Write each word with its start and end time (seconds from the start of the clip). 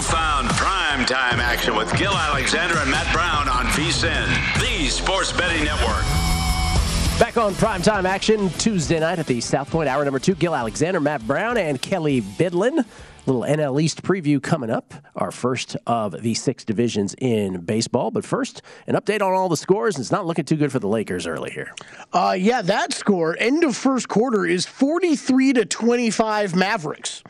You 0.00 0.06
found 0.06 0.48
prime 0.52 1.04
time 1.04 1.40
action 1.40 1.76
with 1.76 1.94
Gil 1.98 2.14
Alexander 2.14 2.78
and 2.78 2.90
Matt 2.90 3.12
Brown 3.12 3.50
on 3.50 3.66
VSIN, 3.66 4.58
the 4.58 4.88
sports 4.88 5.30
betting 5.30 5.62
network. 5.62 6.00
Back 7.18 7.36
on 7.36 7.52
primetime 7.52 8.06
action 8.06 8.48
Tuesday 8.56 8.98
night 8.98 9.18
at 9.18 9.26
the 9.26 9.42
South 9.42 9.68
Point, 9.68 9.90
hour 9.90 10.02
number 10.02 10.18
two. 10.18 10.34
Gil 10.34 10.54
Alexander, 10.54 11.00
Matt 11.00 11.26
Brown, 11.26 11.58
and 11.58 11.82
Kelley 11.82 12.22
Bydlon. 12.22 12.86
Little 13.26 13.42
NL 13.42 13.82
East 13.82 14.02
preview 14.02 14.42
coming 14.42 14.70
up. 14.70 14.94
Our 15.16 15.30
first 15.30 15.76
of 15.86 16.22
the 16.22 16.32
six 16.32 16.64
divisions 16.64 17.14
in 17.18 17.60
baseball. 17.60 18.10
But 18.10 18.24
first, 18.24 18.62
an 18.86 18.94
update 18.94 19.20
on 19.20 19.34
all 19.34 19.50
the 19.50 19.56
scores. 19.58 19.98
It's 19.98 20.10
not 20.10 20.24
looking 20.24 20.46
too 20.46 20.56
good 20.56 20.72
for 20.72 20.78
the 20.78 20.88
Lakers 20.88 21.26
early 21.26 21.50
here. 21.50 21.74
Uh, 22.10 22.34
yeah, 22.38 22.62
that 22.62 22.94
score, 22.94 23.36
end 23.38 23.64
of 23.64 23.76
first 23.76 24.08
quarter, 24.08 24.46
is 24.46 24.64
43 24.64 25.52
to 25.52 25.66
25 25.66 26.56
Mavericks. 26.56 27.22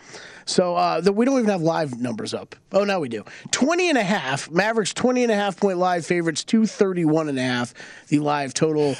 So 0.46 0.74
uh, 0.76 1.00
the, 1.00 1.12
we 1.12 1.24
don't 1.24 1.38
even 1.38 1.50
have 1.50 1.62
live 1.62 2.00
numbers 2.00 2.34
up. 2.34 2.56
Oh, 2.72 2.84
now 2.84 3.00
we 3.00 3.08
do. 3.08 3.24
20 3.50 3.88
and 3.90 3.98
a 3.98 4.02
half. 4.02 4.50
Mavericks 4.50 4.92
20 4.94 5.22
and 5.24 5.32
a 5.32 5.34
half 5.34 5.58
point 5.58 5.78
live 5.78 6.04
favorites, 6.06 6.44
231 6.44 7.28
and 7.28 7.38
a 7.38 7.42
half. 7.42 7.74
The 8.08 8.18
live 8.18 8.54
total 8.54 8.96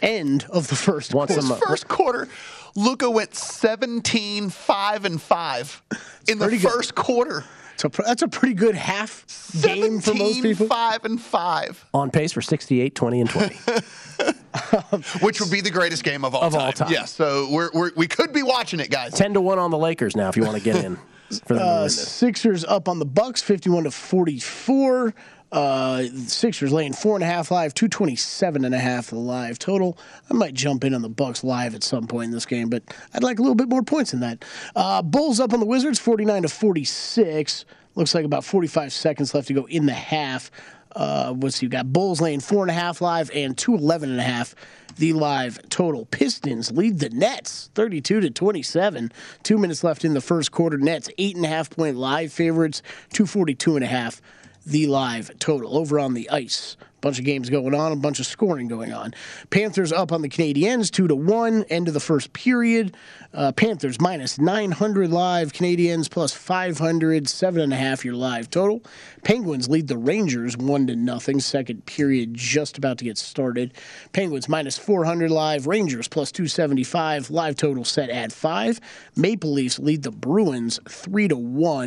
end 0.00 0.44
of 0.50 0.68
the 0.68 0.76
first 0.76 1.14
Once 1.14 1.32
quarter. 1.34 1.52
a 1.54 1.56
First 1.68 1.88
quarter, 1.88 2.28
Luka 2.74 3.10
went 3.10 3.34
17, 3.34 4.50
5, 4.50 5.04
and 5.04 5.20
5 5.20 5.82
in 6.28 6.38
the 6.38 6.44
pretty 6.46 6.58
good. 6.58 6.70
first 6.70 6.94
quarter. 6.94 7.44
So 7.76 7.88
pr- 7.88 8.02
that's 8.06 8.22
a 8.22 8.28
pretty 8.28 8.54
good 8.54 8.74
half 8.74 9.24
game 9.62 10.00
for 10.00 10.14
most 10.14 10.42
people. 10.42 10.66
5, 10.66 11.04
and 11.04 11.20
5, 11.20 11.86
On 11.94 12.10
pace 12.10 12.32
for 12.32 12.42
68, 12.42 12.94
20, 12.94 13.20
and 13.22 13.30
20. 13.30 13.54
which 15.20 15.40
would 15.40 15.50
be 15.50 15.60
the 15.60 15.70
greatest 15.70 16.04
game 16.04 16.24
of 16.24 16.34
all 16.34 16.42
Of 16.44 16.52
time. 16.52 16.62
all 16.62 16.72
time. 16.72 16.92
Yes, 16.92 17.12
so 17.12 17.48
we're, 17.50 17.70
we're, 17.72 17.90
we 17.96 18.06
could 18.06 18.32
be 18.32 18.42
watching 18.42 18.80
it, 18.80 18.90
guys. 18.90 19.12
10 19.14 19.34
to 19.34 19.40
1 19.40 19.58
on 19.58 19.70
the 19.70 19.78
Lakers 19.78 20.16
now 20.16 20.28
if 20.28 20.36
you 20.36 20.44
want 20.44 20.56
to 20.58 20.62
get 20.62 20.84
in 20.84 20.96
for 21.46 21.54
them 21.54 21.62
Uh. 21.66 21.88
Sixers 21.88 22.64
up 22.64 22.88
on 22.88 22.98
the 22.98 23.04
Bucks, 23.06 23.42
51 23.42 23.84
to 23.84 23.90
44. 23.90 25.14
Uh, 25.52 26.04
Sixers 26.26 26.72
laying 26.72 26.94
four 26.94 27.14
and 27.14 27.22
a 27.22 27.26
half 27.26 27.50
live, 27.50 27.74
227 27.74 28.64
and 28.64 28.74
a 28.74 28.78
half 28.78 29.08
the 29.08 29.16
live 29.16 29.58
total. 29.58 29.98
I 30.30 30.34
might 30.34 30.54
jump 30.54 30.82
in 30.82 30.94
on 30.94 31.02
the 31.02 31.10
Bucks 31.10 31.44
live 31.44 31.74
at 31.74 31.84
some 31.84 32.06
point 32.06 32.26
in 32.26 32.30
this 32.30 32.46
game, 32.46 32.70
but 32.70 32.82
I'd 33.12 33.22
like 33.22 33.38
a 33.38 33.42
little 33.42 33.54
bit 33.54 33.68
more 33.68 33.82
points 33.82 34.12
than 34.12 34.20
that. 34.20 34.44
Uh, 34.74 35.02
Bulls 35.02 35.40
up 35.40 35.52
on 35.52 35.60
the 35.60 35.66
Wizards, 35.66 35.98
49 35.98 36.42
to 36.42 36.48
46. 36.48 37.66
Looks 37.94 38.14
like 38.14 38.24
about 38.24 38.44
45 38.44 38.94
seconds 38.94 39.34
left 39.34 39.48
to 39.48 39.54
go 39.54 39.66
in 39.66 39.84
the 39.84 39.92
half. 39.92 40.50
Uh, 40.96 41.32
what's 41.34 41.62
you 41.62 41.68
got? 41.68 41.92
Bulls 41.92 42.22
laying 42.22 42.40
four 42.40 42.62
and 42.62 42.70
a 42.70 42.74
half 42.74 43.02
live 43.02 43.30
and 43.34 43.56
211 43.56 44.10
and 44.10 44.20
a 44.20 44.24
half 44.24 44.54
the 44.96 45.12
live 45.12 45.58
total. 45.68 46.06
Pistons 46.06 46.70
lead 46.70 46.98
the 46.98 47.10
Nets 47.10 47.70
32 47.74 48.20
to 48.20 48.30
27. 48.30 49.12
Two 49.42 49.58
minutes 49.58 49.84
left 49.84 50.04
in 50.04 50.14
the 50.14 50.20
first 50.20 50.52
quarter. 50.52 50.78
Nets 50.78 51.10
eight 51.18 51.36
and 51.36 51.44
a 51.44 51.48
half 51.48 51.70
point 51.70 51.96
live 51.96 52.32
favorites, 52.32 52.82
242 53.12 53.76
and 53.76 53.84
a 53.84 53.88
half 53.88 54.20
the 54.64 54.86
live 54.86 55.38
total. 55.38 55.76
Over 55.76 55.98
on 55.98 56.14
the 56.14 56.28
ice, 56.30 56.76
bunch 57.02 57.18
of 57.18 57.26
games 57.26 57.50
going 57.50 57.74
on, 57.74 57.92
a 57.92 57.96
bunch 57.96 58.20
of 58.20 58.26
scoring 58.26 58.68
going 58.68 58.92
on. 58.92 59.12
Panthers 59.50 59.92
up 59.92 60.12
on 60.12 60.22
the 60.22 60.28
Canadiens 60.28 60.90
two 60.90 61.06
to 61.08 61.14
one. 61.14 61.64
End 61.64 61.88
of 61.88 61.94
the 61.94 62.00
first 62.00 62.32
period. 62.32 62.96
Uh, 63.34 63.52
Panthers 63.52 64.00
minus 64.00 64.38
900 64.38 65.10
live. 65.10 65.52
Canadiens 65.52 66.08
plus 66.08 66.32
500. 66.32 67.28
Seven 67.28 67.60
and 67.60 67.72
a 67.72 67.76
half 67.76 68.04
your 68.04 68.14
live 68.14 68.48
total. 68.48 68.82
Penguins 69.24 69.68
lead 69.68 69.88
the 69.88 69.98
Rangers 69.98 70.56
one 70.56 70.86
to 70.86 70.96
nothing. 70.96 71.40
Second 71.40 71.84
period 71.84 72.32
just 72.34 72.78
about 72.78 72.98
to 72.98 73.04
get 73.04 73.18
started. 73.18 73.74
Penguins 74.12 74.48
minus 74.48 74.78
400 74.78 75.30
live. 75.30 75.66
Rangers 75.66 76.08
plus 76.08 76.32
275. 76.32 77.30
Live 77.30 77.56
total 77.56 77.84
set 77.84 78.08
at 78.10 78.32
five. 78.32 78.80
Maple 79.16 79.52
Leafs 79.52 79.78
lead 79.78 80.02
the 80.02 80.10
Bruins 80.10 80.80
three 80.88 81.28
to. 81.28 81.42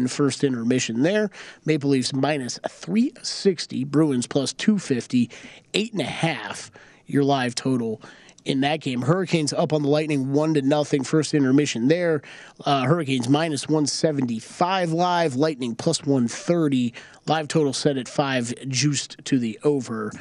First 0.08 0.44
intermission 0.44 1.04
there. 1.04 1.30
Maple 1.66 1.90
Leafs 1.92 2.14
minus 2.14 2.60
360. 2.70 3.86
Bruins 3.86 4.28
plus 4.28 4.52
250. 4.54 5.05
Eight 5.14 5.92
and 5.92 6.02
a 6.02 6.06
half. 6.06 6.72
Your 7.08 7.24
live 7.24 7.54
total 7.56 8.02
in 8.46 8.62
that 8.62 8.80
game. 8.80 9.02
Hurricanes 9.02 9.52
up 9.52 9.74
on 9.74 9.82
the 9.82 9.90
Lightning 9.90 10.32
one 10.32 10.54
to 10.54 10.62
nothing. 10.62 11.04
First 11.04 11.34
intermission 11.34 11.88
there. 11.88 12.22
Uh, 12.64 12.84
Hurricanes 12.84 13.28
minus 13.28 13.68
175 13.68 14.92
live. 14.92 15.36
Lightning 15.36 15.76
plus 15.76 16.02
130. 16.02 16.94
Live 17.28 17.48
total 17.48 17.74
set 17.74 17.98
at 17.98 18.08
five, 18.08 18.54
juiced 18.68 19.24
to 19.26 19.40
the 19.40 19.60
over. 19.64 20.12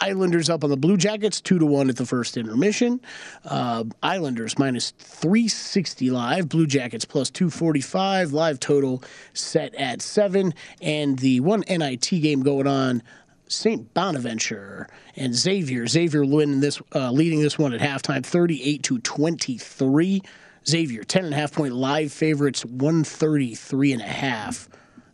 Islanders 0.00 0.50
up 0.50 0.64
on 0.64 0.70
the 0.70 0.76
Blue 0.76 0.96
Jackets, 0.96 1.40
two 1.40 1.58
to 1.58 1.66
one 1.66 1.88
at 1.88 1.96
the 1.96 2.06
first 2.06 2.36
intermission. 2.36 3.00
Uh, 3.44 3.84
Islanders 4.02 4.58
minus 4.58 4.90
360 4.98 6.10
live. 6.10 6.48
Blue 6.48 6.66
Jackets 6.66 7.04
plus 7.04 7.30
245. 7.30 8.32
Live 8.32 8.58
total 8.58 9.04
set 9.34 9.74
at 9.76 10.02
seven. 10.02 10.54
And 10.80 11.18
the 11.18 11.40
one 11.40 11.62
NIT 11.68 12.08
game 12.10 12.42
going 12.42 12.66
on 12.66 13.02
St. 13.48 13.92
Bonaventure 13.94 14.88
and 15.16 15.34
Xavier. 15.34 15.86
Xavier 15.86 16.24
winning 16.24 16.60
this, 16.60 16.80
uh, 16.94 17.10
leading 17.10 17.40
this 17.40 17.58
one 17.58 17.72
at 17.72 17.80
halftime, 17.80 18.24
38 18.24 18.82
to 18.84 18.98
23. 18.98 20.22
Xavier, 20.66 21.04
10 21.04 21.24
and 21.26 21.34
a 21.34 21.36
half 21.36 21.52
point 21.52 21.74
live 21.74 22.12
favorites, 22.12 22.64
133 22.64 23.92
and 23.92 24.02
a 24.02 24.06
half. 24.06 24.68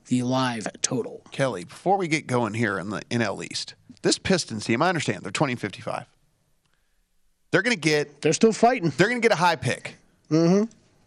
The 0.07 0.23
live 0.23 0.67
total. 0.83 1.23
Kelly, 1.31 1.65
before 1.65 1.97
we 1.97 2.09
get 2.09 2.27
going 2.27 2.55
here 2.55 2.79
in 2.79 2.91
the 2.91 3.01
NL 3.11 3.45
East, 3.45 3.75
this 4.03 4.19
Pistons 4.19 4.65
team, 4.65 4.83
I 4.83 4.89
understand 4.89 5.23
they're 5.23 5.31
20 5.31 5.55
55. 5.55 6.07
They're 7.51 7.63
going 7.63 7.77
to 7.77 7.81
get. 7.81 8.21
They're 8.21 8.33
still 8.33 8.53
fighting. 8.53 8.91
They're 8.97 9.09
going 9.09 9.21
to 9.21 9.29
get 9.29 9.33
a 9.35 9.41
high 9.41 9.57
pick. 9.57 9.97
Mm-hmm. 10.31 10.65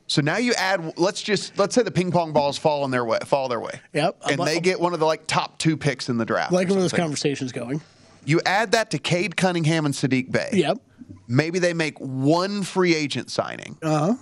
So 0.07 0.21
now 0.21 0.37
you 0.37 0.53
add. 0.53 0.97
Let's 0.97 1.21
just 1.21 1.57
let's 1.57 1.73
say 1.75 1.83
the 1.83 1.91
ping 1.91 2.11
pong 2.11 2.33
balls 2.33 2.57
fall 2.57 2.85
in 2.85 2.91
their 2.91 3.05
way. 3.05 3.19
Fall 3.25 3.47
their 3.47 3.59
way. 3.59 3.79
Yep. 3.93 4.21
And 4.29 4.39
they 4.45 4.59
get 4.59 4.79
one 4.79 4.93
of 4.93 4.99
the 4.99 5.05
like 5.05 5.27
top 5.27 5.57
two 5.57 5.77
picks 5.77 6.09
in 6.09 6.17
the 6.17 6.25
draft. 6.25 6.51
like 6.51 6.69
where 6.69 6.81
this 6.81 6.91
conversation's 6.93 7.51
going. 7.51 7.81
You 8.25 8.41
add 8.45 8.71
that 8.71 8.91
to 8.91 8.99
Cade 8.99 9.35
Cunningham 9.35 9.85
and 9.85 9.93
Saddiq 9.93 10.31
Bey. 10.31 10.49
Yep. 10.53 10.77
Maybe 11.27 11.59
they 11.59 11.73
make 11.73 11.97
one 11.99 12.63
free 12.63 12.95
agent 12.95 13.29
signing. 13.31 13.77
Uh 13.81 13.99
huh. 13.99 14.13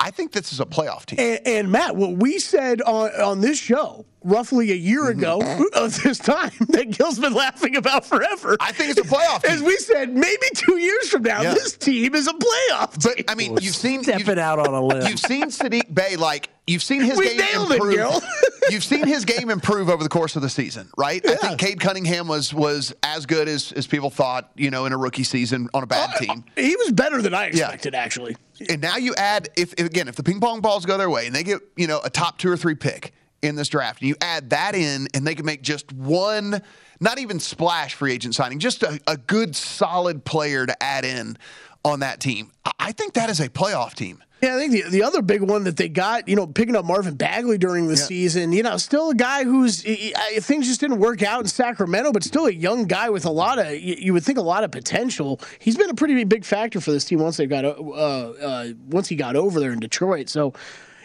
I 0.00 0.10
think 0.10 0.32
this 0.32 0.52
is 0.52 0.60
a 0.60 0.64
playoff 0.66 1.06
team. 1.06 1.18
And, 1.20 1.40
and 1.46 1.72
Matt, 1.72 1.94
what 1.96 2.16
we 2.16 2.38
said 2.38 2.80
on 2.82 3.10
on 3.20 3.40
this 3.40 3.58
show 3.58 4.06
roughly 4.24 4.70
a 4.70 4.74
year 4.74 5.00
Mm-hmm. 5.04 5.18
ago 5.18 5.40
of 5.74 6.02
this 6.02 6.18
time 6.18 6.50
that 6.70 6.90
Gil's 6.90 7.18
been 7.18 7.32
laughing 7.32 7.76
about 7.76 8.04
forever. 8.04 8.56
I 8.60 8.70
think 8.72 8.90
it's 8.90 9.00
a 9.00 9.10
playoff 9.14 9.42
team. 9.42 9.52
As 9.52 9.62
we 9.62 9.76
said, 9.78 10.14
maybe 10.14 10.46
two 10.54 10.76
years 10.78 11.08
from 11.08 11.22
now, 11.22 11.40
Yeah. 11.42 11.54
this 11.54 11.74
team 11.76 12.14
is 12.14 12.26
a 12.26 12.32
playoff. 12.32 13.02
But 13.02 13.30
I 13.30 13.34
mean, 13.34 13.56
you've 13.62 13.74
seen 13.74 14.02
Stepping 14.02 14.26
you've, 14.26 14.38
out 14.38 14.58
on 14.58 14.74
a 14.74 14.80
limb. 14.84 15.06
You've 15.06 15.18
seen 15.20 15.46
Saddiq 15.46 15.92
Bey 15.94 16.16
like 16.16 16.50
you've 16.66 16.82
seen 16.82 17.00
his 17.02 17.18
We 17.18 17.28
game 17.28 17.38
nailed 17.38 17.70
it, 17.72 17.76
improve. 17.76 17.94
Gil. 17.94 18.20
you've 18.70 18.84
seen 18.84 19.06
his 19.06 19.24
game 19.24 19.48
improve 19.50 19.88
over 19.88 20.02
the 20.02 20.08
course 20.10 20.36
of 20.36 20.42
the 20.42 20.50
season, 20.50 20.90
right? 20.98 21.26
I 21.26 21.36
think 21.36 21.58
Cade 21.58 21.80
Cunningham 21.80 22.28
was 22.28 22.52
was 22.52 22.94
as 23.02 23.24
good 23.26 23.48
as 23.48 23.72
as 23.72 23.86
people 23.86 24.10
thought, 24.10 24.50
you 24.54 24.70
know, 24.70 24.84
in 24.84 24.92
a 24.92 24.98
rookie 24.98 25.24
season 25.24 25.68
on 25.72 25.82
a 25.82 25.86
bad 25.86 26.14
team. 26.18 26.44
He 26.56 26.76
was 26.76 26.92
better 26.92 27.22
than 27.22 27.32
I 27.34 27.46
expected, 27.46 27.94
actually. 27.94 28.36
And 28.68 28.80
now 28.80 28.96
you 28.96 29.14
add 29.14 29.48
if, 29.56 29.72
if 29.74 29.86
again 29.86 30.08
if 30.08 30.16
the 30.16 30.22
ping 30.22 30.40
pong 30.40 30.60
balls 30.60 30.84
go 30.84 30.98
their 30.98 31.10
way 31.10 31.26
and 31.26 31.34
they 31.34 31.42
get 31.42 31.60
you 31.76 31.86
know 31.86 32.00
a 32.04 32.10
top 32.10 32.38
two 32.38 32.50
or 32.50 32.56
three 32.56 32.74
pick 32.74 33.12
in 33.42 33.56
this 33.56 33.68
draft, 33.68 34.00
and 34.00 34.08
you 34.08 34.16
add 34.20 34.50
that 34.50 34.74
in, 34.74 35.08
and 35.14 35.26
they 35.26 35.34
can 35.34 35.46
make 35.46 35.62
just 35.62 35.90
one, 35.92 36.60
not 37.00 37.18
even 37.18 37.40
splash 37.40 37.94
free 37.94 38.12
agent 38.12 38.34
signing, 38.34 38.58
just 38.58 38.82
a, 38.82 39.00
a 39.06 39.16
good 39.16 39.56
solid 39.56 40.24
player 40.24 40.66
to 40.66 40.82
add 40.82 41.04
in 41.04 41.38
on 41.84 42.00
that 42.00 42.20
team. 42.20 42.50
I- 42.78 42.92
think 43.00 43.14
that 43.14 43.30
is 43.30 43.40
a 43.40 43.48
playoff 43.48 43.94
team. 43.94 44.22
Yeah, 44.42 44.56
I 44.56 44.58
think 44.58 44.72
the, 44.72 44.82
the 44.90 45.02
other 45.02 45.20
big 45.20 45.42
one 45.42 45.64
that 45.64 45.76
they 45.76 45.88
got, 45.88 46.28
you 46.28 46.36
know, 46.36 46.46
picking 46.46 46.74
up 46.74 46.84
Marvin 46.84 47.14
Bagley 47.14 47.58
during 47.58 47.88
the 47.88 47.96
season, 47.96 48.52
you 48.52 48.62
know, 48.62 48.78
still 48.78 49.10
a 49.10 49.14
guy 49.14 49.44
who's 49.44 49.82
things 49.82 50.66
just 50.66 50.80
didn't 50.80 50.98
work 50.98 51.22
out 51.22 51.40
in 51.40 51.46
Sacramento, 51.46 52.12
but 52.12 52.24
still 52.24 52.46
a 52.46 52.52
young 52.52 52.86
guy 52.86 53.10
with 53.10 53.26
a 53.26 53.30
lot 53.30 53.58
of 53.58 53.72
you, 53.72 53.96
you 53.98 54.12
would 54.14 54.22
think 54.22 54.38
a 54.38 54.42
lot 54.42 54.64
of 54.64 54.70
potential. 54.70 55.40
He's 55.58 55.76
been 55.76 55.90
a 55.90 55.94
pretty 55.94 56.24
big 56.24 56.44
factor 56.44 56.80
for 56.80 56.90
this 56.90 57.04
team 57.04 57.20
once 57.20 57.36
they 57.36 57.46
got 57.46 57.64
uh, 57.64 57.70
uh, 57.70 58.68
once 58.88 59.08
he 59.08 59.16
got 59.16 59.36
over 59.36 59.60
there 59.60 59.72
in 59.72 59.80
Detroit. 59.80 60.28
So. 60.28 60.52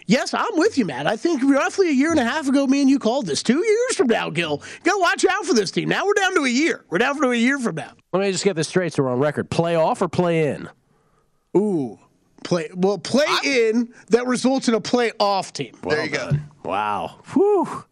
Yes, 0.08 0.34
I'm 0.34 0.46
with 0.54 0.78
you, 0.78 0.86
Matt. 0.86 1.08
I 1.08 1.16
think 1.18 1.42
roughly 1.44 1.90
a 1.90 1.92
year 1.94 2.12
and 2.12 2.20
a 2.20 2.24
half 2.24 2.48
ago, 2.48 2.68
me 2.68 2.82
and 2.82 2.90
you 2.90 3.00
called 3.00 3.26
this. 3.26 3.42
Two 3.42 3.66
years 3.66 3.96
from 3.96 4.08
now, 4.08 4.30
Gil, 4.30 4.62
you 4.64 4.80
gotta 4.84 5.00
watch 5.02 5.26
out 5.26 5.46
for 5.46 5.54
this 5.56 5.72
team. 5.72 5.90
Now 5.90 6.06
we're 6.06 6.14
down 6.14 6.36
to 6.36 6.42
a 6.44 6.50
year. 6.50 6.86
We're 6.90 7.00
down 7.00 7.20
to 7.20 7.32
a 7.32 7.36
year 7.36 7.58
from 7.58 7.76
now. 7.76 7.92
Let 8.14 8.22
me 8.22 8.32
just 8.32 8.44
get 8.44 8.56
this 8.56 8.68
straight 8.68 8.94
so 8.94 9.04
we're 9.04 9.10
on 9.10 9.20
record. 9.20 9.50
Play 9.50 9.76
off 9.76 10.02
or 10.02 10.08
play 10.08 10.50
in? 10.50 10.70
Ooh, 11.58 11.98
play 12.44 12.70
well, 12.76 12.98
play 13.00 13.26
in 13.44 13.92
that 14.10 14.28
results 14.28 14.68
in 14.68 14.76
a 14.76 14.82
playoff 14.82 15.52
team. 15.52 15.76
There 15.84 16.04
you 16.04 16.12
go. 16.12 16.32
Wow. 16.64 17.20
Whew. 17.34 17.84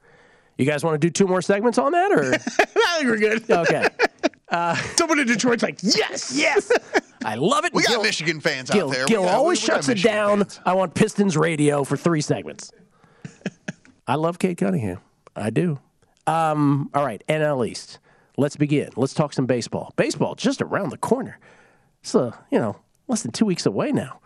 You 0.57 0.65
guys 0.65 0.83
want 0.83 0.93
to 0.93 0.99
do 0.99 1.09
two 1.09 1.25
more 1.25 1.41
segments 1.41 1.79
on 1.79 1.93
that, 1.93 2.11
or 2.11 2.33
I 2.35 2.37
think 2.37 3.05
we're 3.05 3.17
good. 3.17 3.49
okay? 3.49 3.87
Someone 4.95 5.19
in 5.19 5.27
Detroit's 5.27 5.63
like, 5.63 5.79
yes, 5.81 6.33
yes. 6.35 6.71
I 7.25 7.35
love 7.35 7.65
it. 7.65 7.73
We 7.73 7.83
got 7.83 8.03
Michigan 8.03 8.39
fans 8.41 8.69
Gil, 8.69 8.87
out 8.87 8.93
there. 8.93 9.05
We 9.05 9.07
Gil 9.07 9.23
got- 9.23 9.33
always 9.33 9.61
we 9.61 9.67
got 9.67 9.75
shuts 9.85 9.89
it 9.89 10.03
down. 10.03 10.39
fans. 10.39 10.59
I 10.65 10.73
want 10.73 10.93
Pistons 10.93 11.37
radio 11.37 11.83
for 11.83 11.95
three 11.97 12.21
segments. 12.21 12.71
I 14.07 14.15
love 14.15 14.39
Cade 14.39 14.57
Cunningham. 14.57 14.99
I 15.35 15.49
do. 15.49 15.79
Um, 16.27 16.89
all 16.93 17.05
right, 17.05 17.23
NL 17.27 17.67
East. 17.67 17.99
Let's 18.37 18.55
begin. 18.55 18.89
Let's 18.95 19.13
talk 19.13 19.33
some 19.33 19.45
baseball. 19.45 19.93
Baseball 19.95 20.35
just 20.35 20.61
around 20.61 20.89
the 20.89 20.97
corner. 20.97 21.39
It's 22.01 22.13
uh, 22.15 22.35
you 22.51 22.59
know 22.59 22.75
less 23.07 23.21
than 23.23 23.31
two 23.31 23.45
weeks 23.45 23.65
away 23.65 23.91
now. 23.91 24.19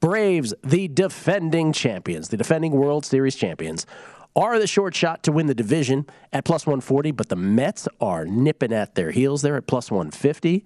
Braves, 0.00 0.52
the 0.62 0.88
defending 0.88 1.72
champions, 1.72 2.28
the 2.28 2.36
defending 2.36 2.72
World 2.72 3.04
Series 3.06 3.34
champions, 3.36 3.86
are 4.36 4.58
the 4.58 4.66
short 4.66 4.94
shot 4.94 5.22
to 5.24 5.32
win 5.32 5.46
the 5.46 5.54
division 5.54 6.06
at 6.32 6.44
plus 6.44 6.66
140, 6.66 7.12
but 7.12 7.28
the 7.28 7.36
Mets 7.36 7.88
are 8.00 8.24
nipping 8.24 8.72
at 8.72 8.94
their 8.94 9.10
heels. 9.10 9.42
They're 9.42 9.56
at 9.56 9.66
plus 9.66 9.90
150. 9.90 10.64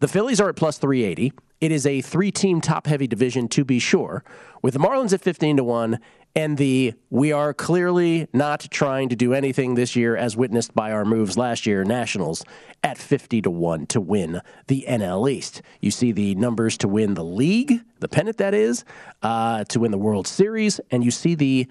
The 0.00 0.08
Phillies 0.08 0.40
are 0.40 0.48
at 0.48 0.56
plus 0.56 0.78
380. 0.78 1.32
It 1.60 1.70
is 1.70 1.86
a 1.86 2.00
three 2.00 2.32
team 2.32 2.60
top 2.60 2.88
heavy 2.88 3.06
division, 3.06 3.46
to 3.48 3.64
be 3.64 3.78
sure, 3.78 4.24
with 4.62 4.74
the 4.74 4.80
Marlins 4.80 5.12
at 5.12 5.20
15 5.20 5.58
to 5.58 5.64
1 5.64 6.00
and 6.34 6.56
the 6.56 6.94
we 7.10 7.30
are 7.30 7.52
clearly 7.52 8.26
not 8.32 8.66
trying 8.70 9.08
to 9.10 9.16
do 9.16 9.34
anything 9.34 9.74
this 9.74 9.94
year, 9.94 10.16
as 10.16 10.36
witnessed 10.36 10.74
by 10.74 10.90
our 10.90 11.04
moves 11.04 11.36
last 11.36 11.66
year, 11.66 11.84
Nationals 11.84 12.44
at 12.82 12.98
50 12.98 13.42
to 13.42 13.50
1 13.50 13.86
to 13.86 14.00
win 14.00 14.40
the 14.66 14.84
NL 14.88 15.30
East. 15.30 15.62
You 15.80 15.90
see 15.90 16.10
the 16.10 16.34
numbers 16.34 16.76
to 16.78 16.88
win 16.88 17.14
the 17.14 17.24
league, 17.24 17.80
the 18.00 18.08
pennant 18.08 18.38
that 18.38 18.54
is, 18.54 18.84
uh, 19.22 19.64
to 19.64 19.80
win 19.80 19.90
the 19.90 19.98
World 19.98 20.26
Series, 20.26 20.80
and 20.90 21.04
you 21.04 21.10
see 21.10 21.34
the 21.34 21.68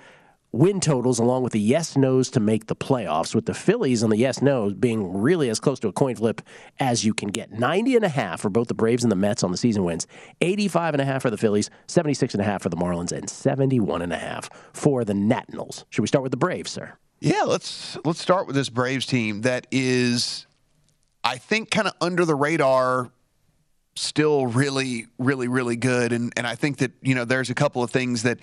win 0.52 0.80
totals 0.80 1.20
along 1.20 1.44
with 1.44 1.54
the 1.54 1.60
yes 1.60 1.96
nos 1.96 2.30
to 2.30 2.40
make 2.40 2.68
the 2.68 2.76
playoffs 2.76 3.34
with 3.34 3.46
the 3.46 3.54
phillies 3.54 4.04
and 4.04 4.12
the 4.12 4.18
yes 4.18 4.42
nos 4.42 4.74
being 4.74 5.22
really 5.22 5.50
as 5.50 5.60
close 5.60 5.80
to 5.80 5.88
a 5.88 5.94
coin 5.94 6.16
flip 6.16 6.42
as 6.80 7.06
you 7.06 7.14
can 7.14 7.30
get. 7.30 7.52
90 7.52 7.96
and 7.96 8.06
a 8.06 8.10
half 8.10 8.42
for 8.42 8.50
both 8.50 8.68
the 8.68 8.74
braves 8.74 9.04
and 9.04 9.12
the 9.12 9.16
mets 9.16 9.44
on 9.44 9.52
the 9.52 9.58
season 9.58 9.84
wins. 9.84 10.08
85 10.42 10.96
and 10.96 11.02
a 11.02 11.06
half 11.06 11.22
for 11.22 11.30
the 11.30 11.38
phillies 11.38 11.70
76 11.88 12.34
and 12.34 12.42
a 12.42 12.46
half 12.46 12.62
for 12.62 12.70
the 12.70 12.78
marlins 12.78 13.12
and 13.12 13.30
71 13.30 14.02
and 14.02 14.14
a 14.14 14.18
half 14.18 14.50
for 14.74 15.04
the 15.06 15.14
nationals. 15.14 15.86
Should 15.90 16.02
we 16.02 16.08
start 16.08 16.24
with 16.24 16.32
the 16.32 16.38
braves 16.38 16.72
sir? 16.72 16.98
Yeah, 17.22 17.44
let's 17.44 18.00
let's 18.04 18.20
start 18.20 18.48
with 18.48 18.56
this 18.56 18.70
Braves 18.70 19.06
team 19.06 19.42
that 19.42 19.68
is, 19.70 20.48
I 21.24 21.38
think, 21.38 21.70
kind 21.70 21.88
of 21.88 21.94
under 22.02 22.26
the 22.26 22.36
radar. 22.36 23.12
Still, 23.96 24.48
really, 24.48 25.06
really, 25.20 25.48
really 25.48 25.76
good, 25.76 26.14
and 26.14 26.34
and 26.36 26.48
I 26.48 26.56
think 26.56 26.78
that 26.78 26.92
you 27.02 27.14
know 27.14 27.24
there's 27.24 27.52
a 27.52 27.54
couple 27.54 27.84
of 27.84 27.92
things 27.92 28.24
that 28.24 28.40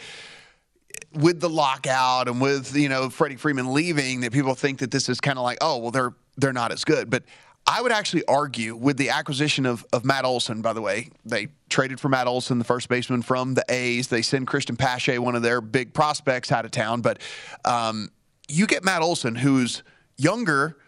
with 1.14 1.40
the 1.40 1.48
lockout 1.48 2.28
and 2.28 2.40
with 2.40 2.76
you 2.76 2.88
know 2.88 3.10
Freddie 3.10 3.36
Freeman 3.36 3.72
leaving 3.72 4.20
that 4.20 4.32
people 4.32 4.54
think 4.54 4.80
that 4.80 4.90
this 4.90 5.08
is 5.08 5.20
kind 5.20 5.38
of 5.38 5.44
like 5.44 5.58
oh 5.60 5.78
well 5.78 5.90
they're 5.90 6.14
they're 6.36 6.52
not 6.52 6.70
as 6.70 6.84
good, 6.84 7.10
but 7.10 7.24
I 7.70 7.82
would 7.82 7.92
actually 7.92 8.24
argue 8.24 8.74
with 8.74 8.96
the 8.96 9.10
acquisition 9.10 9.66
of, 9.66 9.84
of 9.92 10.02
Matt 10.02 10.24
Olson, 10.24 10.62
by 10.62 10.72
the 10.72 10.80
way, 10.80 11.10
they 11.26 11.48
traded 11.68 12.00
for 12.00 12.08
Matt 12.08 12.26
Olson, 12.26 12.58
the 12.58 12.64
first 12.64 12.88
baseman 12.88 13.20
from 13.20 13.52
the 13.52 13.64
A's. 13.68 14.08
They 14.08 14.22
send 14.22 14.46
Cristian 14.46 14.78
Pache, 14.78 15.18
one 15.18 15.34
of 15.34 15.42
their 15.42 15.60
big 15.60 15.92
prospects, 15.92 16.50
out 16.50 16.64
of 16.64 16.70
town. 16.70 17.02
But 17.02 17.20
um, 17.66 18.08
you 18.48 18.66
get 18.66 18.84
Matt 18.84 19.02
Olson, 19.02 19.34
who's 19.34 19.82
younger, 20.16 20.78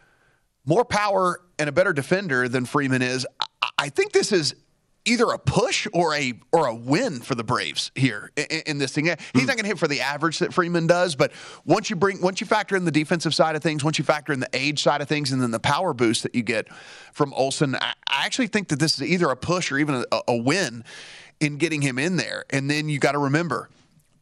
more 0.65 0.87
power, 0.87 1.43
and 1.59 1.69
a 1.69 1.73
better 1.73 1.93
defender 1.93 2.49
than 2.49 2.65
Freeman 2.65 3.03
is. 3.03 3.27
I, 3.63 3.69
I 3.77 3.89
think 3.91 4.13
this 4.13 4.33
is 4.33 4.55
either 5.05 5.27
a 5.27 5.39
push 5.39 5.87
or 5.93 6.15
a 6.15 6.35
or 6.53 6.67
a 6.67 6.75
win 6.75 7.21
for 7.21 7.35
the 7.35 7.45
Braves 7.45 7.91
here 7.95 8.31
in, 8.37 8.45
in 8.67 8.79
this 8.79 8.93
thing. 8.93 9.07
He's 9.07 9.17
hmm. 9.33 9.39
not 9.39 9.57
going 9.57 9.65
to 9.65 9.69
hit 9.69 9.79
for 9.79 9.89
the 9.89 10.01
average 10.01 10.39
that 10.41 10.53
Freeman 10.53 10.87
does, 10.87 11.17
but 11.17 11.33
once 11.65 11.91
you 11.91 11.97
bring 11.97 12.21
once 12.21 12.41
you 12.41 12.47
factor 12.47 12.77
in 12.77 12.85
the 12.85 12.91
defensive 12.91 13.35
side 13.35 13.57
of 13.57 13.63
things, 13.63 13.83
once 13.83 13.99
you 13.99 14.05
factor 14.05 14.33
in 14.33 14.41
the 14.41 14.51
age 14.53 14.83
side 14.83 15.01
of 15.01 15.09
things, 15.09 15.33
and 15.33 15.41
then 15.43 15.51
the 15.51 15.61
power 15.61 15.93
boost 15.95 16.23
that 16.23 16.35
you 16.35 16.43
get 16.43 16.73
from 17.13 17.33
Olson, 17.35 17.77
I, 17.77 17.95
I 18.09 18.27
actually 18.27 18.49
think 18.49 18.69
that 18.69 18.79
this 18.79 18.95
is 18.95 19.03
either 19.03 19.31
a 19.31 19.37
push 19.37 19.73
or 19.73 19.79
even 19.79 20.05
a, 20.13 20.21
a 20.29 20.37
win 20.37 20.85
in 21.41 21.57
getting 21.57 21.81
him 21.83 21.99
in 21.99 22.17
there. 22.17 22.45
And 22.51 22.71
then 22.71 22.89
you 22.89 22.99
got 22.99 23.13
to 23.13 23.19
remember, 23.19 23.71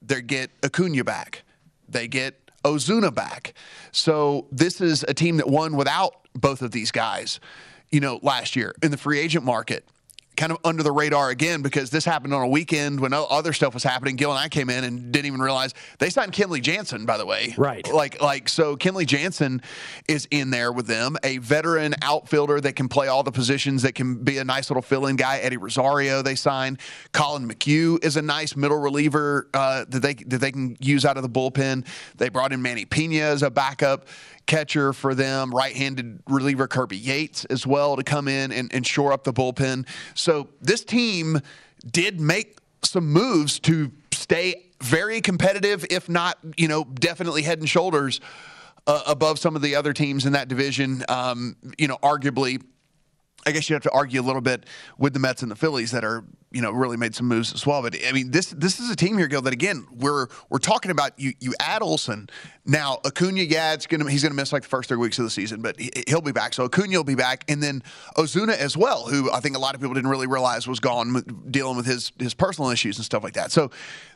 they 0.00 0.22
get 0.22 0.50
Acuna 0.62 1.04
back, 1.04 1.42
they 1.88 2.06
get 2.06 2.48
Ozuna 2.64 3.14
back. 3.14 3.54
So 3.92 4.46
this 4.52 4.80
is 4.80 5.04
a 5.06 5.14
team 5.14 5.38
that 5.38 5.48
won 5.48 5.76
without 5.76 6.14
both 6.34 6.62
of 6.62 6.70
these 6.70 6.90
guys, 6.90 7.40
you 7.90 8.00
know, 8.00 8.20
last 8.22 8.56
year 8.56 8.74
in 8.82 8.90
the 8.90 8.96
free 8.96 9.18
agent 9.18 9.44
market. 9.44 9.84
Kind 10.38 10.52
of 10.52 10.58
under 10.62 10.84
the 10.84 10.92
radar 10.92 11.30
again 11.30 11.62
because 11.62 11.90
this 11.90 12.04
happened 12.04 12.32
on 12.32 12.42
a 12.42 12.46
weekend 12.46 13.00
when 13.00 13.12
other 13.12 13.52
stuff 13.52 13.74
was 13.74 13.82
happening. 13.82 14.14
Gil 14.14 14.30
and 14.30 14.38
I 14.38 14.48
came 14.48 14.70
in 14.70 14.84
and 14.84 15.10
didn't 15.10 15.26
even 15.26 15.40
realize 15.40 15.74
they 15.98 16.10
signed 16.10 16.32
Kenley 16.32 16.62
Jansen, 16.62 17.06
by 17.06 17.18
the 17.18 17.26
way. 17.26 17.54
Right. 17.58 17.92
Like, 17.92 18.22
like 18.22 18.48
so 18.48 18.76
Kenley 18.76 19.04
Jansen 19.04 19.60
is 20.06 20.28
in 20.30 20.50
there 20.50 20.70
with 20.70 20.86
them, 20.86 21.16
a 21.24 21.38
veteran 21.38 21.96
outfielder 22.02 22.60
that 22.60 22.76
can 22.76 22.88
play 22.88 23.08
all 23.08 23.24
the 23.24 23.32
positions, 23.32 23.82
that 23.82 23.96
can 23.96 24.22
be 24.22 24.38
a 24.38 24.44
nice 24.44 24.70
little 24.70 24.80
fill-in 24.80 25.16
guy. 25.16 25.38
Eddie 25.38 25.56
Rosario 25.56 26.22
they 26.22 26.36
signed. 26.36 26.78
Collin 27.10 27.48
McHugh 27.48 28.04
is 28.04 28.16
a 28.16 28.22
nice 28.22 28.54
middle 28.54 28.78
reliever 28.78 29.48
uh, 29.54 29.86
that 29.88 30.02
they 30.02 30.14
that 30.14 30.38
they 30.38 30.52
can 30.52 30.76
use 30.78 31.04
out 31.04 31.16
of 31.16 31.24
the 31.24 31.28
bullpen. 31.28 31.84
They 32.16 32.28
brought 32.28 32.52
in 32.52 32.62
Manny 32.62 32.86
Piña 32.86 33.22
as 33.22 33.42
a 33.42 33.50
backup 33.50 34.06
catcher 34.48 34.92
for 34.92 35.14
them, 35.14 35.54
right-handed 35.54 36.20
reliever 36.26 36.66
Kirby 36.66 36.96
Yates 36.96 37.44
as 37.44 37.64
well 37.64 37.94
to 37.94 38.02
come 38.02 38.26
in 38.26 38.50
and, 38.50 38.74
and 38.74 38.84
shore 38.84 39.12
up 39.12 39.22
the 39.22 39.32
bullpen. 39.32 39.86
So 40.14 40.48
this 40.60 40.82
team 40.82 41.40
did 41.88 42.20
make 42.20 42.58
some 42.82 43.06
moves 43.12 43.60
to 43.60 43.92
stay 44.10 44.64
very 44.82 45.20
competitive, 45.20 45.86
if 45.90 46.08
not, 46.08 46.38
you 46.56 46.66
know, 46.66 46.82
definitely 46.84 47.42
head 47.42 47.60
and 47.60 47.68
shoulders 47.68 48.20
uh, 48.86 49.02
above 49.06 49.38
some 49.38 49.54
of 49.54 49.62
the 49.62 49.76
other 49.76 49.92
teams 49.92 50.26
in 50.26 50.32
that 50.32 50.48
division. 50.48 51.04
Um, 51.08 51.56
you 51.76 51.86
know, 51.86 51.98
arguably 52.02 52.62
I 53.46 53.52
guess 53.52 53.70
you 53.70 53.74
have 53.74 53.82
to 53.84 53.90
argue 53.92 54.20
a 54.20 54.22
little 54.22 54.42
bit 54.42 54.66
with 54.98 55.14
the 55.14 55.20
Mets 55.20 55.42
and 55.42 55.50
the 55.50 55.56
Phillies 55.56 55.92
that 55.92 56.04
are, 56.04 56.24
you 56.50 56.60
know, 56.60 56.70
really 56.70 56.96
made 56.96 57.14
some 57.14 57.26
moves 57.26 57.54
as 57.54 57.64
well. 57.64 57.82
But 57.82 57.96
I 58.06 58.12
mean, 58.12 58.30
this 58.30 58.50
this 58.50 58.80
is 58.80 58.90
a 58.90 58.96
team 58.96 59.16
here, 59.16 59.26
Gil, 59.26 59.42
that 59.42 59.52
again 59.52 59.86
we're 59.96 60.26
we're 60.50 60.58
talking 60.58 60.90
about. 60.90 61.18
You 61.18 61.32
you 61.40 61.54
add 61.60 61.80
Olson 61.80 62.28
now, 62.66 62.98
Acuna, 63.04 63.42
yeah, 63.42 63.72
it's 63.72 63.86
gonna 63.86 64.10
he's 64.10 64.22
gonna 64.22 64.34
miss 64.34 64.52
like 64.52 64.62
the 64.62 64.68
first 64.68 64.88
three 64.88 64.98
weeks 64.98 65.18
of 65.18 65.24
the 65.24 65.30
season, 65.30 65.62
but 65.62 65.78
he, 65.78 65.90
will 66.12 66.20
be 66.20 66.32
back. 66.32 66.52
So 66.52 66.64
Acuna 66.64 66.96
will 66.96 67.04
be 67.04 67.14
back, 67.14 67.44
and 67.48 67.62
then 67.62 67.82
Ozuna 68.16 68.56
as 68.56 68.76
well, 68.76 69.06
who 69.06 69.32
I 69.32 69.40
think 69.40 69.56
a 69.56 69.60
lot 69.60 69.74
of 69.74 69.80
people 69.80 69.94
didn't 69.94 70.10
really 70.10 70.26
realize 70.26 70.66
was 70.66 70.80
gone, 70.80 71.22
dealing 71.50 71.76
with 71.76 71.86
his 71.86 72.12
his 72.18 72.34
personal 72.34 72.70
issues 72.70 72.98
and 72.98 73.04
stuff 73.04 73.22
like 73.22 73.34
that. 73.34 73.52
So 73.52 73.70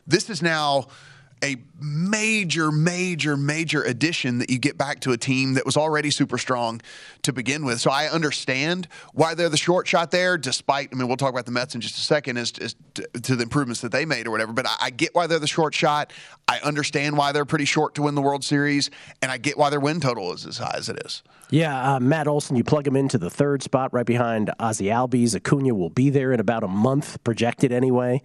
this 0.05 0.29
is 0.29 0.41
now 0.41 0.87
a 1.43 1.57
major, 1.81 2.71
major, 2.71 3.35
major 3.35 3.83
addition 3.83 4.37
that 4.39 4.49
you 4.49 4.57
get 4.57 4.77
back 4.77 5.01
to 5.01 5.11
a 5.11 5.17
team 5.17 5.55
that 5.55 5.65
was 5.65 5.75
already 5.75 6.09
super 6.09 6.37
strong 6.37 6.81
to 7.23 7.33
begin 7.33 7.65
with. 7.65 7.81
So 7.81 7.91
I 7.91 8.07
understand 8.07 8.87
why 9.13 9.35
they're 9.35 9.49
the 9.49 9.57
short 9.57 9.85
shot 9.85 10.09
there, 10.11 10.37
despite, 10.37 10.89
I 10.93 10.95
mean, 10.95 11.09
we'll 11.09 11.17
talk 11.17 11.31
about 11.31 11.45
the 11.45 11.51
Mets 11.51 11.75
in 11.75 11.81
just 11.81 11.97
a 11.97 12.01
second 12.01 12.37
as, 12.37 12.53
as 12.61 12.75
to, 12.93 13.07
to, 13.21 13.35
the 13.35 13.43
improvements 13.43 13.81
that 13.81 13.91
they 13.91 14.05
made 14.05 14.25
or 14.25 14.31
whatever, 14.31 14.53
but 14.53 14.65
I, 14.65 14.75
I, 14.81 14.89
get 14.89 15.13
why 15.13 15.27
they're 15.27 15.39
the 15.39 15.47
short 15.47 15.75
shot. 15.75 16.13
I 16.47 16.59
understand 16.59 17.17
why 17.17 17.33
they're 17.33 17.45
pretty 17.45 17.65
short 17.65 17.95
to 17.95 18.03
win 18.03 18.15
the 18.15 18.21
World 18.21 18.45
Series, 18.45 18.89
and 19.21 19.29
I 19.29 19.37
get 19.37 19.57
why 19.57 19.69
their 19.69 19.81
win 19.81 19.99
total 19.99 20.31
is 20.33 20.45
as 20.45 20.57
high 20.57 20.75
as 20.77 20.87
it 20.87 21.01
is. 21.05 21.23
Yeah, 21.49 21.95
uh, 21.95 21.99
Matt 21.99 22.27
Olson, 22.27 22.55
you 22.55 22.63
plug 22.63 22.87
him 22.87 22.95
into 22.95 23.17
the 23.17 23.29
third 23.29 23.61
spot 23.61 23.93
right 23.93 24.05
behind 24.05 24.49
Ozzy 24.59 24.87
Albies. 24.87 25.35
Acuna 25.35 25.75
will 25.75 25.89
be 25.89 26.09
there 26.09 26.31
in 26.31 26.39
about 26.39 26.63
a 26.63 26.67
month, 26.67 27.21
projected 27.23 27.71
anyway. 27.71 28.21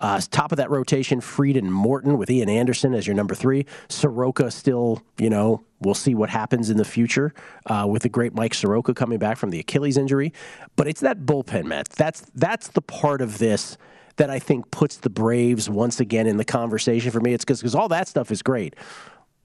Uh, 0.00 0.20
top 0.30 0.52
of 0.52 0.58
that 0.58 0.70
rotation, 0.70 1.20
Fried 1.20 1.56
and 1.56 1.72
Morton 1.72 2.18
with 2.18 2.30
Ian 2.30 2.48
Anderson 2.48 2.94
as 2.94 3.06
your 3.06 3.16
number 3.16 3.34
three. 3.34 3.64
Soroka 3.88 4.50
still, 4.50 5.02
you 5.18 5.30
know, 5.30 5.64
we'll 5.80 5.94
see 5.94 6.14
what 6.14 6.28
happens 6.28 6.68
in 6.68 6.76
the 6.76 6.84
future 6.84 7.32
uh, 7.66 7.86
with 7.88 8.02
the 8.02 8.08
great 8.08 8.34
Mike 8.34 8.54
Soroka 8.54 8.92
coming 8.92 9.18
back 9.18 9.38
from 9.38 9.50
the 9.50 9.60
Achilles 9.60 9.96
injury. 9.96 10.32
But 10.76 10.86
it's 10.86 11.00
that 11.00 11.20
bullpen, 11.20 11.64
Matt. 11.64 11.88
That's 11.90 12.22
that's 12.34 12.68
the 12.68 12.82
part 12.82 13.20
of 13.20 13.38
this 13.38 13.78
that 14.16 14.30
I 14.30 14.38
think 14.38 14.70
puts 14.70 14.96
the 14.96 15.10
Braves 15.10 15.68
once 15.68 16.00
again 16.00 16.26
in 16.26 16.36
the 16.36 16.44
conversation 16.44 17.10
for 17.10 17.20
me. 17.20 17.32
It's 17.32 17.44
because 17.44 17.74
all 17.74 17.88
that 17.88 18.08
stuff 18.08 18.30
is 18.30 18.42
great. 18.42 18.74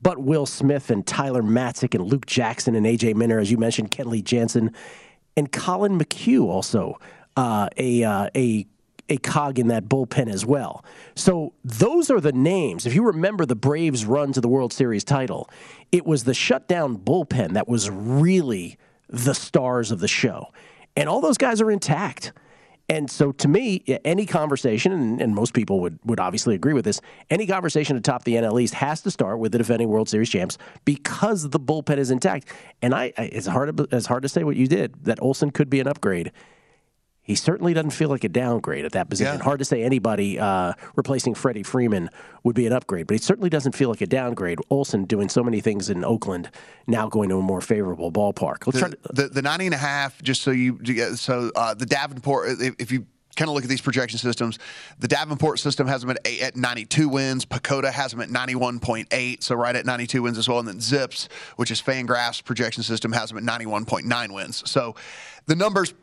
But 0.01 0.17
Will 0.17 0.45
Smith 0.45 0.89
and 0.89 1.05
Tyler 1.05 1.43
Matzek 1.43 1.93
and 1.93 2.03
Luke 2.05 2.25
Jackson 2.25 2.75
and 2.75 2.85
AJ 2.85 3.15
Minter, 3.15 3.39
as 3.39 3.51
you 3.51 3.57
mentioned, 3.57 3.91
Kenley 3.91 4.23
Jansen 4.23 4.73
and 5.37 5.51
Collin 5.51 5.99
McHugh 5.99 6.47
also 6.47 6.99
uh, 7.37 7.69
a 7.77 8.03
uh, 8.03 8.29
a 8.35 8.65
a 9.11 9.17
cog 9.17 9.59
in 9.59 9.67
that 9.67 9.89
bullpen 9.89 10.31
as 10.31 10.45
well. 10.45 10.85
So 11.15 11.53
those 11.65 12.09
are 12.09 12.21
the 12.21 12.31
names. 12.31 12.85
If 12.85 12.95
you 12.95 13.03
remember 13.03 13.45
the 13.45 13.57
Braves' 13.57 14.05
run 14.05 14.31
to 14.31 14.41
the 14.41 14.47
World 14.47 14.71
Series 14.71 15.03
title, 15.03 15.49
it 15.91 16.05
was 16.05 16.23
the 16.23 16.33
shutdown 16.33 16.97
bullpen 16.97 17.53
that 17.53 17.67
was 17.67 17.89
really 17.89 18.77
the 19.09 19.33
stars 19.33 19.91
of 19.91 19.99
the 19.99 20.07
show. 20.07 20.47
And 20.95 21.09
all 21.09 21.19
those 21.19 21.37
guys 21.37 21.59
are 21.61 21.69
intact. 21.69 22.31
And 22.87 23.11
so, 23.11 23.33
to 23.33 23.47
me, 23.47 23.83
any 24.03 24.25
conversation, 24.25 24.91
and, 24.91 25.21
and, 25.21 25.35
most 25.35 25.53
people 25.53 25.79
would, 25.81 25.99
would 26.03 26.19
obviously 26.19 26.55
agree 26.55 26.73
with 26.73 26.83
this, 26.83 26.99
any 27.29 27.47
conversation 27.47 27.95
atop 27.95 28.23
the 28.23 28.35
NL 28.35 28.61
East 28.61 28.73
has 28.73 29.01
to 29.01 29.11
start 29.11 29.39
with 29.39 29.53
the 29.53 29.57
defending 29.57 29.87
World 29.87 30.09
Series 30.09 30.29
champs 30.29 30.57
because 30.83 31.49
the 31.49 31.59
bullpen 31.59 31.97
is 31.97 32.11
intact. 32.11 32.49
And 32.81 32.93
I, 32.93 33.13
I 33.17 33.23
it's 33.23 33.47
hard 33.47 33.93
as 33.93 34.07
hard 34.07 34.23
to 34.23 34.29
say 34.29 34.43
what 34.43 34.57
you 34.57 34.67
did 34.67 35.05
that 35.05 35.21
Olson 35.21 35.51
could 35.51 35.69
be 35.69 35.79
an 35.79 35.87
upgrade 35.87 36.31
he 37.31 37.35
certainly 37.35 37.73
doesn't 37.73 37.91
feel 37.91 38.09
like 38.09 38.25
a 38.25 38.29
downgrade 38.29 38.83
at 38.83 38.91
that 38.91 39.09
position. 39.09 39.37
Yeah. 39.37 39.43
Hard 39.43 39.59
to 39.59 39.65
say 39.65 39.83
anybody 39.83 40.37
uh, 40.37 40.73
replacing 40.97 41.33
Freddie 41.33 41.63
Freeman 41.63 42.09
would 42.43 42.55
be 42.55 42.67
an 42.67 42.73
upgrade, 42.73 43.07
but 43.07 43.13
he 43.13 43.19
certainly 43.19 43.49
doesn't 43.49 43.71
feel 43.71 43.87
like 43.87 44.01
a 44.01 44.05
downgrade. 44.05 44.59
Olson 44.69 45.05
doing 45.05 45.29
so 45.29 45.41
many 45.41 45.61
things 45.61 45.89
in 45.89 46.03
Oakland, 46.03 46.49
now 46.87 47.07
going 47.07 47.29
to 47.29 47.37
a 47.37 47.41
more 47.41 47.61
favorable 47.61 48.11
ballpark. 48.11 48.67
Let's 48.67 48.81
the, 48.81 48.97
to, 48.97 49.13
the, 49.13 49.27
the 49.29 49.41
90 49.41 49.67
and 49.67 49.75
a 49.75 49.77
half, 49.77 50.21
just 50.21 50.41
so 50.41 50.51
you, 50.51 50.77
so 51.15 51.51
uh, 51.55 51.73
the 51.73 51.85
Davenport, 51.85 52.59
if 52.79 52.91
you 52.91 53.05
kind 53.37 53.47
of 53.47 53.55
look 53.55 53.63
at 53.63 53.69
these 53.69 53.81
projection 53.81 54.19
systems. 54.19 54.59
The 54.99 55.07
Davenport 55.07 55.59
system 55.59 55.87
has 55.87 56.01
them 56.01 56.09
at, 56.09 56.19
eight, 56.25 56.41
at 56.41 56.57
92 56.57 57.07
wins. 57.07 57.45
PECOTA 57.45 57.89
has 57.89 58.11
them 58.11 58.19
at 58.19 58.27
91.8, 58.27 59.41
so 59.41 59.55
right 59.55 59.73
at 59.73 59.85
92 59.85 60.21
wins 60.21 60.37
as 60.37 60.49
well. 60.49 60.59
And 60.59 60.67
then 60.67 60.79
ZiPS, 60.79 61.29
which 61.55 61.71
is 61.71 61.81
Fangraphs 61.81 62.43
projection 62.43 62.83
system, 62.83 63.13
has 63.13 63.29
them 63.29 63.37
at 63.37 63.61
91.9 63.61 64.33
wins. 64.33 64.69
So 64.69 64.95
the 65.45 65.55
numbers 65.55 65.93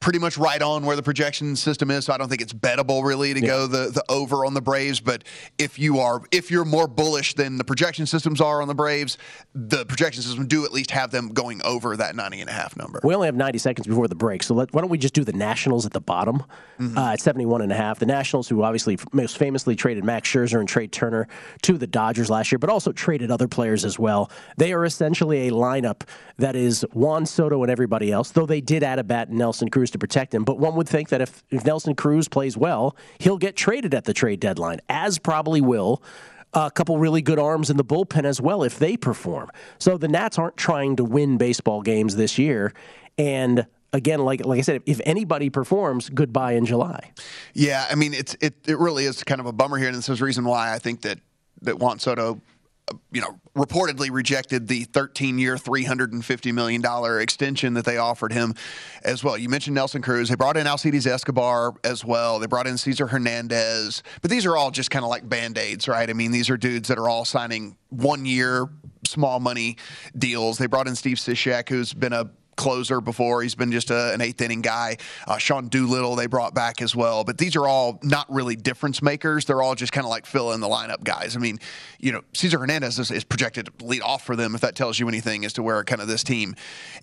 pretty 0.00 0.18
much 0.18 0.38
right 0.38 0.62
on 0.62 0.86
where 0.86 0.96
the 0.96 1.02
projection 1.02 1.54
system 1.54 1.90
is. 1.90 2.06
So 2.06 2.14
I 2.14 2.18
don't 2.18 2.28
think 2.28 2.40
it's 2.40 2.54
bettable 2.54 3.04
really 3.04 3.34
to 3.34 3.40
yeah. 3.40 3.46
go 3.46 3.66
the, 3.66 3.90
the 3.90 4.02
over 4.08 4.46
on 4.46 4.54
the 4.54 4.62
Braves. 4.62 4.98
But 4.98 5.24
if 5.58 5.78
you 5.78 6.00
are 6.00 6.22
if 6.30 6.50
you're 6.50 6.64
more 6.64 6.88
bullish 6.88 7.34
than 7.34 7.58
the 7.58 7.64
projection 7.64 8.06
systems 8.06 8.40
are 8.40 8.62
on 8.62 8.68
the 8.68 8.74
Braves, 8.74 9.18
the 9.54 9.84
projection 9.84 10.22
system 10.22 10.46
do 10.46 10.64
at 10.64 10.72
least 10.72 10.90
have 10.90 11.10
them 11.10 11.28
going 11.28 11.60
over 11.64 11.96
that 11.98 12.16
90 12.16 12.40
and 12.40 12.48
a 12.48 12.52
half 12.52 12.76
number. 12.76 13.00
We 13.04 13.14
only 13.14 13.26
have 13.26 13.36
90 13.36 13.58
seconds 13.58 13.86
before 13.86 14.08
the 14.08 14.14
break, 14.14 14.42
so 14.42 14.54
let, 14.54 14.72
why 14.72 14.80
don't 14.80 14.90
we 14.90 14.98
just 14.98 15.14
do 15.14 15.22
the 15.22 15.34
Nationals 15.34 15.84
at 15.84 15.92
the 15.92 16.00
bottom 16.00 16.44
mm-hmm. 16.78 16.96
uh, 16.96 17.12
at 17.12 17.20
71 17.20 17.60
and 17.60 17.70
a 17.70 17.76
half. 17.76 17.98
The 17.98 18.06
Nationals, 18.06 18.48
who 18.48 18.62
obviously 18.62 18.98
most 19.12 19.36
famously 19.36 19.76
traded 19.76 20.04
Max 20.04 20.28
Scherzer 20.28 20.58
and 20.58 20.68
Trea 20.68 20.88
Turner 20.88 21.28
to 21.62 21.76
the 21.76 21.86
Dodgers 21.86 22.30
last 22.30 22.50
year, 22.50 22.58
but 22.58 22.70
also 22.70 22.92
traded 22.92 23.30
other 23.30 23.48
players 23.48 23.84
as 23.84 23.98
well. 23.98 24.30
They 24.56 24.72
are 24.72 24.84
essentially 24.86 25.48
a 25.48 25.50
lineup 25.50 26.02
that 26.38 26.56
is 26.56 26.86
Juan 26.94 27.26
Soto 27.26 27.62
and 27.62 27.70
everybody 27.70 28.10
else, 28.10 28.30
though 28.30 28.46
they 28.46 28.62
did 28.62 28.82
add 28.82 28.98
a 28.98 29.04
bat 29.04 29.30
Nelson 29.30 29.68
Cruz 29.68 29.89
to 29.92 29.98
protect 29.98 30.34
him. 30.34 30.44
But 30.44 30.58
one 30.58 30.74
would 30.76 30.88
think 30.88 31.08
that 31.10 31.20
if, 31.20 31.42
if 31.50 31.64
Nelson 31.64 31.94
Cruz 31.94 32.28
plays 32.28 32.56
well, 32.56 32.96
he'll 33.18 33.38
get 33.38 33.56
traded 33.56 33.94
at 33.94 34.04
the 34.04 34.14
trade 34.14 34.40
deadline, 34.40 34.80
as 34.88 35.18
probably 35.18 35.60
will 35.60 36.02
a 36.52 36.70
couple 36.70 36.98
really 36.98 37.22
good 37.22 37.38
arms 37.38 37.70
in 37.70 37.76
the 37.76 37.84
bullpen 37.84 38.24
as 38.24 38.40
well 38.40 38.62
if 38.62 38.78
they 38.78 38.96
perform. 38.96 39.50
So 39.78 39.96
the 39.96 40.08
Nats 40.08 40.38
aren't 40.38 40.56
trying 40.56 40.96
to 40.96 41.04
win 41.04 41.38
baseball 41.38 41.82
games 41.82 42.16
this 42.16 42.38
year. 42.38 42.72
And 43.18 43.66
again, 43.92 44.20
like 44.20 44.44
like 44.44 44.58
I 44.58 44.62
said, 44.62 44.82
if 44.86 45.00
anybody 45.04 45.50
performs, 45.50 46.08
goodbye 46.08 46.52
in 46.52 46.66
July. 46.66 47.12
Yeah, 47.54 47.86
I 47.90 47.94
mean 47.94 48.14
it's 48.14 48.36
it, 48.40 48.54
it 48.66 48.78
really 48.78 49.04
is 49.04 49.22
kind 49.24 49.40
of 49.40 49.46
a 49.46 49.52
bummer 49.52 49.78
here, 49.78 49.88
and 49.88 49.96
this 49.96 50.08
is 50.08 50.18
the 50.18 50.24
reason 50.24 50.44
why 50.44 50.72
I 50.72 50.78
think 50.78 51.02
that 51.02 51.18
that 51.62 51.78
Juan 51.78 51.98
Soto 51.98 52.40
you 53.12 53.20
know, 53.20 53.38
reportedly 53.56 54.10
rejected 54.10 54.68
the 54.68 54.84
13 54.84 55.38
year, 55.38 55.56
$350 55.56 56.54
million 56.54 56.82
extension 57.20 57.74
that 57.74 57.84
they 57.84 57.96
offered 57.96 58.32
him 58.32 58.54
as 59.02 59.22
well. 59.24 59.36
You 59.36 59.48
mentioned 59.48 59.74
Nelson 59.74 60.02
Cruz. 60.02 60.28
They 60.28 60.34
brought 60.34 60.56
in 60.56 60.66
Alcides 60.66 61.06
Escobar 61.06 61.74
as 61.84 62.04
well. 62.04 62.38
They 62.38 62.46
brought 62.46 62.66
in 62.66 62.78
Cesar 62.78 63.06
Hernandez. 63.06 64.02
But 64.22 64.30
these 64.30 64.46
are 64.46 64.56
all 64.56 64.70
just 64.70 64.90
kind 64.90 65.04
of 65.04 65.08
like 65.08 65.28
band 65.28 65.58
aids, 65.58 65.88
right? 65.88 66.08
I 66.08 66.12
mean, 66.12 66.30
these 66.30 66.50
are 66.50 66.56
dudes 66.56 66.88
that 66.88 66.98
are 66.98 67.08
all 67.08 67.24
signing 67.24 67.76
one 67.88 68.24
year, 68.24 68.68
small 69.06 69.40
money 69.40 69.76
deals. 70.16 70.58
They 70.58 70.66
brought 70.66 70.86
in 70.86 70.96
Steve 70.96 71.16
Cishek, 71.16 71.68
who's 71.68 71.92
been 71.92 72.12
a 72.12 72.30
closer 72.60 73.00
before. 73.00 73.42
He's 73.42 73.54
been 73.54 73.72
just 73.72 73.90
a, 73.90 74.12
an 74.12 74.20
eighth 74.20 74.40
inning 74.42 74.60
guy. 74.60 74.98
Uh, 75.26 75.38
Sean 75.38 75.68
Doolittle 75.68 76.14
they 76.14 76.26
brought 76.26 76.54
back 76.54 76.82
as 76.82 76.94
well. 76.94 77.24
But 77.24 77.38
these 77.38 77.56
are 77.56 77.66
all 77.66 77.98
not 78.02 78.30
really 78.30 78.54
difference 78.54 79.00
makers. 79.00 79.46
They're 79.46 79.62
all 79.62 79.74
just 79.74 79.92
kind 79.92 80.04
of 80.04 80.10
like 80.10 80.26
fill 80.26 80.52
in 80.52 80.60
the 80.60 80.68
lineup 80.68 81.02
guys. 81.02 81.36
I 81.36 81.38
mean, 81.38 81.58
you 81.98 82.12
know, 82.12 82.20
Cesar 82.34 82.58
Hernandez 82.58 82.98
is, 82.98 83.10
is, 83.10 83.24
projected 83.24 83.70
to 83.78 83.84
lead 83.84 84.02
off 84.02 84.24
for 84.24 84.36
them 84.36 84.54
if 84.54 84.60
that 84.60 84.74
tells 84.74 84.98
you 84.98 85.08
anything 85.08 85.44
as 85.44 85.54
to 85.54 85.62
where 85.62 85.82
kind 85.84 86.02
of 86.02 86.08
this 86.08 86.22
team 86.22 86.54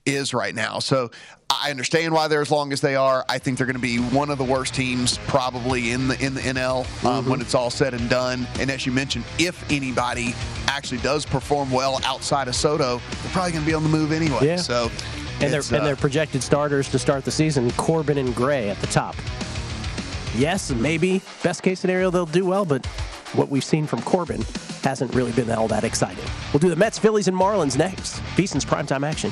is 0.05 0.33
right 0.33 0.53
now. 0.53 0.77
So 0.77 1.09
I 1.49 1.71
understand 1.71 2.13
why 2.13 2.27
they're 2.27 2.41
as 2.41 2.51
long 2.51 2.71
as 2.71 2.81
they 2.81 2.95
are. 2.95 3.25
I 3.27 3.39
think 3.39 3.57
they're 3.57 3.65
going 3.65 3.75
to 3.75 3.81
be 3.81 3.97
one 3.97 4.29
of 4.29 4.37
the 4.37 4.43
worst 4.43 4.75
teams 4.75 5.17
probably 5.19 5.91
in 5.91 6.07
the 6.07 6.23
in 6.23 6.33
the 6.33 6.41
NL 6.41 6.79
um, 6.79 6.85
mm-hmm. 6.85 7.29
when 7.29 7.41
it's 7.41 7.55
all 7.55 7.69
said 7.69 7.93
and 7.93 8.09
done. 8.09 8.45
And 8.59 8.69
as 8.69 8.85
you 8.85 8.91
mentioned, 8.91 9.25
if 9.39 9.69
anybody 9.71 10.35
actually 10.67 10.99
does 10.99 11.25
perform 11.25 11.71
well 11.71 11.99
outside 12.03 12.47
of 12.47 12.55
Soto, 12.55 12.97
they're 12.97 13.31
probably 13.31 13.53
going 13.53 13.63
to 13.63 13.67
be 13.67 13.73
on 13.73 13.83
the 13.83 13.89
move 13.89 14.11
anyway. 14.11 14.39
Yeah. 14.41 14.57
So 14.57 14.91
and 15.41 15.53
their, 15.53 15.61
uh, 15.61 15.77
and 15.77 15.85
their 15.85 15.95
projected 15.95 16.41
starters 16.43 16.89
to 16.89 16.99
start 16.99 17.25
the 17.25 17.31
season, 17.31 17.71
Corbin 17.71 18.17
and 18.17 18.35
Gray 18.35 18.69
at 18.69 18.79
the 18.79 18.87
top. 18.87 19.15
Yes, 20.35 20.71
maybe 20.71 21.21
best 21.43 21.63
case 21.63 21.79
scenario 21.79 22.11
they'll 22.11 22.25
do 22.25 22.45
well, 22.45 22.65
but 22.65 22.85
what 23.33 23.49
we've 23.49 23.63
seen 23.63 23.87
from 23.87 24.01
Corbin 24.03 24.41
hasn't 24.83 25.13
really 25.13 25.31
been 25.31 25.49
all 25.51 25.67
that 25.67 25.83
exciting. 25.83 26.23
We'll 26.53 26.59
do 26.59 26.69
the 26.69 26.75
Mets, 26.75 26.97
Phillies, 26.97 27.27
and 27.27 27.37
Marlins 27.37 27.77
next. 27.77 28.19
VSiN's 28.35 28.65
primetime 28.65 29.05
action. 29.05 29.31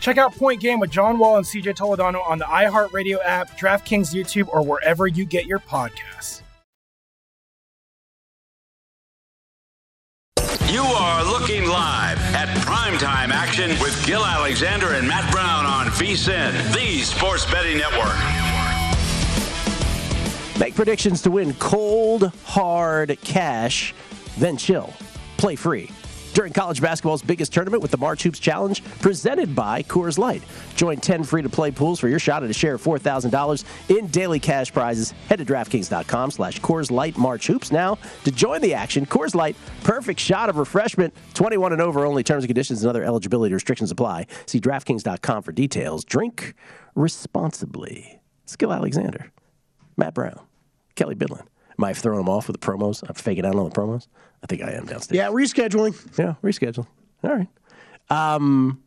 Check 0.00 0.16
out 0.16 0.34
Point 0.34 0.60
Game 0.60 0.78
with 0.80 0.90
John 0.90 1.18
Wall 1.18 1.36
and 1.36 1.46
CJ 1.46 1.76
Toledano 1.76 2.26
on 2.28 2.38
the 2.38 2.44
iHeartRadio 2.44 3.18
app, 3.24 3.58
DraftKings 3.58 4.14
YouTube, 4.14 4.48
or 4.48 4.62
wherever 4.62 5.06
you 5.06 5.24
get 5.24 5.46
your 5.46 5.58
podcasts. 5.58 6.42
You 10.70 10.82
are 10.82 11.24
looking 11.24 11.66
live 11.66 12.18
at 12.34 12.46
primetime 12.58 13.30
action 13.30 13.70
with 13.80 14.06
Gil 14.06 14.24
Alexander 14.24 14.94
and 14.94 15.08
Matt 15.08 15.30
Brown 15.32 15.64
on 15.64 15.86
VSIN, 15.86 16.52
the 16.74 17.00
sports 17.00 17.50
betting 17.50 17.78
network. 17.78 18.14
Make 20.60 20.74
predictions 20.74 21.22
to 21.22 21.30
win 21.30 21.54
cold, 21.54 22.32
hard 22.44 23.18
cash, 23.22 23.94
then 24.36 24.56
chill. 24.56 24.92
Play 25.36 25.56
free. 25.56 25.90
During 26.34 26.52
college 26.52 26.80
basketball's 26.80 27.22
biggest 27.22 27.52
tournament 27.52 27.82
with 27.82 27.90
the 27.90 27.96
March 27.96 28.22
Hoops 28.22 28.38
Challenge, 28.38 28.82
presented 29.00 29.54
by 29.54 29.82
Coors 29.82 30.18
Light. 30.18 30.42
Join 30.76 30.98
10 30.98 31.24
free 31.24 31.42
to 31.42 31.48
play 31.48 31.70
pools 31.70 31.98
for 31.98 32.08
your 32.08 32.18
shot 32.18 32.42
at 32.44 32.50
a 32.50 32.52
share 32.52 32.74
of 32.74 32.82
$4,000 32.82 33.64
in 33.96 34.06
daily 34.08 34.38
cash 34.38 34.72
prizes. 34.72 35.12
Head 35.28 35.38
to 35.38 35.44
DraftKings.com 35.44 36.30
slash 36.30 36.60
Coors 36.60 36.90
Light 36.90 37.16
March 37.16 37.46
Hoops 37.46 37.72
now 37.72 37.98
to 38.24 38.30
join 38.30 38.60
the 38.60 38.74
action. 38.74 39.06
Coors 39.06 39.34
Light, 39.34 39.56
perfect 39.82 40.20
shot 40.20 40.48
of 40.48 40.56
refreshment. 40.56 41.14
21 41.34 41.72
and 41.72 41.82
over 41.82 42.04
only. 42.04 42.22
Terms 42.22 42.44
and 42.44 42.48
conditions 42.48 42.82
and 42.82 42.90
other 42.90 43.04
eligibility 43.04 43.54
restrictions 43.54 43.90
apply. 43.90 44.26
See 44.46 44.60
DraftKings.com 44.60 45.42
for 45.42 45.52
details. 45.52 46.04
Drink 46.04 46.54
responsibly. 46.94 48.20
Gil 48.56 48.72
Alexander. 48.72 49.30
Matt 49.96 50.14
Brown, 50.14 50.40
Kelley 50.94 51.14
Bydlon. 51.14 51.46
Am 51.78 51.84
I 51.84 51.92
throwing 51.92 52.18
them 52.18 52.28
off 52.28 52.48
with 52.48 52.60
the 52.60 52.66
promos? 52.66 53.02
I'm 53.08 53.14
faking 53.14 53.46
out 53.46 53.54
on 53.54 53.64
the 53.64 53.70
promos. 53.70 54.08
I 54.42 54.46
think 54.46 54.62
I 54.62 54.72
am 54.72 54.86
downstairs. 54.86 55.16
Yeah, 55.16 55.28
rescheduling. 55.28 56.18
Yeah, 56.18 56.34
rescheduling. 56.42 56.86
All 57.22 57.36
right. 57.36 57.48
Um, 58.10 58.82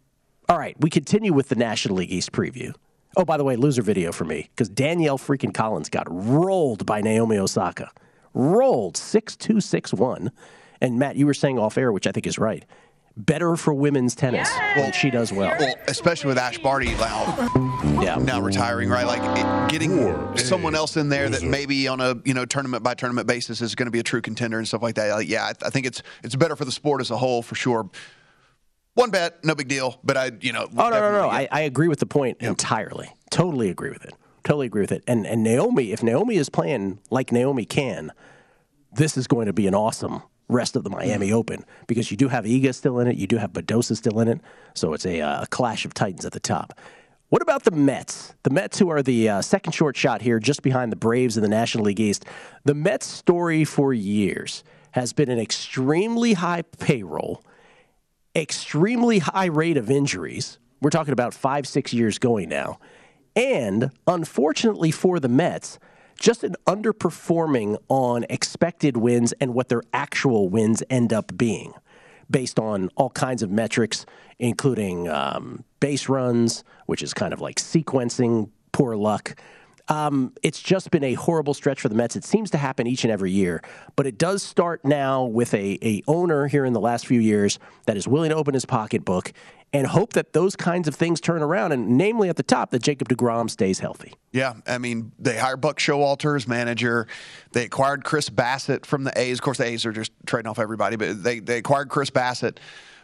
all 0.49 0.57
right. 0.57 0.75
We 0.79 0.89
continue 0.89 1.31
with 1.31 1.49
the 1.49 1.55
National 1.55 1.97
League 1.97 2.11
East 2.11 2.31
preview. 2.31 2.73
Oh, 3.15 3.25
by 3.25 3.37
the 3.37 3.43
way, 3.43 3.55
loser 3.55 3.81
video 3.81 4.11
for 4.11 4.25
me 4.25 4.49
because 4.55 4.69
Danielle 4.69 5.17
freaking 5.17 5.53
Collins 5.53 5.89
got 5.89 6.07
rolled 6.09 6.85
by 6.85 7.01
Naomi 7.01 7.37
Osaka. 7.37 7.91
Rolled 8.33 8.97
6 8.97 9.35
2 9.37 9.61
6 9.61 9.93
1. 9.93 10.31
And 10.81 10.97
Matt, 10.97 11.15
you 11.15 11.25
were 11.25 11.33
saying 11.33 11.59
off 11.59 11.77
air, 11.77 11.91
which 11.91 12.07
I 12.07 12.11
think 12.11 12.25
is 12.25 12.39
right. 12.39 12.65
Better 13.17 13.55
for 13.57 13.73
women's 13.73 14.15
tennis. 14.15 14.49
Well, 14.75 14.91
she 14.91 15.09
does 15.09 15.33
well. 15.33 15.55
Well, 15.59 15.75
especially 15.87 16.29
with 16.29 16.37
Ash 16.37 16.57
Barty 16.57 16.93
now, 16.95 17.49
yeah. 18.01 18.15
now 18.15 18.39
retiring, 18.39 18.87
right? 18.89 19.05
Like 19.05 19.21
it, 19.37 19.71
getting 19.71 20.37
someone 20.37 20.75
else 20.75 20.95
in 20.95 21.09
there 21.09 21.29
that 21.29 21.43
maybe 21.43 21.89
on 21.89 21.99
a 21.99 22.15
you 22.23 22.33
know 22.33 22.45
tournament 22.45 22.83
by 22.83 22.93
tournament 22.93 23.27
basis 23.27 23.61
is 23.61 23.75
going 23.75 23.87
to 23.87 23.91
be 23.91 23.99
a 23.99 24.03
true 24.03 24.21
contender 24.21 24.57
and 24.57 24.67
stuff 24.67 24.81
like 24.81 24.95
that. 24.95 25.09
Like, 25.11 25.29
yeah, 25.29 25.43
I, 25.43 25.67
I 25.67 25.69
think 25.69 25.85
it's 25.85 26.01
it's 26.23 26.35
better 26.35 26.55
for 26.55 26.63
the 26.63 26.71
sport 26.71 27.01
as 27.01 27.11
a 27.11 27.17
whole 27.17 27.41
for 27.41 27.55
sure. 27.55 27.89
One 28.93 29.11
bet, 29.11 29.43
no 29.43 29.55
big 29.55 29.67
deal. 29.67 29.99
But 30.03 30.17
I, 30.17 30.31
you 30.39 30.53
know, 30.53 30.67
Oh 30.77 30.89
no, 30.89 30.99
no, 30.99 31.11
no! 31.11 31.29
I, 31.29 31.47
I 31.51 31.61
agree 31.61 31.89
with 31.89 31.99
the 31.99 32.05
point 32.05 32.37
entirely. 32.39 33.13
Totally 33.29 33.69
agree 33.69 33.89
with 33.89 34.05
it. 34.05 34.13
Totally 34.43 34.67
agree 34.67 34.81
with 34.81 34.91
it. 34.91 35.03
And 35.05 35.27
and 35.27 35.43
Naomi, 35.43 35.91
if 35.91 36.01
Naomi 36.01 36.37
is 36.37 36.49
playing 36.49 36.99
like 37.09 37.31
Naomi 37.31 37.65
can, 37.65 38.11
this 38.93 39.17
is 39.17 39.27
going 39.27 39.47
to 39.47 39.53
be 39.53 39.67
an 39.67 39.75
awesome 39.75 40.23
rest 40.51 40.75
of 40.75 40.83
the 40.83 40.89
Miami 40.89 41.31
Open 41.31 41.65
because 41.87 42.11
you 42.11 42.17
do 42.17 42.27
have 42.27 42.45
Iga 42.45 42.75
still 42.75 42.99
in 42.99 43.07
it, 43.07 43.15
you 43.15 43.27
do 43.27 43.37
have 43.37 43.53
Badosa 43.53 43.95
still 43.95 44.19
in 44.19 44.27
it, 44.27 44.41
so 44.73 44.93
it's 44.93 45.05
a, 45.05 45.21
uh, 45.21 45.45
clash 45.45 45.85
of 45.85 45.93
titans 45.93 46.25
at 46.25 46.33
the 46.33 46.39
top. 46.39 46.77
What 47.29 47.41
about 47.41 47.63
the 47.63 47.71
Mets? 47.71 48.35
The 48.43 48.49
Mets, 48.49 48.77
who 48.77 48.89
are 48.89 49.01
the 49.01 49.29
uh, 49.29 49.41
second 49.41 49.71
short 49.71 49.95
shot 49.95 50.21
here, 50.21 50.39
just 50.39 50.61
behind 50.61 50.91
the 50.91 50.97
Braves 50.97 51.37
in 51.37 51.43
the 51.43 51.49
National 51.49 51.85
League 51.85 51.99
East. 51.99 52.25
The 52.65 52.73
Mets' 52.73 53.05
story 53.05 53.63
for 53.63 53.93
years 53.93 54.63
has 54.91 55.13
been 55.13 55.29
an 55.29 55.39
extremely 55.39 56.33
high 56.33 56.63
payroll 56.63 57.41
extremely 58.35 59.19
high 59.19 59.45
rate 59.45 59.77
of 59.77 59.89
injuries. 59.89 60.57
We're 60.81 60.89
talking 60.89 61.13
about 61.13 61.33
five, 61.33 61.67
six 61.67 61.93
years 61.93 62.17
going 62.17 62.49
now. 62.49 62.79
And 63.35 63.91
unfortunately 64.07 64.91
for 64.91 65.19
the 65.19 65.29
Mets, 65.29 65.79
just 66.21 66.43
an 66.43 66.55
underperforming 66.67 67.77
on 67.89 68.25
expected 68.29 68.95
wins 68.95 69.33
and 69.41 69.55
what 69.55 69.69
their 69.69 69.81
actual 69.91 70.47
wins 70.47 70.83
end 70.87 71.11
up 71.11 71.35
being 71.35 71.73
based 72.29 72.59
on 72.59 72.89
all 72.95 73.09
kinds 73.09 73.41
of 73.41 73.49
metrics, 73.51 74.05
including 74.39 75.09
um, 75.09 75.65
base 75.81 76.07
runs, 76.07 76.63
which 76.85 77.01
is 77.01 77.13
kind 77.13 77.33
of 77.33 77.41
like 77.41 77.57
sequencing, 77.57 78.49
poor 78.71 78.95
luck. 78.95 79.35
Um, 79.91 80.31
it's 80.41 80.61
just 80.61 80.89
been 80.89 81.03
a 81.03 81.15
horrible 81.15 81.53
stretch 81.53 81.81
for 81.81 81.89
the 81.89 81.95
Mets. 81.95 82.15
It 82.15 82.23
seems 82.23 82.49
to 82.51 82.57
happen 82.57 82.87
each 82.87 83.03
and 83.03 83.11
every 83.11 83.31
year, 83.31 83.61
but 83.97 84.07
it 84.07 84.17
does 84.17 84.41
start 84.41 84.85
now 84.85 85.25
with 85.25 85.53
a, 85.53 85.77
a 85.85 86.01
owner 86.07 86.47
here 86.47 86.63
in 86.63 86.71
the 86.71 86.79
last 86.79 87.05
few 87.05 87.19
years 87.19 87.59
that 87.87 87.97
is 87.97 88.07
willing 88.07 88.29
to 88.29 88.35
open 88.37 88.53
his 88.53 88.63
pocketbook 88.63 89.33
and 89.73 89.85
hope 89.85 90.13
that 90.13 90.31
those 90.31 90.55
kinds 90.55 90.87
of 90.87 90.95
things 90.95 91.19
turn 91.19 91.41
around, 91.41 91.73
and 91.73 91.97
namely 91.97 92.29
at 92.29 92.37
the 92.37 92.43
top, 92.43 92.71
that 92.71 92.81
Jacob 92.81 93.09
DeGrom 93.09 93.49
stays 93.49 93.79
healthy. 93.79 94.13
Yeah, 94.31 94.53
I 94.65 94.77
mean, 94.77 95.11
they 95.19 95.37
hired 95.37 95.59
Buck 95.59 95.77
Showalter 95.77 96.37
as 96.37 96.47
manager. 96.47 97.07
They 97.51 97.65
acquired 97.65 98.05
Chris 98.05 98.29
Bassitt 98.29 98.85
from 98.85 99.03
the 99.03 99.17
A's. 99.19 99.39
Of 99.39 99.43
course, 99.43 99.57
the 99.57 99.65
A's 99.65 99.85
are 99.85 99.91
just 99.91 100.13
trading 100.25 100.49
off 100.49 100.59
everybody, 100.59 100.95
but 100.95 101.21
they, 101.21 101.39
they 101.39 101.57
acquired 101.57 101.89
Chris 101.89 102.09
Bassitt 102.09 102.59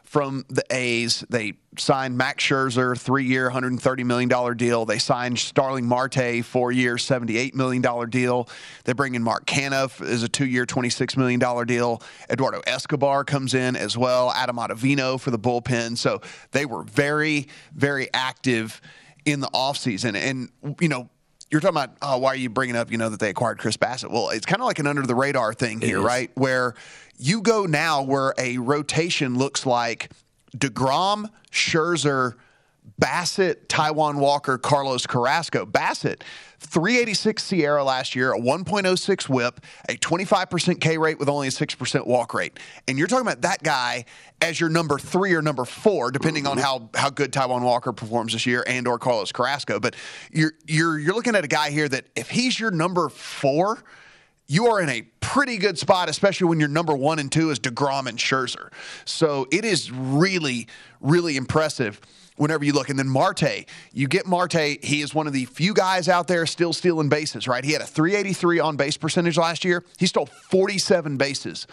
from 0.07 0.45
the 0.47 0.63
A's. 0.71 1.25
They 1.29 1.55
signed 1.77 2.17
Max 2.17 2.41
Scherzer, 2.41 2.97
three-year, 2.97 3.51
$130 3.51 4.05
million 4.05 4.55
deal. 4.55 4.85
They 4.85 4.99
signed 4.99 5.37
Starling 5.37 5.85
Marte, 5.85 6.45
four-year, 6.45 6.95
$78 6.95 7.53
million 7.53 8.09
deal. 8.09 8.47
They 8.85 8.93
bring 8.93 9.15
in 9.15 9.21
Mark 9.21 9.45
Canha 9.45 10.01
as 10.01 10.23
a 10.23 10.29
two-year, 10.29 10.65
$26 10.65 11.17
million 11.17 11.67
deal. 11.67 12.01
Eduardo 12.29 12.61
Escobar 12.65 13.25
comes 13.25 13.53
in 13.53 13.75
as 13.75 13.97
well. 13.97 14.31
Adam 14.31 14.55
Ottavino 14.55 15.19
for 15.19 15.29
the 15.29 15.39
bullpen. 15.39 15.97
So 15.97 16.21
they 16.51 16.65
were 16.65 16.83
very, 16.83 17.49
very 17.75 18.07
active 18.13 18.79
in 19.25 19.41
the 19.41 19.49
offseason. 19.49 20.15
And, 20.15 20.49
you 20.79 20.87
know, 20.87 21.09
you're 21.51 21.61
talking 21.61 21.77
about 21.77 21.95
oh, 22.01 22.17
why 22.17 22.29
are 22.29 22.35
you 22.35 22.49
bringing 22.49 22.75
up 22.75 22.91
you 22.91 22.97
know 22.97 23.09
that 23.09 23.19
they 23.19 23.29
acquired 23.29 23.57
Chris 23.57 23.77
Bassitt? 23.77 24.11
Well, 24.11 24.29
it's 24.29 24.45
kind 24.45 24.61
of 24.61 24.65
like 24.65 24.79
an 24.79 24.87
under 24.87 25.03
the 25.03 25.15
radar 25.15 25.53
thing 25.53 25.79
here, 25.79 26.01
right? 26.01 26.29
Where 26.35 26.73
you 27.17 27.41
go 27.41 27.65
now, 27.65 28.03
where 28.03 28.33
a 28.37 28.57
rotation 28.57 29.37
looks 29.37 29.65
like 29.65 30.11
Degrom, 30.55 31.29
Scherzer, 31.51 32.35
Bassitt, 32.99 33.67
Taijuan 33.67 34.15
Walker, 34.15 34.57
Carlos 34.57 35.05
Carrasco. 35.05 35.65
Bassitt, 35.65 36.21
386 36.59 37.53
ERA 37.53 37.83
last 37.83 38.15
year, 38.15 38.33
a 38.33 38.39
1.06 38.39 39.29
whip, 39.29 39.61
a 39.89 39.93
25% 39.93 40.81
K 40.81 40.97
rate 40.97 41.19
with 41.19 41.29
only 41.29 41.47
a 41.47 41.51
6% 41.51 42.07
walk 42.07 42.33
rate. 42.33 42.57
And 42.87 42.97
you're 42.97 43.07
talking 43.07 43.27
about 43.27 43.41
that 43.41 43.61
guy 43.61 44.05
as 44.41 44.59
your 44.59 44.69
number 44.69 44.97
three 44.97 45.33
or 45.33 45.41
number 45.41 45.65
four, 45.65 46.11
depending 46.11 46.47
on 46.47 46.57
how, 46.57 46.89
how 46.95 47.09
good 47.09 47.31
Taijuan 47.31 47.61
Walker 47.61 47.93
performs 47.93 48.33
this 48.33 48.45
year 48.45 48.63
and 48.65 48.87
or 48.87 48.97
Carlos 48.97 49.31
Carrasco. 49.31 49.79
But 49.79 49.95
you're 50.31 50.53
you're 50.65 50.97
you're 50.97 51.13
looking 51.13 51.35
at 51.35 51.43
a 51.43 51.47
guy 51.47 51.69
here 51.69 51.87
that 51.89 52.05
if 52.15 52.29
he's 52.29 52.59
your 52.59 52.71
number 52.71 53.09
four, 53.09 53.83
you 54.47 54.67
are 54.67 54.81
in 54.81 54.89
a 54.89 55.01
pretty 55.19 55.57
good 55.57 55.77
spot, 55.77 56.09
especially 56.09 56.47
when 56.47 56.59
your 56.59 56.69
number 56.69 56.95
one 56.95 57.19
and 57.19 57.31
two 57.31 57.49
is 57.49 57.59
DeGrom 57.59 58.07
and 58.07 58.17
Scherzer. 58.17 58.71
So 59.05 59.47
it 59.51 59.65
is 59.65 59.91
really, 59.91 60.67
really 61.01 61.35
impressive 61.35 61.99
whenever 62.37 62.63
you 62.63 62.71
look. 62.71 62.89
And 62.89 62.97
then 62.97 63.09
Marte, 63.09 63.65
you 63.91 64.07
get 64.07 64.25
Marte. 64.25 64.83
He 64.83 65.01
is 65.01 65.13
one 65.13 65.27
of 65.27 65.33
the 65.33 65.45
few 65.45 65.73
guys 65.73 66.07
out 66.07 66.27
there 66.27 66.45
still 66.45 66.71
stealing 66.71 67.09
bases, 67.09 67.47
right? 67.47 67.63
He 67.63 67.73
had 67.73 67.81
a 67.81 67.85
383 67.85 68.59
on 68.59 68.77
base 68.77 68.95
percentage 68.95 69.37
last 69.37 69.65
year. 69.65 69.83
He 69.97 70.07
stole 70.07 70.27
47 70.27 71.17
bases 71.17 71.67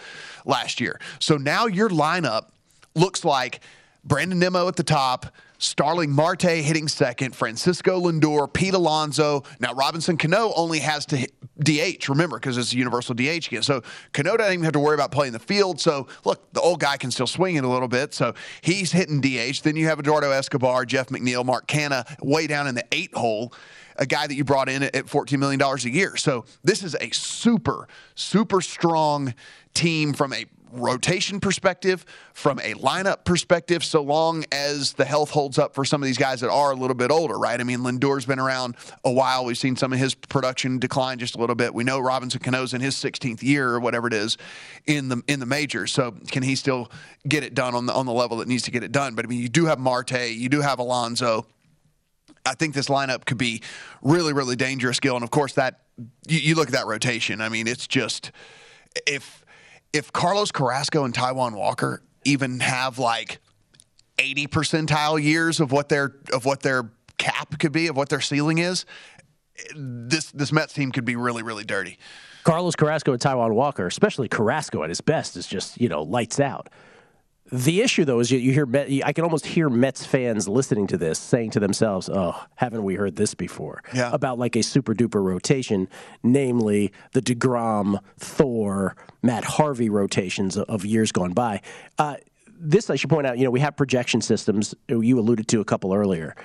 last 0.45 0.81
year. 0.81 0.99
So 1.19 1.37
now 1.37 1.67
your 1.67 1.89
lineup 1.89 2.49
looks 2.93 3.23
like 3.23 3.61
Brandon 4.03 4.37
Nimmo 4.37 4.67
at 4.67 4.75
the 4.75 4.83
top, 4.83 5.27
Starling 5.57 6.11
Marte 6.11 6.43
hitting 6.43 6.87
second, 6.87 7.35
Francisco 7.35 7.99
Lindor, 7.99 8.51
Pete 8.51 8.73
Alonso. 8.73 9.43
Now 9.59 9.73
Robinson 9.73 10.17
Cano 10.17 10.53
only 10.55 10.79
has 10.79 11.05
to 11.07 11.17
hit 11.17 11.33
DH, 11.57 12.09
remember, 12.09 12.37
because 12.37 12.57
it's 12.57 12.73
a 12.73 12.77
universal 12.77 13.15
DH 13.15 13.47
again. 13.47 13.63
So 13.63 13.81
Cano 14.13 14.37
doesn't 14.37 14.53
even 14.53 14.63
have 14.63 14.73
to 14.73 14.79
worry 14.79 14.95
about 14.95 15.11
playing 15.11 15.33
the 15.33 15.39
field. 15.39 15.79
So 15.79 16.07
look, 16.23 16.51
the 16.53 16.61
old 16.61 16.79
guy 16.79 16.97
can 16.97 17.11
still 17.11 17.27
swing 17.27 17.55
it 17.55 17.63
a 17.63 17.67
little 17.67 17.87
bit. 17.87 18.13
So 18.13 18.33
he's 18.61 18.91
hitting 18.91 19.21
DH. 19.21 19.61
Then 19.63 19.75
you 19.75 19.87
have 19.87 19.99
Eduardo 19.99 20.31
Escobar, 20.31 20.85
Jeff 20.85 21.07
McNeil, 21.07 21.45
Mark 21.45 21.67
Canha 21.67 22.05
way 22.21 22.47
down 22.47 22.67
in 22.67 22.75
the 22.75 22.85
eight 22.91 23.15
hole 23.15 23.53
a 23.97 24.05
guy 24.05 24.27
that 24.27 24.35
you 24.35 24.43
brought 24.43 24.69
in 24.69 24.83
at 24.83 24.93
$14 24.93 25.37
million 25.39 25.61
a 25.61 25.77
year. 25.89 26.15
So 26.17 26.45
this 26.63 26.83
is 26.83 26.95
a 26.95 27.09
super, 27.11 27.87
super 28.15 28.61
strong 28.61 29.33
team 29.73 30.13
from 30.13 30.33
a 30.33 30.45
rotation 30.75 31.39
perspective, 31.39 32.05
from 32.33 32.59
a 32.59 32.73
lineup 32.75 33.23
perspective, 33.23 33.83
so 33.83 34.01
long 34.01 34.43
as 34.51 34.93
the 34.93 35.05
health 35.05 35.29
holds 35.29 35.57
up 35.57 35.73
for 35.73 35.85
some 35.85 36.01
of 36.01 36.07
these 36.07 36.17
guys 36.17 36.41
that 36.41 36.49
are 36.49 36.71
a 36.71 36.75
little 36.75 36.95
bit 36.95 37.11
older, 37.11 37.37
right? 37.37 37.59
I 37.59 37.63
mean, 37.63 37.83
Lindor's 37.83 38.25
been 38.25 38.39
around 38.39 38.75
a 39.03 39.11
while. 39.11 39.45
We've 39.45 39.57
seen 39.57 39.75
some 39.75 39.93
of 39.93 39.99
his 39.99 40.15
production 40.15 40.79
decline 40.79 41.19
just 41.19 41.35
a 41.35 41.37
little 41.37 41.55
bit. 41.55 41.73
We 41.73 41.83
know 41.83 41.99
Robinson 41.99 42.41
Cano's 42.41 42.73
in 42.73 42.81
his 42.81 42.95
16th 42.95 43.41
year 43.41 43.69
or 43.69 43.79
whatever 43.79 44.07
it 44.07 44.13
is 44.13 44.37
in 44.85 45.09
the 45.09 45.23
in 45.27 45.39
the 45.39 45.45
majors. 45.45 45.91
So 45.91 46.11
can 46.27 46.43
he 46.43 46.55
still 46.55 46.91
get 47.27 47.43
it 47.43 47.53
done 47.53 47.73
on 47.73 47.85
the 47.85 47.93
on 47.93 48.05
the 48.05 48.13
level 48.13 48.37
that 48.37 48.47
needs 48.47 48.63
to 48.63 48.71
get 48.71 48.83
it 48.83 48.91
done? 48.91 49.15
But 49.15 49.25
I 49.25 49.27
mean, 49.27 49.39
you 49.39 49.49
do 49.49 49.65
have 49.65 49.79
Marte, 49.79 50.31
you 50.31 50.49
do 50.49 50.61
have 50.61 50.79
Alonso. 50.79 51.45
I 52.45 52.53
think 52.53 52.73
this 52.73 52.87
lineup 52.87 53.25
could 53.25 53.37
be 53.37 53.61
really, 54.01 54.33
really 54.33 54.55
dangerous, 54.55 54.99
Gil. 54.99 55.15
And 55.15 55.23
of 55.23 55.31
course, 55.31 55.53
that 55.53 55.81
you, 56.27 56.39
you 56.39 56.55
look 56.55 56.67
at 56.67 56.73
that 56.73 56.85
rotation. 56.85 57.41
I 57.41 57.49
mean, 57.49 57.67
it's 57.67 57.87
just 57.87 58.31
if 59.07 59.43
if 59.93 60.11
Carlos 60.11 60.51
Carrasco 60.51 61.05
and 61.05 61.13
Taijuan 61.13 61.53
Walker 61.53 62.03
even 62.25 62.59
have 62.59 62.99
like 62.99 63.39
80 64.19 64.47
percentile 64.47 65.21
years 65.21 65.59
of 65.59 65.71
what 65.71 65.89
their 65.89 66.15
of 66.33 66.45
what 66.45 66.61
their 66.61 66.91
cap 67.17 67.57
could 67.59 67.71
be, 67.71 67.87
of 67.87 67.95
what 67.95 68.09
their 68.09 68.21
ceiling 68.21 68.57
is, 68.57 68.85
this 69.75 70.31
this 70.31 70.51
Mets 70.51 70.73
team 70.73 70.91
could 70.91 71.05
be 71.05 71.15
really, 71.15 71.43
really 71.43 71.63
dirty. 71.63 71.97
Carlos 72.43 72.75
Carrasco 72.75 73.11
and 73.11 73.21
Taijuan 73.21 73.53
Walker, 73.53 73.87
especially 73.87 74.27
Carrasco 74.27 74.83
at 74.83 74.89
his 74.89 75.01
best, 75.01 75.35
is 75.35 75.47
just 75.47 75.79
you 75.79 75.89
know 75.89 76.03
lights 76.03 76.39
out. 76.39 76.69
The 77.51 77.81
issue, 77.81 78.05
though, 78.05 78.19
is 78.19 78.31
you, 78.31 78.39
you 78.39 78.51
hear 78.51 78.65
Met, 78.65 78.89
I 79.03 79.13
can 79.13 79.23
almost 79.23 79.45
hear 79.45 79.69
Mets 79.69 80.03
fans 80.03 80.47
listening 80.47 80.87
to 80.87 80.97
this 80.97 81.19
saying 81.19 81.51
to 81.51 81.59
themselves, 81.59 82.09
"Oh, 82.11 82.43
haven't 82.55 82.83
we 82.83 82.95
heard 82.95 83.17
this 83.17 83.35
before?" 83.35 83.83
Yeah. 83.93 84.09
About 84.11 84.39
like 84.39 84.55
a 84.55 84.63
super 84.63 84.95
duper 84.95 85.23
rotation, 85.23 85.87
namely 86.23 86.91
the 87.13 87.21
Degrom, 87.21 87.99
Thor, 88.17 88.95
Matt 89.21 89.43
Harvey 89.43 89.89
rotations 89.89 90.57
of, 90.57 90.65
of 90.69 90.85
years 90.85 91.11
gone 91.11 91.33
by. 91.33 91.61
Uh, 91.99 92.15
this 92.57 92.89
I 92.89 92.95
should 92.95 93.11
point 93.11 93.27
out. 93.27 93.37
You 93.37 93.43
know, 93.43 93.51
we 93.51 93.59
have 93.59 93.77
projection 93.77 94.21
systems. 94.21 94.73
You 94.87 95.19
alluded 95.19 95.47
to 95.49 95.61
a 95.61 95.65
couple 95.65 95.93
earlier. 95.93 96.35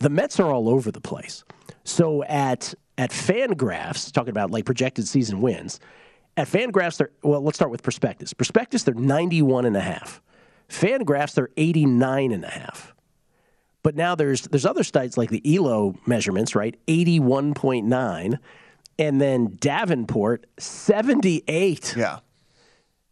The 0.00 0.08
Mets 0.08 0.40
are 0.40 0.50
all 0.50 0.70
over 0.70 0.90
the 0.90 1.00
place. 1.02 1.44
So 1.84 2.24
at 2.24 2.72
at 2.96 3.10
Fangraphs, 3.10 4.10
talking 4.10 4.30
about 4.30 4.50
like 4.50 4.64
projected 4.64 5.06
season 5.06 5.42
wins, 5.42 5.80
at 6.38 6.48
Fangraphs, 6.48 6.96
they're 6.96 7.10
well. 7.22 7.42
Let's 7.42 7.58
start 7.58 7.70
with 7.70 7.82
Prospectus. 7.82 8.32
Prospectus, 8.32 8.84
they're 8.84 8.94
ninety 8.94 9.42
one 9.42 9.66
and 9.66 9.76
a 9.76 9.80
half. 9.80 10.22
Fangraphs, 10.68 11.34
they're 11.34 11.50
89 11.56 12.32
and 12.32 12.44
a 12.44 12.48
half. 12.48 12.94
But 13.82 13.94
now 13.94 14.16
there's 14.16 14.42
there's 14.42 14.66
other 14.66 14.82
sites 14.82 15.16
like 15.16 15.30
the 15.30 15.56
ELO 15.56 15.94
measurements, 16.06 16.56
right? 16.56 16.76
81.9 16.88 18.38
and 18.98 19.20
then 19.20 19.56
Davenport 19.60 20.46
78. 20.58 21.94
Yeah. 21.96 22.18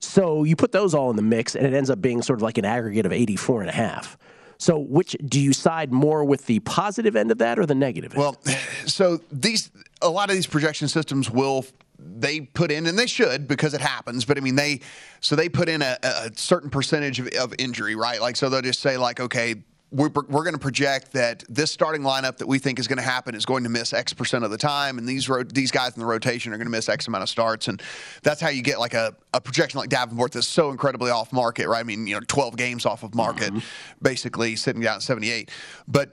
So 0.00 0.44
you 0.44 0.56
put 0.56 0.72
those 0.72 0.94
all 0.94 1.10
in 1.10 1.16
the 1.16 1.22
mix 1.22 1.54
and 1.54 1.66
it 1.66 1.74
ends 1.74 1.90
up 1.90 2.00
being 2.00 2.22
sort 2.22 2.38
of 2.38 2.42
like 2.42 2.58
an 2.58 2.64
aggregate 2.64 3.06
of 3.06 3.12
84 3.12 3.62
and 3.62 3.70
a 3.70 3.72
half. 3.72 4.18
So 4.58 4.78
which 4.78 5.16
do 5.24 5.40
you 5.40 5.52
side 5.52 5.92
more 5.92 6.24
with 6.24 6.46
the 6.46 6.60
positive 6.60 7.16
end 7.16 7.30
of 7.30 7.38
that 7.38 7.58
or 7.58 7.66
the 7.66 7.74
negative? 7.74 8.12
End? 8.12 8.20
Well, 8.20 8.36
so 8.86 9.20
these 9.30 9.70
a 10.02 10.08
lot 10.08 10.28
of 10.28 10.36
these 10.36 10.46
projection 10.46 10.88
systems 10.88 11.30
will 11.30 11.64
they 11.98 12.40
put 12.40 12.70
in, 12.70 12.86
and 12.86 12.98
they 12.98 13.06
should 13.06 13.46
because 13.46 13.74
it 13.74 13.80
happens. 13.80 14.24
But 14.24 14.38
I 14.38 14.40
mean, 14.40 14.56
they 14.56 14.80
so 15.20 15.36
they 15.36 15.48
put 15.48 15.68
in 15.68 15.82
a, 15.82 15.96
a 16.02 16.30
certain 16.36 16.70
percentage 16.70 17.20
of, 17.20 17.28
of, 17.28 17.54
injury, 17.58 17.94
right? 17.94 18.20
Like, 18.20 18.36
so 18.36 18.48
they'll 18.48 18.62
just 18.62 18.80
say 18.80 18.96
like, 18.96 19.20
okay, 19.20 19.56
we're, 19.90 20.10
we're 20.28 20.42
going 20.42 20.54
to 20.54 20.58
project 20.60 21.12
that 21.12 21.44
this 21.48 21.70
starting 21.70 22.02
lineup 22.02 22.38
that 22.38 22.48
we 22.48 22.58
think 22.58 22.80
is 22.80 22.88
going 22.88 22.98
to 22.98 23.04
happen 23.04 23.34
is 23.36 23.46
going 23.46 23.62
to 23.62 23.70
miss 23.70 23.92
X 23.92 24.12
percent 24.12 24.44
of 24.44 24.50
the 24.50 24.58
time, 24.58 24.98
and 24.98 25.08
these 25.08 25.28
ro- 25.28 25.44
these 25.44 25.70
guys 25.70 25.94
in 25.94 26.00
the 26.00 26.06
rotation 26.06 26.52
are 26.52 26.56
going 26.56 26.66
to 26.66 26.70
miss 26.70 26.88
X 26.88 27.06
amount 27.06 27.22
of 27.22 27.28
starts, 27.28 27.68
and 27.68 27.80
that's 28.22 28.40
how 28.40 28.48
you 28.48 28.62
get 28.62 28.80
like 28.80 28.94
a, 28.94 29.14
a 29.32 29.40
projection 29.40 29.78
like 29.78 29.88
Davenport 29.88 30.32
that's 30.32 30.48
so 30.48 30.70
incredibly 30.70 31.10
off 31.10 31.32
market, 31.32 31.68
right? 31.68 31.80
I 31.80 31.84
mean, 31.84 32.06
you 32.06 32.14
know, 32.14 32.20
12 32.26 32.56
games 32.56 32.86
off 32.86 33.04
of 33.04 33.14
market, 33.14 33.52
mm-hmm. 33.52 33.58
basically 34.02 34.56
sitting 34.56 34.82
down 34.82 34.96
at 34.96 35.02
78, 35.02 35.50
but. 35.86 36.10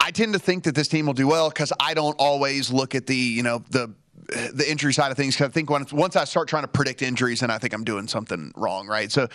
I 0.00 0.10
tend 0.10 0.34
to 0.34 0.38
think 0.38 0.64
that 0.64 0.74
this 0.74 0.86
team 0.86 1.06
will 1.06 1.14
do 1.14 1.26
well 1.26 1.48
because 1.48 1.72
I 1.80 1.94
don't 1.94 2.14
always 2.18 2.70
look 2.70 2.94
at 2.94 3.06
the 3.06 3.16
you 3.16 3.42
know 3.42 3.62
the 3.70 3.94
the 4.28 4.64
injury 4.68 4.92
side 4.92 5.10
of 5.10 5.16
things. 5.16 5.36
Cause 5.36 5.48
I 5.48 5.50
think 5.50 5.70
once 5.70 5.92
once 5.92 6.16
I 6.16 6.24
start 6.24 6.48
trying 6.48 6.64
to 6.64 6.68
predict 6.68 7.02
injuries, 7.02 7.42
and 7.42 7.50
I 7.52 7.58
think 7.58 7.74
I'm 7.74 7.84
doing 7.84 8.08
something 8.08 8.52
wrong, 8.56 8.86
right? 8.86 9.10
So 9.10 9.28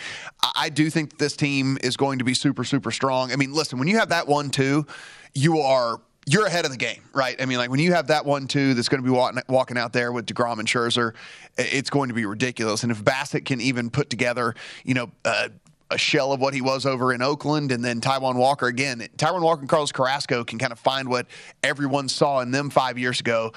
I 0.55 0.69
do 0.69 0.89
think 0.89 1.17
this 1.17 1.35
team 1.35 1.77
is 1.83 1.97
going 1.97 2.19
to 2.19 2.25
be 2.25 2.33
super 2.33 2.63
super 2.63 2.91
strong. 2.91 3.31
I 3.31 3.35
mean, 3.35 3.53
listen, 3.53 3.79
when 3.79 3.87
you 3.87 3.97
have 3.97 4.09
that 4.09 4.27
one 4.27 4.49
two, 4.49 4.85
you 5.33 5.59
are 5.59 6.01
you're 6.25 6.45
ahead 6.45 6.65
of 6.65 6.71
the 6.71 6.77
game, 6.77 7.01
right? 7.13 7.41
I 7.41 7.45
mean, 7.45 7.57
like 7.57 7.69
when 7.69 7.79
you 7.79 7.93
have 7.93 8.07
that 8.07 8.25
one 8.25 8.47
two 8.47 8.73
that's 8.73 8.89
going 8.89 9.01
to 9.01 9.05
be 9.05 9.15
walking, 9.15 9.41
walking 9.47 9.77
out 9.77 9.93
there 9.93 10.11
with 10.11 10.25
Degrom 10.25 10.59
and 10.59 10.67
Scherzer, 10.67 11.13
it's 11.57 11.89
going 11.89 12.09
to 12.09 12.15
be 12.15 12.25
ridiculous. 12.25 12.83
And 12.83 12.91
if 12.91 13.03
Bassitt 13.03 13.45
can 13.45 13.61
even 13.61 13.89
put 13.89 14.09
together, 14.09 14.55
you 14.83 14.93
know. 14.93 15.11
Uh, 15.23 15.49
a 15.91 15.97
shell 15.97 16.31
of 16.31 16.39
what 16.39 16.53
he 16.53 16.61
was 16.61 16.85
over 16.85 17.13
in 17.13 17.21
Oakland, 17.23 17.71
and 17.71 17.83
then 17.83 17.99
Taijuan 17.99 18.35
Walker 18.35 18.67
again. 18.67 19.07
Taijuan 19.17 19.41
Walker 19.41 19.61
and 19.61 19.69
Carlos 19.69 19.91
Carrasco 19.91 20.43
can 20.43 20.59
kind 20.59 20.71
of 20.71 20.77
find 20.77 21.09
what 21.09 21.25
everyone 21.63 22.07
saw 22.07 22.41
in 22.41 22.51
them 22.51 22.69
five 22.69 22.99
years 22.99 23.19
ago 23.19 23.51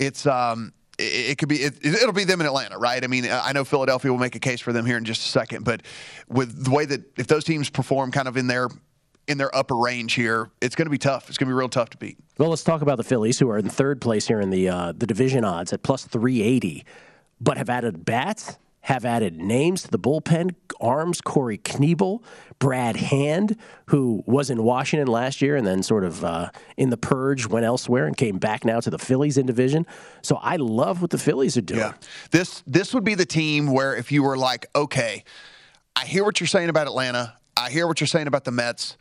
it's 0.00 0.26
um, 0.26 0.72
it, 0.98 1.38
could 1.38 1.48
be 1.48 1.56
it, 1.56 1.84
it'll 1.84 2.12
be 2.12 2.24
them 2.24 2.40
in 2.40 2.46
Atlanta, 2.46 2.78
right? 2.78 3.02
I 3.02 3.06
mean, 3.06 3.28
I 3.30 3.52
know 3.52 3.64
Philadelphia 3.64 4.10
will 4.10 4.18
make 4.18 4.34
a 4.34 4.40
case 4.40 4.60
for 4.60 4.72
them 4.72 4.84
here 4.86 4.96
in 4.96 5.04
just 5.04 5.24
a 5.24 5.28
second, 5.28 5.64
but 5.64 5.82
with 6.28 6.64
the 6.64 6.70
way 6.70 6.84
that 6.86 7.02
if 7.18 7.26
those 7.26 7.44
teams 7.44 7.70
perform 7.70 8.10
kind 8.10 8.26
of 8.26 8.36
in 8.36 8.46
their 8.46 8.68
in 9.28 9.38
their 9.38 9.54
upper 9.54 9.76
range 9.76 10.14
here, 10.14 10.50
it's 10.60 10.74
going 10.74 10.86
to 10.86 10.90
be 10.90 10.98
tough. 10.98 11.28
It's 11.28 11.38
going 11.38 11.46
to 11.46 11.54
be 11.54 11.56
real 11.56 11.68
tough 11.68 11.90
to 11.90 11.96
beat. 11.98 12.18
Well, 12.38 12.48
let's 12.48 12.64
talk 12.64 12.82
about 12.82 12.96
the 12.96 13.04
Phillies, 13.04 13.38
who 13.38 13.48
are 13.50 13.58
in 13.58 13.68
third 13.68 14.00
place 14.00 14.26
here 14.26 14.40
in 14.40 14.50
the 14.50 14.68
uh, 14.68 14.92
the 14.96 15.06
division 15.06 15.44
odds 15.44 15.72
at 15.72 15.82
plus 15.82 16.04
three 16.04 16.42
eighty, 16.42 16.84
but 17.40 17.56
have 17.58 17.70
added 17.70 18.04
bats 18.04 18.58
have 18.82 19.04
added 19.04 19.36
names 19.36 19.82
to 19.82 19.90
the 19.90 19.98
bullpen 19.98 20.54
arms 20.80 21.20
Corey 21.20 21.58
Knebel, 21.58 22.22
Brad 22.58 22.96
Hand, 22.96 23.56
who 23.86 24.22
was 24.26 24.50
in 24.50 24.62
Washington 24.62 25.08
last 25.08 25.42
year 25.42 25.56
and 25.56 25.66
then 25.66 25.82
sort 25.82 26.04
of 26.04 26.24
uh, 26.24 26.50
in 26.76 26.90
the 26.90 26.96
purge 26.96 27.46
went 27.46 27.66
elsewhere 27.66 28.06
and 28.06 28.16
came 28.16 28.38
back 28.38 28.64
now 28.64 28.80
to 28.80 28.90
the 28.90 28.98
Phillies 28.98 29.36
in 29.36 29.46
division. 29.46 29.86
So 30.22 30.36
I 30.36 30.56
love 30.56 31.02
what 31.02 31.10
the 31.10 31.18
Phillies 31.18 31.56
are 31.56 31.62
doing. 31.62 31.80
Yeah. 31.80 31.92
This 32.30 32.62
this 32.66 32.94
would 32.94 33.04
be 33.04 33.14
the 33.14 33.26
team 33.26 33.72
where 33.72 33.94
if 33.94 34.10
you 34.10 34.22
were 34.22 34.36
like, 34.36 34.66
okay, 34.74 35.24
I 35.94 36.06
hear 36.06 36.24
what 36.24 36.40
you're 36.40 36.46
saying 36.46 36.68
about 36.68 36.86
Atlanta, 36.86 37.36
I 37.56 37.70
hear 37.70 37.86
what 37.86 38.00
you're 38.00 38.08
saying 38.08 38.26
about 38.26 38.44
the 38.44 38.52
Mets. 38.52 38.96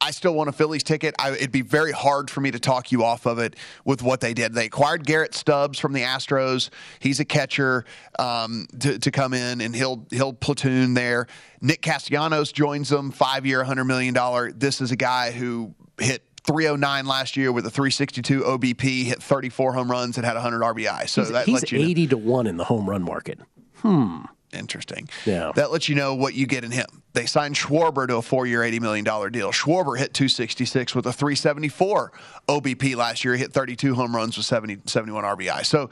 I 0.00 0.10
still 0.10 0.34
want 0.34 0.48
a 0.48 0.52
Phillies 0.52 0.82
ticket. 0.82 1.14
I, 1.18 1.32
it'd 1.32 1.50
be 1.50 1.62
very 1.62 1.92
hard 1.92 2.30
for 2.30 2.40
me 2.40 2.50
to 2.50 2.60
talk 2.60 2.92
you 2.92 3.02
off 3.02 3.26
of 3.26 3.38
it 3.38 3.56
with 3.84 4.02
what 4.02 4.20
they 4.20 4.34
did. 4.34 4.52
They 4.52 4.66
acquired 4.66 5.06
Garrett 5.06 5.34
Stubbs 5.34 5.78
from 5.78 5.94
the 5.94 6.02
Astros. 6.02 6.70
He's 7.00 7.18
a 7.18 7.24
catcher 7.24 7.84
um, 8.18 8.66
to, 8.80 8.98
to 8.98 9.10
come 9.10 9.32
in, 9.32 9.60
and 9.60 9.74
he'll 9.74 10.06
he'll 10.10 10.34
platoon 10.34 10.94
there. 10.94 11.26
Nick 11.60 11.82
Castellanos 11.82 12.52
joins 12.52 12.88
them, 12.90 13.10
five 13.10 13.46
year, 13.46 13.64
$100 13.64 13.86
million. 13.86 14.14
This 14.58 14.80
is 14.80 14.92
a 14.92 14.96
guy 14.96 15.30
who 15.30 15.74
hit 15.98 16.22
309 16.44 17.06
last 17.06 17.36
year 17.36 17.50
with 17.50 17.66
a 17.66 17.70
362 17.70 18.42
OBP, 18.42 19.04
hit 19.04 19.22
34 19.22 19.72
home 19.72 19.90
runs, 19.90 20.18
and 20.18 20.26
had 20.26 20.34
100 20.34 20.60
RBI. 20.60 21.08
So 21.08 21.22
he's, 21.22 21.32
that 21.32 21.46
he's 21.46 21.54
lets 21.54 21.72
you 21.72 21.80
80 21.80 22.02
know. 22.02 22.10
to 22.10 22.16
1 22.18 22.46
in 22.46 22.56
the 22.58 22.64
home 22.64 22.88
run 22.88 23.02
market. 23.02 23.40
Hmm. 23.78 24.26
Interesting. 24.56 25.08
Yeah. 25.24 25.52
That 25.54 25.70
lets 25.70 25.88
you 25.88 25.94
know 25.94 26.14
what 26.14 26.34
you 26.34 26.46
get 26.46 26.64
in 26.64 26.70
him. 26.70 26.86
They 27.12 27.26
signed 27.26 27.54
Schwarber 27.54 28.06
to 28.08 28.16
a 28.16 28.22
four-year, 28.22 28.60
$80 28.60 28.80
million 28.80 29.04
deal. 29.04 29.50
Schwarber 29.52 29.96
hit 29.98 30.12
266 30.12 30.94
with 30.94 31.06
a 31.06 31.12
374 31.12 32.12
OBP 32.48 32.96
last 32.96 33.24
year. 33.24 33.34
He 33.34 33.40
hit 33.40 33.52
32 33.52 33.94
home 33.94 34.14
runs 34.14 34.36
with 34.36 34.46
70, 34.46 34.78
71 34.86 35.24
RBI. 35.24 35.64
So 35.64 35.90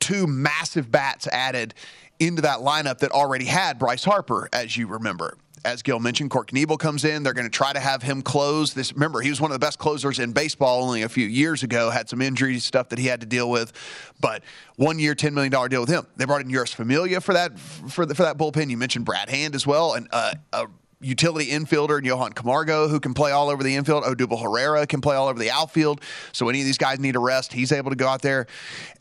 two 0.00 0.26
massive 0.26 0.90
bats 0.90 1.26
added 1.28 1.74
into 2.18 2.42
that 2.42 2.58
lineup 2.58 2.98
that 2.98 3.10
already 3.10 3.44
had 3.44 3.78
Bryce 3.78 4.04
Harper, 4.04 4.48
as 4.52 4.76
you 4.76 4.86
remember. 4.86 5.36
As 5.66 5.82
Gil 5.82 5.98
mentioned, 5.98 6.30
Corey 6.30 6.46
Knebel 6.46 6.78
comes 6.78 7.04
in. 7.04 7.24
They're 7.24 7.34
going 7.34 7.44
to 7.44 7.50
try 7.50 7.72
to 7.72 7.80
have 7.80 8.00
him 8.00 8.22
close 8.22 8.72
this. 8.72 8.92
Remember, 8.92 9.20
he 9.20 9.30
was 9.30 9.40
one 9.40 9.50
of 9.50 9.56
the 9.56 9.58
best 9.58 9.80
closers 9.80 10.20
in 10.20 10.32
baseball 10.32 10.84
only 10.84 11.02
a 11.02 11.08
few 11.08 11.26
years 11.26 11.64
ago. 11.64 11.90
Had 11.90 12.08
some 12.08 12.22
injury 12.22 12.60
stuff 12.60 12.90
that 12.90 13.00
he 13.00 13.06
had 13.06 13.20
to 13.20 13.26
deal 13.26 13.50
with, 13.50 13.72
but 14.20 14.44
one 14.76 15.00
year, 15.00 15.16
ten 15.16 15.34
million 15.34 15.50
dollar 15.50 15.68
deal 15.68 15.80
with 15.80 15.90
him. 15.90 16.06
They 16.16 16.24
brought 16.24 16.42
in 16.42 16.48
Jeurys 16.48 16.72
Familia 16.72 17.20
for 17.20 17.32
that 17.32 17.58
for 17.58 18.06
the, 18.06 18.14
for 18.14 18.22
that 18.22 18.38
bullpen. 18.38 18.70
You 18.70 18.76
mentioned 18.76 19.04
Brad 19.04 19.28
Hand 19.28 19.56
as 19.56 19.66
well, 19.66 19.94
and 19.94 20.06
uh, 20.12 20.34
a 20.52 20.66
utility 21.00 21.50
infielder, 21.50 21.96
and 21.98 22.06
Johan 22.06 22.32
Camargo, 22.32 22.86
who 22.86 23.00
can 23.00 23.12
play 23.12 23.32
all 23.32 23.50
over 23.50 23.64
the 23.64 23.74
infield. 23.74 24.04
Odubel 24.04 24.40
Herrera 24.40 24.86
can 24.86 25.00
play 25.00 25.16
all 25.16 25.26
over 25.26 25.38
the 25.38 25.50
outfield. 25.50 26.00
So 26.30 26.48
any 26.48 26.60
of 26.60 26.66
these 26.66 26.78
guys 26.78 27.00
need 27.00 27.16
a 27.16 27.20
rest, 27.20 27.52
he's 27.52 27.72
able 27.72 27.90
to 27.90 27.96
go 27.96 28.06
out 28.06 28.22
there 28.22 28.46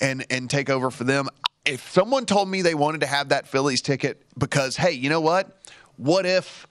and 0.02 0.26
and 0.32 0.50
take 0.50 0.72
over 0.72 0.90
for 0.90 1.04
them. 1.04 1.30
If 1.64 1.92
someone 1.92 2.26
told 2.26 2.50
me 2.50 2.64
they 2.64 2.76
wanted 2.76 3.02
to 3.02 3.08
have 3.08 3.30
that 3.30 3.48
Phillies 3.48 3.82
ticket 3.82 4.24
because, 4.38 4.78
hey, 4.78 4.92
you 4.92 5.10
know 5.10 5.22
what? 5.22 5.65
What 5.98 6.26
if 6.26 6.68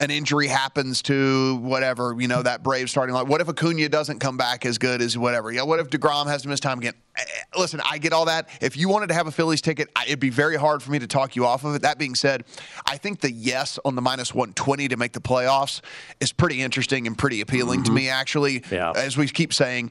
an 0.00 0.10
injury 0.10 0.46
happens 0.46 1.02
to 1.02 1.56
whatever, 1.56 2.14
you 2.18 2.28
know, 2.28 2.42
that 2.42 2.62
Brave 2.62 2.88
starting 2.88 3.14
line? 3.14 3.26
What 3.26 3.40
if 3.40 3.48
Acuna 3.48 3.88
doesn't 3.88 4.20
come 4.20 4.36
back 4.36 4.64
as 4.64 4.78
good 4.78 5.02
as 5.02 5.18
whatever? 5.18 5.50
Yeah, 5.50 5.62
what 5.62 5.80
if 5.80 5.90
DeGrom 5.90 6.26
has 6.26 6.42
to 6.42 6.48
miss 6.48 6.60
time 6.60 6.78
again? 6.78 6.94
Eh, 7.16 7.22
eh, 7.22 7.58
Listen, 7.58 7.80
I 7.84 7.98
get 7.98 8.12
all 8.12 8.26
that. 8.26 8.48
If 8.60 8.76
you 8.76 8.88
wanted 8.88 9.08
to 9.08 9.14
have 9.14 9.26
a 9.26 9.32
Phillies 9.32 9.60
ticket, 9.60 9.88
it'd 10.06 10.20
be 10.20 10.30
very 10.30 10.56
hard 10.56 10.82
for 10.82 10.92
me 10.92 11.00
to 11.00 11.08
talk 11.08 11.34
you 11.34 11.44
off 11.44 11.64
of 11.64 11.74
it. 11.74 11.82
That 11.82 11.98
being 11.98 12.14
said, 12.14 12.44
I 12.86 12.96
think 12.96 13.20
the 13.20 13.32
yes 13.32 13.78
on 13.84 13.96
the 13.96 14.02
minus 14.02 14.32
120 14.32 14.88
to 14.88 14.96
make 14.96 15.12
the 15.12 15.20
playoffs 15.20 15.80
is 16.20 16.32
pretty 16.32 16.62
interesting 16.62 17.06
and 17.06 17.18
pretty 17.18 17.40
appealing 17.40 17.82
to 17.84 17.92
me, 17.92 18.08
actually. 18.08 18.62
Yeah. 18.70 18.92
As 18.94 19.16
we 19.16 19.26
keep 19.26 19.52
saying, 19.52 19.90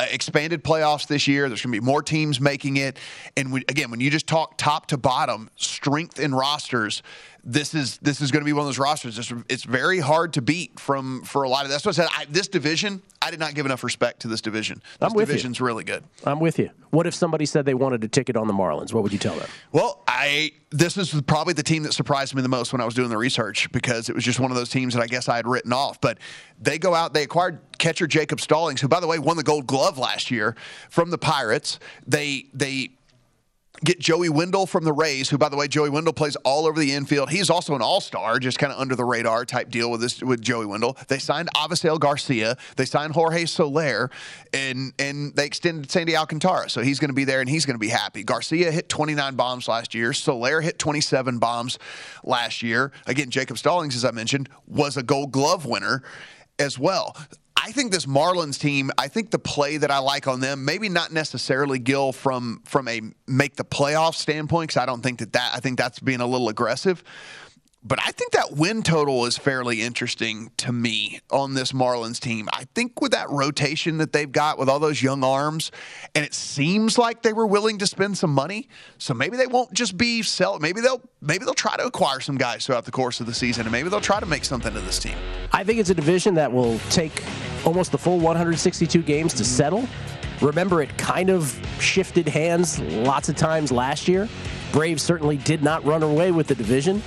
uh, 0.00 0.06
expanded 0.10 0.64
playoffs 0.64 1.06
this 1.06 1.28
year. 1.28 1.48
There's 1.48 1.60
going 1.60 1.74
to 1.74 1.80
be 1.80 1.84
more 1.84 2.02
teams 2.02 2.40
making 2.40 2.78
it. 2.78 2.98
And 3.36 3.52
we, 3.52 3.60
again, 3.68 3.90
when 3.90 4.00
you 4.00 4.10
just 4.10 4.26
talk 4.26 4.56
top 4.56 4.86
to 4.86 4.96
bottom, 4.96 5.50
strength 5.56 6.18
in 6.18 6.34
rosters, 6.34 7.02
this 7.44 7.74
is 7.74 7.98
this 7.98 8.20
is 8.20 8.30
going 8.30 8.40
to 8.40 8.44
be 8.44 8.52
one 8.52 8.62
of 8.62 8.66
those 8.66 8.78
rosters. 8.78 9.18
It's, 9.18 9.32
it's 9.48 9.64
very 9.64 9.98
hard 9.98 10.34
to 10.34 10.42
beat 10.42 10.78
from 10.78 11.22
for 11.22 11.42
a 11.42 11.48
lot 11.48 11.64
of. 11.64 11.70
That's 11.70 11.84
what 11.84 11.98
I 11.98 12.04
said. 12.04 12.08
I, 12.16 12.24
this 12.26 12.48
division, 12.48 13.02
I 13.22 13.30
did 13.30 13.40
not 13.40 13.54
give 13.54 13.66
enough 13.66 13.82
respect 13.82 14.20
to 14.20 14.28
this 14.28 14.40
division. 14.40 14.82
This 14.98 15.08
I'm 15.10 15.14
with 15.14 15.28
you. 15.28 15.34
division's 15.34 15.60
really 15.60 15.84
good. 15.84 16.04
I'm 16.24 16.40
with 16.40 16.58
you. 16.58 16.70
What 16.90 17.06
if 17.06 17.14
somebody 17.14 17.46
said 17.46 17.64
they 17.64 17.74
wanted 17.74 18.02
a 18.04 18.08
ticket 18.08 18.36
on 18.36 18.46
the 18.46 18.52
Marlins? 18.52 18.92
What 18.92 19.02
would 19.02 19.12
you 19.12 19.18
tell 19.18 19.36
them? 19.36 19.48
Well, 19.72 20.02
I 20.06 20.52
this 20.70 20.96
is 20.96 21.20
probably 21.22 21.54
the 21.54 21.62
team 21.62 21.82
that 21.84 21.92
surprised 21.92 22.34
me 22.34 22.42
the 22.42 22.48
most 22.48 22.72
when 22.72 22.80
I 22.80 22.84
was 22.84 22.94
doing 22.94 23.08
the 23.08 23.18
research 23.18 23.70
because 23.72 24.08
it 24.08 24.14
was 24.14 24.24
just 24.24 24.38
one 24.40 24.50
of 24.50 24.56
those 24.56 24.68
teams 24.68 24.94
that 24.94 25.02
I 25.02 25.06
guess 25.06 25.28
I 25.28 25.36
had 25.36 25.46
written 25.46 25.72
off. 25.72 26.00
But 26.00 26.18
they 26.60 26.78
go 26.78 26.94
out, 26.94 27.14
they 27.14 27.22
acquired 27.22 27.60
catcher 27.78 28.06
Jacob 28.06 28.40
Stallings, 28.40 28.80
who 28.80 28.88
by 28.88 29.00
the 29.00 29.06
way 29.06 29.18
won 29.18 29.36
the 29.36 29.42
Gold 29.42 29.66
Glove 29.66 29.98
last 29.98 30.30
year 30.30 30.56
from 30.90 31.10
the 31.10 31.18
Pirates. 31.18 31.78
They 32.06 32.46
they 32.52 32.90
get 33.84 33.98
Joey 33.98 34.28
Wendle 34.28 34.66
from 34.66 34.84
the 34.84 34.92
Rays, 34.92 35.28
who 35.30 35.38
by 35.38 35.48
the 35.48 35.56
way 35.56 35.68
Joey 35.68 35.90
Wendle 35.90 36.12
plays 36.12 36.36
all 36.36 36.66
over 36.66 36.78
the 36.78 36.92
infield. 36.92 37.30
He's 37.30 37.50
also 37.50 37.74
an 37.74 37.82
all-star, 37.82 38.38
just 38.38 38.58
kind 38.58 38.72
of 38.72 38.78
under 38.78 38.94
the 38.94 39.04
radar 39.04 39.44
type 39.44 39.70
deal 39.70 39.90
with 39.90 40.00
this 40.00 40.22
with 40.22 40.42
Joey 40.42 40.66
Wendle. 40.66 40.96
They 41.08 41.18
signed 41.18 41.48
Avisail 41.54 41.98
Garcia, 41.98 42.56
they 42.76 42.84
signed 42.84 43.14
Jorge 43.14 43.46
Soler, 43.46 44.10
and 44.52 44.92
and 44.98 45.34
they 45.34 45.46
extended 45.46 45.90
Sandy 45.90 46.16
Alcantara, 46.16 46.68
so 46.68 46.82
he's 46.82 46.98
going 46.98 47.10
to 47.10 47.14
be 47.14 47.24
there 47.24 47.40
and 47.40 47.48
he's 47.48 47.66
going 47.66 47.74
to 47.74 47.80
be 47.80 47.88
happy. 47.88 48.22
Garcia 48.22 48.70
hit 48.70 48.88
29 48.88 49.34
bombs 49.36 49.68
last 49.68 49.94
year. 49.94 50.12
Soler 50.12 50.60
hit 50.60 50.78
27 50.78 51.38
bombs 51.38 51.78
last 52.24 52.62
year. 52.62 52.92
Again, 53.06 53.30
Jacob 53.30 53.58
Stallings, 53.58 53.96
as 53.96 54.04
I 54.04 54.10
mentioned, 54.10 54.48
was 54.66 54.96
a 54.96 55.02
Gold 55.02 55.32
Glove 55.32 55.66
winner 55.66 56.02
as 56.58 56.78
well. 56.78 57.16
I 57.62 57.72
think 57.72 57.92
this 57.92 58.06
Marlins 58.06 58.58
team, 58.58 58.90
I 58.96 59.08
think 59.08 59.30
the 59.30 59.38
play 59.38 59.76
that 59.76 59.90
I 59.90 59.98
like 59.98 60.26
on 60.26 60.40
them, 60.40 60.64
maybe 60.64 60.88
not 60.88 61.12
necessarily 61.12 61.78
Gil 61.78 62.12
from 62.12 62.62
from 62.64 62.88
a 62.88 63.02
make 63.26 63.56
the 63.56 63.64
playoff 63.64 64.14
standpoint, 64.14 64.70
because 64.70 64.82
I 64.82 64.86
don't 64.86 65.02
think 65.02 65.18
that 65.18 65.34
that 65.34 65.52
I 65.54 65.60
think 65.60 65.78
that's 65.78 65.98
being 65.98 66.20
a 66.20 66.26
little 66.26 66.48
aggressive. 66.48 67.04
But 67.82 67.98
I 67.98 68.10
think 68.12 68.32
that 68.32 68.52
win 68.52 68.82
total 68.82 69.24
is 69.24 69.38
fairly 69.38 69.80
interesting 69.80 70.50
to 70.58 70.70
me 70.70 71.20
on 71.30 71.54
this 71.54 71.72
Marlins 71.72 72.20
team. 72.20 72.46
I 72.52 72.64
think 72.74 73.00
with 73.00 73.12
that 73.12 73.30
rotation 73.30 73.96
that 73.98 74.12
they've 74.12 74.30
got 74.30 74.58
with 74.58 74.68
all 74.68 74.78
those 74.78 75.02
young 75.02 75.24
arms, 75.24 75.72
and 76.14 76.22
it 76.22 76.34
seems 76.34 76.98
like 76.98 77.22
they 77.22 77.32
were 77.32 77.46
willing 77.46 77.78
to 77.78 77.86
spend 77.86 78.18
some 78.18 78.34
money. 78.34 78.68
So 78.98 79.14
maybe 79.14 79.38
they 79.38 79.46
won't 79.46 79.72
just 79.72 79.96
be 79.96 80.22
sell. 80.22 80.58
Maybe 80.58 80.82
they'll 80.82 81.00
maybe 81.22 81.44
they'll 81.44 81.54
try 81.54 81.76
to 81.76 81.84
acquire 81.84 82.20
some 82.20 82.36
guys 82.36 82.66
throughout 82.66 82.84
the 82.84 82.90
course 82.90 83.20
of 83.20 83.26
the 83.26 83.34
season, 83.34 83.62
and 83.62 83.72
maybe 83.72 83.88
they'll 83.88 84.00
try 84.00 84.20
to 84.20 84.26
make 84.26 84.44
something 84.44 84.76
of 84.76 84.84
this 84.84 84.98
team. 84.98 85.16
I 85.52 85.64
think 85.64 85.78
it's 85.78 85.90
a 85.90 85.94
division 85.94 86.34
that 86.34 86.52
will 86.52 86.78
take 86.90 87.22
almost 87.64 87.92
the 87.92 87.98
full 87.98 88.18
162 88.18 89.02
games 89.02 89.34
to 89.34 89.44
settle. 89.44 89.88
Remember, 90.40 90.82
it 90.82 90.96
kind 90.96 91.30
of 91.30 91.58
shifted 91.78 92.26
hands 92.26 92.78
lots 92.78 93.28
of 93.28 93.36
times 93.36 93.70
last 93.70 94.08
year. 94.08 94.28
Braves 94.72 95.02
certainly 95.02 95.36
did 95.36 95.62
not 95.62 95.84
run 95.84 96.02
away 96.02 96.32
with 96.32 96.46
the 96.46 96.54
division. 96.54 97.02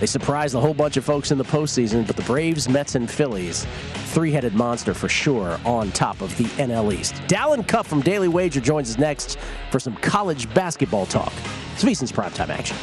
They 0.00 0.06
surprised 0.06 0.54
a 0.54 0.60
whole 0.60 0.74
bunch 0.74 0.96
of 0.96 1.04
folks 1.04 1.32
in 1.32 1.38
the 1.38 1.44
postseason, 1.44 2.06
but 2.06 2.14
the 2.14 2.22
Braves, 2.22 2.68
Mets, 2.68 2.94
and 2.94 3.10
Phillies, 3.10 3.66
three 4.06 4.30
headed 4.30 4.54
monster 4.54 4.94
for 4.94 5.08
sure 5.08 5.58
on 5.64 5.90
top 5.90 6.20
of 6.20 6.36
the 6.36 6.44
NL 6.44 6.94
East. 6.94 7.20
Dalen 7.26 7.64
Cuff 7.64 7.88
from 7.88 8.00
Daily 8.00 8.28
Wager 8.28 8.60
joins 8.60 8.90
us 8.90 8.98
next 8.98 9.38
for 9.70 9.80
some 9.80 9.96
college 9.96 10.52
basketball 10.54 11.06
talk. 11.06 11.32
It's 11.74 11.82
VSiN's 11.82 12.12
primetime 12.12 12.48
action. 12.48 12.76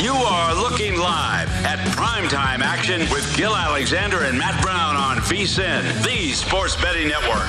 You 0.00 0.12
are 0.12 0.54
looking 0.54 0.98
live 0.98 1.48
at 1.64 1.78
primetime 1.96 2.60
action 2.60 3.00
with 3.12 3.36
Gil 3.36 3.54
Alexander 3.54 4.24
and 4.24 4.36
Matt 4.36 4.60
Brown 4.60 4.96
on 4.96 5.18
VSIN, 5.18 6.02
the 6.02 6.32
Sports 6.32 6.74
Betting 6.82 7.08
Network. 7.08 7.46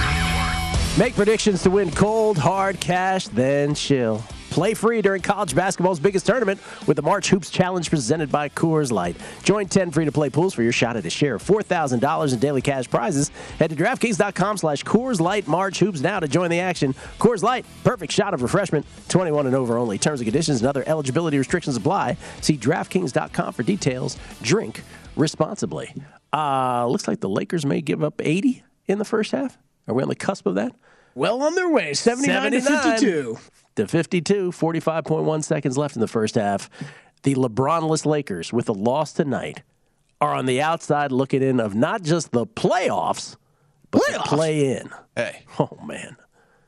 Make 0.97 1.15
predictions 1.15 1.63
to 1.63 1.71
win 1.71 1.91
cold, 1.91 2.37
hard 2.37 2.79
cash, 2.79 3.27
then 3.27 3.73
chill. 3.73 4.23
Play 4.55 4.73
free 4.73 5.01
during 5.01 5.21
college 5.21 5.53
basketball's 5.53 5.99
biggest 5.99 6.25
tournament 6.25 6.61
with 6.87 6.95
the 6.95 7.01
March 7.01 7.29
Hoops 7.29 7.49
Challenge 7.49 7.89
presented 7.89 8.31
by 8.31 8.47
Coors 8.47 8.89
Light. 8.89 9.17
Join 9.43 9.67
10 9.67 9.91
free-to-play 9.91 10.29
pools 10.29 10.53
for 10.53 10.63
your 10.63 10.71
shot 10.71 10.95
at 10.95 11.05
a 11.05 11.09
share 11.09 11.35
of 11.35 11.43
$4,000 11.43 12.33
in 12.33 12.39
daily 12.39 12.61
cash 12.61 12.89
prizes. 12.89 13.31
Head 13.59 13.71
to 13.71 13.75
DraftKings.com 13.75 14.55
slash 14.55 14.81
Coors 14.85 15.19
Light 15.19 15.45
March 15.45 15.79
Hoops 15.79 15.99
now 15.99 16.21
to 16.21 16.29
join 16.29 16.49
the 16.49 16.61
action. 16.61 16.93
Coors 17.19 17.43
Light, 17.43 17.65
perfect 17.83 18.13
shot 18.13 18.33
of 18.33 18.41
refreshment. 18.41 18.85
21 19.09 19.45
and 19.45 19.57
over 19.57 19.77
only. 19.77 19.97
Terms 19.97 20.21
and 20.21 20.25
conditions 20.25 20.61
and 20.61 20.69
other 20.69 20.85
eligibility 20.87 21.37
restrictions 21.37 21.75
apply. 21.75 22.15
See 22.39 22.55
DraftKings.com 22.55 23.51
for 23.51 23.63
details. 23.63 24.17
Drink 24.41 24.83
responsibly. 25.17 25.93
Uh, 26.31 26.87
looks 26.87 27.09
like 27.09 27.19
the 27.19 27.27
Lakers 27.27 27.65
may 27.65 27.81
give 27.81 28.01
up 28.01 28.21
80 28.23 28.63
in 28.87 28.99
the 28.99 29.05
first 29.05 29.33
half. 29.33 29.57
Are 29.85 29.93
we 29.93 30.01
on 30.01 30.07
the 30.07 30.15
cusp 30.15 30.45
of 30.45 30.55
that? 30.55 30.73
Well 31.13 31.43
on 31.43 31.55
their 31.55 31.69
way, 31.69 31.93
79, 31.93 32.51
to 32.51 32.61
52. 32.61 33.37
To 33.75 33.87
52, 33.87 34.51
45.1 34.51 35.43
seconds 35.43 35.77
left 35.77 35.95
in 35.95 36.01
the 36.01 36.07
first 36.07 36.35
half. 36.35 36.69
The 37.23 37.35
LeBronless 37.35 38.05
Lakers, 38.05 38.53
with 38.53 38.69
a 38.69 38.73
loss 38.73 39.11
tonight, 39.11 39.63
are 40.21 40.33
on 40.33 40.45
the 40.45 40.61
outside 40.61 41.11
looking 41.11 41.41
in 41.41 41.59
of 41.59 41.75
not 41.75 42.01
just 42.01 42.31
the 42.31 42.45
playoffs, 42.45 43.35
but 43.91 44.01
the 44.13 44.19
play 44.19 44.77
in. 44.77 44.89
Hey. 45.15 45.43
Oh, 45.59 45.77
man. 45.85 46.15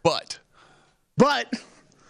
But 0.04 0.40
But 1.16 1.54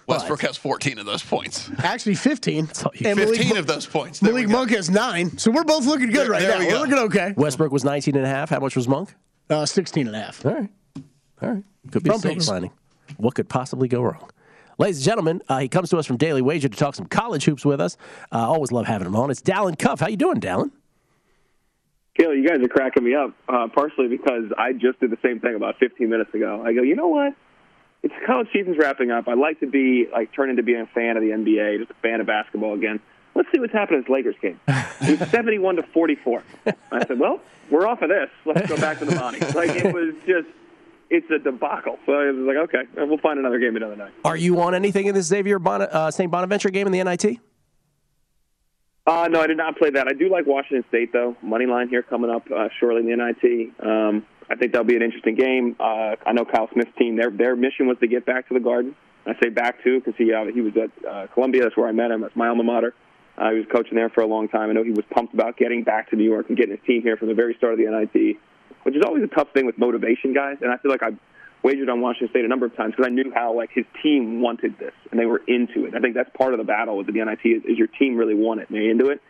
Westbrook 0.07 0.41
has 0.41 0.57
14 0.57 0.97
of 0.97 1.05
those 1.05 1.21
points. 1.23 1.69
actually 1.79 2.15
15. 2.15 2.60
And 2.60 2.69
15 2.69 3.15
Malik, 3.15 3.57
of 3.57 3.67
those 3.67 3.86
points. 3.86 4.19
There 4.19 4.33
we 4.33 4.41
Malik. 4.47 4.51
Monk 4.57 4.69
has 4.71 4.89
nine. 4.89 5.38
So 5.38 5.51
we're 5.51 5.63
both 5.63 5.86
looking 5.86 6.07
good 6.07 6.21
There- 6.25 6.31
right 6.31 6.41
there 6.41 6.53
now. 6.53 6.60
we 6.60 6.73
We're 6.73 6.79
looking 6.79 6.97
okay. 7.05 7.33
Westbrook 7.38 7.71
was 7.71 7.83
19 7.83 8.15
and 8.15 8.25
a 8.25 8.29
half. 8.29 8.49
How 8.49 8.60
much 8.60 8.75
was 8.75 8.88
Monk? 8.88 9.13
Uh, 9.49 9.65
16 9.65 10.07
and 10.07 10.15
a 10.15 10.19
half. 10.19 10.43
All 10.45 10.53
right. 10.53 10.69
All 11.43 11.49
right. 11.49 11.63
Could 11.91 12.03
be 12.03 12.10
From 12.10 12.17
a 12.17 12.21
silver 12.21 12.41
lining. 12.51 12.71
What 13.17 13.36
could 13.36 13.47
possibly 13.47 13.88
go 13.88 14.01
wrong? 14.01 14.29
Ladies 14.79 14.97
and 14.97 15.05
gentlemen, 15.05 15.41
uh, 15.49 15.57
he 15.57 15.67
comes 15.67 15.89
to 15.89 15.97
us 15.97 16.05
from 16.05 16.17
Daily 16.17 16.43
Wager 16.43 16.69
to 16.69 16.77
talk 16.77 16.93
some 16.93 17.07
college 17.07 17.45
hoops 17.45 17.65
with 17.65 17.81
us. 17.81 17.97
Uh, 18.31 18.37
always 18.37 18.71
love 18.71 18.85
having 18.85 19.07
him 19.07 19.15
on. 19.15 19.31
It's 19.31 19.41
Dalen 19.41 19.75
Cuff. 19.75 19.99
How 19.99 20.07
you 20.07 20.17
doing, 20.17 20.39
Dalen? 20.39 20.71
Gil, 22.15 22.35
you 22.35 22.47
guys 22.47 22.59
are 22.59 22.67
cracking 22.67 23.03
me 23.03 23.15
up, 23.15 23.33
uh, 23.49 23.67
partially 23.73 24.07
because 24.07 24.45
I 24.55 24.73
just 24.73 24.99
did 24.99 25.09
the 25.09 25.17
same 25.23 25.39
thing 25.39 25.55
about 25.55 25.77
15 25.79 26.07
minutes 26.07 26.31
ago. 26.33 26.61
I 26.63 26.73
go, 26.73 26.83
you 26.83 26.95
know 26.95 27.07
what? 27.07 27.33
It's 28.03 28.13
college 28.27 28.49
season's 28.53 28.77
wrapping 28.77 29.09
up. 29.09 29.27
I'd 29.27 29.39
like 29.39 29.59
to 29.61 29.67
be 29.67 30.07
like 30.11 30.31
turn 30.31 30.51
into 30.51 30.61
being 30.61 30.81
a 30.81 30.87
fan 30.87 31.17
of 31.17 31.23
the 31.23 31.29
NBA, 31.29 31.79
just 31.79 31.89
a 31.89 31.95
fan 31.95 32.21
of 32.21 32.27
basketball 32.27 32.75
again. 32.75 32.99
Let's 33.33 33.49
see 33.51 33.59
what's 33.59 33.73
happening 33.73 33.99
in 33.99 34.03
this 34.03 34.09
Lakers 34.09 34.35
game. 34.41 34.59
It 35.01 35.19
was 35.19 35.29
71 35.29 35.77
to 35.77 35.83
44. 35.83 36.43
I 36.91 37.05
said, 37.05 37.19
well, 37.19 37.39
we're 37.71 37.87
off 37.87 38.03
of 38.03 38.09
this. 38.09 38.29
Let's 38.45 38.67
go 38.67 38.77
back 38.77 38.99
to 38.99 39.05
the 39.05 39.15
money. 39.15 39.39
Like 39.39 39.71
it 39.71 39.93
was 39.93 40.13
just, 40.27 40.47
it's 41.10 41.30
a 41.32 41.39
debacle. 41.39 41.98
So 42.06 42.13
I 42.13 42.32
was 42.32 42.48
like, 42.48 42.58
okay, 42.70 43.06
we'll 43.06 43.17
find 43.20 43.39
another 43.39 43.60
game 43.60 43.76
another 43.76 43.96
night. 43.96 44.13
Are 44.26 44.38
you 44.38 44.62
on 44.62 44.76
anything 44.76 45.08
in 45.08 45.15
the 45.15 45.22
Xavier 45.22 45.60
Bon- 45.60 45.82
uh, 45.82 46.12
St. 46.12 46.30
Bonaventure 46.32 46.70
game 46.70 46.88
in 46.88 46.93
the 46.93 47.04
NIT? 47.04 47.39
Uh, 49.06 49.30
no, 49.30 49.39
I 49.39 49.48
did 49.48 49.56
not 49.56 49.78
play 49.78 49.89
that. 49.91 50.08
I 50.08 50.13
do 50.13 50.30
like 50.30 50.46
Washington 50.46 50.84
State, 50.89 51.13
though. 51.13 51.38
Money 51.41 51.65
line 51.65 51.88
here 51.88 52.04
coming 52.04 52.30
up 52.30 52.43
uh, 52.52 52.67
shortly 52.78 53.10
in 53.10 53.17
the 53.17 53.26
NIT. 53.26 53.72
Um, 53.80 54.26
I 54.50 54.56
think 54.56 54.74
that'll 54.74 54.86
be 54.86 54.98
an 54.98 55.02
interesting 55.02 55.36
game. 55.36 55.78
Uh, 55.80 56.15
I 56.26 56.34
know 56.34 56.43
Kyle 56.43 56.70
Smith's 56.74 56.91
team, 56.98 57.15
their, 57.15 57.30
their 57.32 57.56
mission 57.56 57.88
was 57.88 57.98
to 58.00 58.08
get 58.08 58.26
back 58.26 58.50
to 58.50 58.54
the 58.54 58.60
Garden. 58.60 58.96
I 59.26 59.34
say 59.41 59.50
back 59.50 59.84
to 59.84 60.00
because 60.00 60.13
he 60.17 60.34
uh, 60.34 60.46
he 60.46 60.62
was 60.62 60.74
at 60.78 61.06
uh, 61.06 61.28
Columbia. 61.34 61.63
That's 61.63 61.76
where 61.76 61.88
I 61.88 61.91
met 61.91 62.12
him. 62.12 62.22
That's 62.22 62.36
my 62.36 62.48
alma 62.48 62.63
mater. 62.63 62.93
Uh, 63.38 63.52
he 63.52 63.58
was 63.58 63.67
coaching 63.72 63.96
there 63.96 64.10
for 64.10 64.22
a 64.22 64.26
long 64.26 64.48
time. 64.48 64.70
I 64.70 64.74
know 64.74 64.84
he 64.84 64.91
was 64.91 65.06
pumped 65.12 65.34
about 65.34 65.58
getting 65.58 65.84
back 65.84 66.10
to 66.10 66.15
New 66.15 66.24
York 66.24 66.48
and 66.48 66.58
getting 66.58 66.76
his 66.76 66.86
team 66.88 67.02
here 67.02 67.17
from 67.17 67.28
the 67.28 67.34
very 67.34 67.54
start 67.56 67.74
of 67.74 67.80
the 67.80 67.86
NIT, 67.86 68.38
which 68.88 68.95
is 68.95 69.04
always 69.06 69.21
a 69.21 69.28
tough 69.28 69.50
thing 69.54 69.65
with 69.65 69.78
motivation, 69.78 70.34
guys. 70.34 70.60
And 70.62 70.71
I 70.71 70.78
feel 70.78 70.89
like 70.89 71.04
I 71.04 71.10
wagered 71.62 71.89
on 71.89 72.00
Washington 72.00 72.30
State 72.30 72.45
a 72.45 72.47
number 72.47 72.65
of 72.65 72.73
times 72.78 72.93
because 72.95 73.06
I 73.06 73.13
knew 73.13 73.34
how 73.36 73.54
like 73.54 73.69
his 73.73 73.84
team 74.02 74.39
wanted 74.39 74.80
this 74.80 74.93
and 75.12 75.19
they 75.19 75.26
were 75.26 75.41
into 75.45 75.86
it. 75.86 75.93
I 75.93 76.00
think 76.00 76.15
that's 76.15 76.30
part 76.38 76.54
of 76.54 76.58
the 76.58 76.63
battle 76.63 76.95
with 76.95 77.08
the 77.08 77.12
NIT 77.12 77.41
is, 77.43 77.63
is 77.65 77.78
your 77.78 77.88
team 77.88 78.15
really 78.15 78.34
want 78.34 78.62
it 78.62 78.69
and 78.69 78.78
they're 78.78 78.89
into 78.89 79.10
it. 79.10 79.21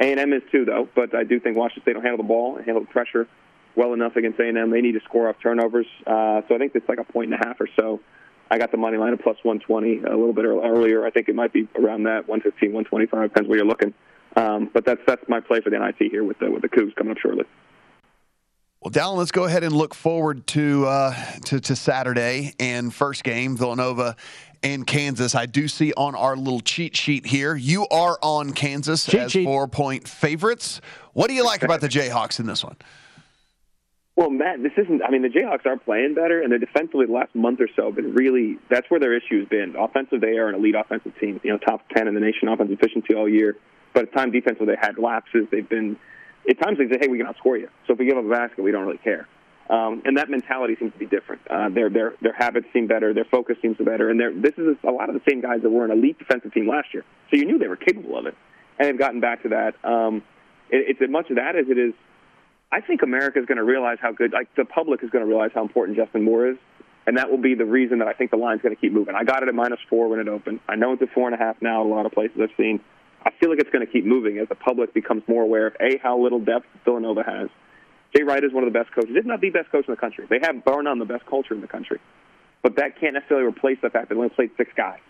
A 0.00 0.10
and 0.10 0.20
M 0.20 0.34
is 0.34 0.42
too, 0.52 0.66
though. 0.66 0.86
But 0.94 1.14
I 1.14 1.24
do 1.24 1.40
think 1.40 1.56
Washington 1.56 1.82
State 1.84 1.94
will 1.94 2.02
handle 2.02 2.18
the 2.18 2.28
ball 2.28 2.56
and 2.58 2.66
handle 2.66 2.84
the 2.84 2.90
pressure 2.90 3.26
well 3.74 3.94
enough 3.94 4.16
against 4.16 4.38
A 4.38 4.46
and 4.46 4.58
M. 4.58 4.70
They 4.70 4.82
need 4.82 4.92
to 4.92 5.04
score 5.06 5.30
off 5.30 5.36
turnovers, 5.42 5.86
uh, 6.06 6.42
so 6.46 6.54
I 6.54 6.58
think 6.58 6.72
it's 6.74 6.86
like 6.86 6.98
a 6.98 7.04
point 7.04 7.32
and 7.32 7.42
a 7.42 7.46
half 7.46 7.58
or 7.58 7.68
so. 7.74 8.00
I 8.50 8.58
got 8.58 8.70
the 8.70 8.76
money 8.76 8.98
line 8.98 9.14
at 9.14 9.22
plus 9.22 9.38
120 9.42 10.02
a 10.02 10.14
little 10.14 10.34
bit 10.34 10.44
earlier. 10.44 11.06
I 11.06 11.10
think 11.10 11.30
it 11.30 11.34
might 11.34 11.54
be 11.54 11.68
around 11.74 12.02
that 12.02 12.28
115, 12.28 12.74
125 12.74 13.30
depends 13.30 13.48
where 13.48 13.56
you're 13.56 13.66
looking. 13.66 13.94
Um, 14.36 14.70
but 14.74 14.84
that's 14.84 15.00
that's 15.06 15.26
my 15.26 15.40
play 15.40 15.62
for 15.62 15.70
the 15.70 15.78
NIT 15.78 16.10
here 16.10 16.22
with 16.22 16.38
the 16.38 16.50
with 16.50 16.60
the 16.60 16.68
Cougs 16.68 16.94
coming 16.94 17.12
up 17.12 17.18
shortly. 17.18 17.46
Well, 18.86 18.92
Dalen, 18.92 19.18
let's 19.18 19.32
go 19.32 19.46
ahead 19.46 19.64
and 19.64 19.74
look 19.74 19.94
forward 19.94 20.46
to, 20.46 20.86
uh, 20.86 21.12
to 21.46 21.58
to 21.58 21.74
Saturday 21.74 22.54
and 22.60 22.94
first 22.94 23.24
game 23.24 23.56
Villanova 23.56 24.14
and 24.62 24.86
Kansas. 24.86 25.34
I 25.34 25.46
do 25.46 25.66
see 25.66 25.92
on 25.96 26.14
our 26.14 26.36
little 26.36 26.60
cheat 26.60 26.94
sheet 26.94 27.26
here 27.26 27.56
you 27.56 27.88
are 27.88 28.16
on 28.22 28.52
Kansas 28.52 29.04
Cheat 29.04 29.20
as 29.22 29.32
sheet. 29.32 29.44
four 29.44 29.66
point 29.66 30.06
favorites. 30.06 30.80
What 31.14 31.26
do 31.26 31.34
you 31.34 31.44
like 31.44 31.64
about 31.64 31.80
the 31.80 31.88
Jayhawks 31.88 32.38
in 32.38 32.46
this 32.46 32.62
one? 32.62 32.76
Well, 34.14 34.30
Matt, 34.30 34.62
this 34.62 34.70
isn't. 34.76 35.02
I 35.02 35.10
mean, 35.10 35.22
the 35.22 35.30
Jayhawks 35.30 35.66
are 35.66 35.76
playing 35.76 36.14
better, 36.14 36.40
and 36.40 36.52
they're 36.52 36.60
defensively 36.60 37.06
the 37.06 37.12
last 37.12 37.34
month 37.34 37.60
or 37.60 37.68
so 37.74 37.90
been 37.90 38.14
really. 38.14 38.56
That's 38.70 38.88
where 38.88 39.00
their 39.00 39.16
issue 39.16 39.40
has 39.40 39.48
been. 39.48 39.74
Offensive, 39.76 40.20
they 40.20 40.38
are 40.38 40.48
an 40.48 40.54
elite 40.54 40.76
offensive 40.76 41.18
team. 41.18 41.40
You 41.42 41.50
know, 41.50 41.58
top 41.58 41.88
ten 41.88 42.06
in 42.06 42.14
the 42.14 42.20
nation 42.20 42.46
offensive 42.46 42.78
efficiency 42.80 43.14
all 43.16 43.28
year. 43.28 43.56
But 43.94 44.04
at 44.04 44.12
times, 44.12 44.32
defensively, 44.32 44.76
they 44.76 44.80
had 44.80 44.96
lapses. 44.96 45.48
They've 45.50 45.68
been. 45.68 45.96
At 46.48 46.60
times, 46.60 46.78
they 46.78 46.88
say, 46.88 46.98
"Hey, 47.00 47.08
we 47.08 47.18
can 47.18 47.26
outscore 47.26 47.58
you." 47.58 47.68
So 47.86 47.92
if 47.92 47.98
we 47.98 48.06
give 48.06 48.18
up 48.18 48.24
a 48.24 48.28
basket, 48.28 48.62
we 48.62 48.72
don't 48.72 48.84
really 48.84 48.98
care. 48.98 49.26
Um, 49.68 50.02
and 50.04 50.16
that 50.16 50.30
mentality 50.30 50.76
seems 50.78 50.92
to 50.92 50.98
be 50.98 51.06
different. 51.06 51.42
Uh, 51.50 51.68
their 51.68 51.90
their 51.90 52.14
their 52.22 52.32
habits 52.32 52.66
seem 52.72 52.86
better. 52.86 53.12
Their 53.12 53.24
focus 53.24 53.56
seems 53.62 53.76
better. 53.78 54.10
And 54.10 54.42
this 54.42 54.54
is 54.56 54.76
a 54.84 54.90
lot 54.90 55.08
of 55.08 55.14
the 55.14 55.22
same 55.28 55.40
guys 55.40 55.62
that 55.62 55.70
were 55.70 55.84
an 55.84 55.90
elite 55.90 56.18
defensive 56.18 56.52
team 56.54 56.68
last 56.68 56.94
year. 56.94 57.04
So 57.30 57.36
you 57.36 57.44
knew 57.46 57.58
they 57.58 57.68
were 57.68 57.76
capable 57.76 58.16
of 58.16 58.26
it, 58.26 58.36
and 58.78 58.88
they've 58.88 58.98
gotten 58.98 59.20
back 59.20 59.42
to 59.42 59.48
that. 59.50 59.74
Um, 59.84 60.22
it, 60.70 60.90
it's 60.90 61.02
as 61.02 61.10
much 61.10 61.30
of 61.30 61.36
that 61.36 61.56
as 61.56 61.66
it 61.68 61.78
is 61.78 61.94
I 62.70 62.80
think 62.80 63.02
America 63.02 63.38
is 63.38 63.46
going 63.46 63.58
to 63.58 63.64
realize 63.64 63.98
how 64.00 64.12
good, 64.12 64.32
like 64.32 64.54
the 64.56 64.64
public 64.64 65.02
is 65.02 65.10
going 65.10 65.24
to 65.24 65.28
realize 65.28 65.50
how 65.54 65.62
important 65.62 65.96
Justin 65.96 66.24
Moore 66.24 66.48
is, 66.48 66.56
and 67.06 67.16
that 67.16 67.30
will 67.30 67.38
be 67.38 67.54
the 67.54 67.64
reason 67.64 68.00
that 68.00 68.08
I 68.08 68.12
think 68.12 68.30
the 68.30 68.36
line's 68.36 68.60
going 68.60 68.74
to 68.74 68.80
keep 68.80 68.92
moving. 68.92 69.14
I 69.14 69.24
got 69.24 69.42
it 69.42 69.48
at 69.48 69.54
minus 69.54 69.78
four 69.88 70.08
when 70.08 70.18
it 70.18 70.28
opened. 70.28 70.60
I 70.68 70.74
know 70.74 70.92
it's 70.92 71.02
at 71.02 71.12
four 71.12 71.28
and 71.28 71.34
a 71.34 71.38
half 71.38 71.56
now. 71.62 71.82
A 71.82 71.88
lot 71.88 72.06
of 72.06 72.12
places 72.12 72.36
I've 72.42 72.50
seen. 72.56 72.80
I 73.26 73.32
feel 73.40 73.50
like 73.50 73.58
it's 73.58 73.70
going 73.70 73.84
to 73.84 73.92
keep 73.92 74.04
moving 74.04 74.38
as 74.38 74.48
the 74.48 74.54
public 74.54 74.94
becomes 74.94 75.24
more 75.26 75.42
aware 75.42 75.66
of 75.66 75.74
a 75.80 75.98
how 75.98 76.16
little 76.16 76.38
depth 76.38 76.66
Villanova 76.84 77.24
has. 77.24 77.48
Jay 78.14 78.22
Wright 78.22 78.42
is 78.42 78.52
one 78.52 78.62
of 78.62 78.72
the 78.72 78.78
best 78.78 78.94
coaches, 78.94 79.10
if 79.16 79.26
not 79.26 79.40
the 79.40 79.50
best 79.50 79.68
coach 79.72 79.84
in 79.88 79.92
the 79.92 80.00
country. 80.00 80.26
They 80.30 80.38
have 80.42 80.64
bar 80.64 80.80
none 80.80 81.00
the 81.00 81.04
best 81.04 81.26
culture 81.26 81.52
in 81.52 81.60
the 81.60 81.66
country, 81.66 81.98
but 82.62 82.76
that 82.76 83.00
can't 83.00 83.14
necessarily 83.14 83.44
replace 83.44 83.78
the 83.82 83.90
fact 83.90 84.08
that 84.08 84.14
they 84.14 84.18
only 84.18 84.30
played 84.30 84.52
six 84.56 84.70
guys. 84.76 85.00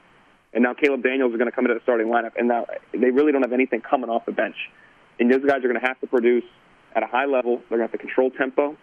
And 0.55 0.62
now 0.62 0.72
Caleb 0.72 1.02
Daniels 1.02 1.33
is 1.33 1.37
going 1.37 1.50
to 1.50 1.55
come 1.55 1.66
into 1.66 1.74
the 1.74 1.83
starting 1.83 2.07
lineup, 2.07 2.33
and 2.38 2.48
now 2.48 2.64
they 2.92 3.11
really 3.11 3.33
don't 3.33 3.42
have 3.42 3.52
anything 3.52 3.83
coming 3.83 4.09
off 4.09 4.24
the 4.24 4.33
bench. 4.33 4.57
And 5.20 5.31
those 5.31 5.44
guys 5.44 5.59
are 5.59 5.68
going 5.68 5.79
to 5.81 5.87
have 5.87 6.00
to 6.00 6.07
produce 6.07 6.44
at 6.94 7.02
a 7.02 7.07
high 7.07 7.26
level. 7.26 7.59
They're 7.68 7.76
going 7.76 7.88
to 7.88 7.92
have 7.92 7.92
to 7.92 7.98
control 7.98 8.31
tempo, 8.31 8.79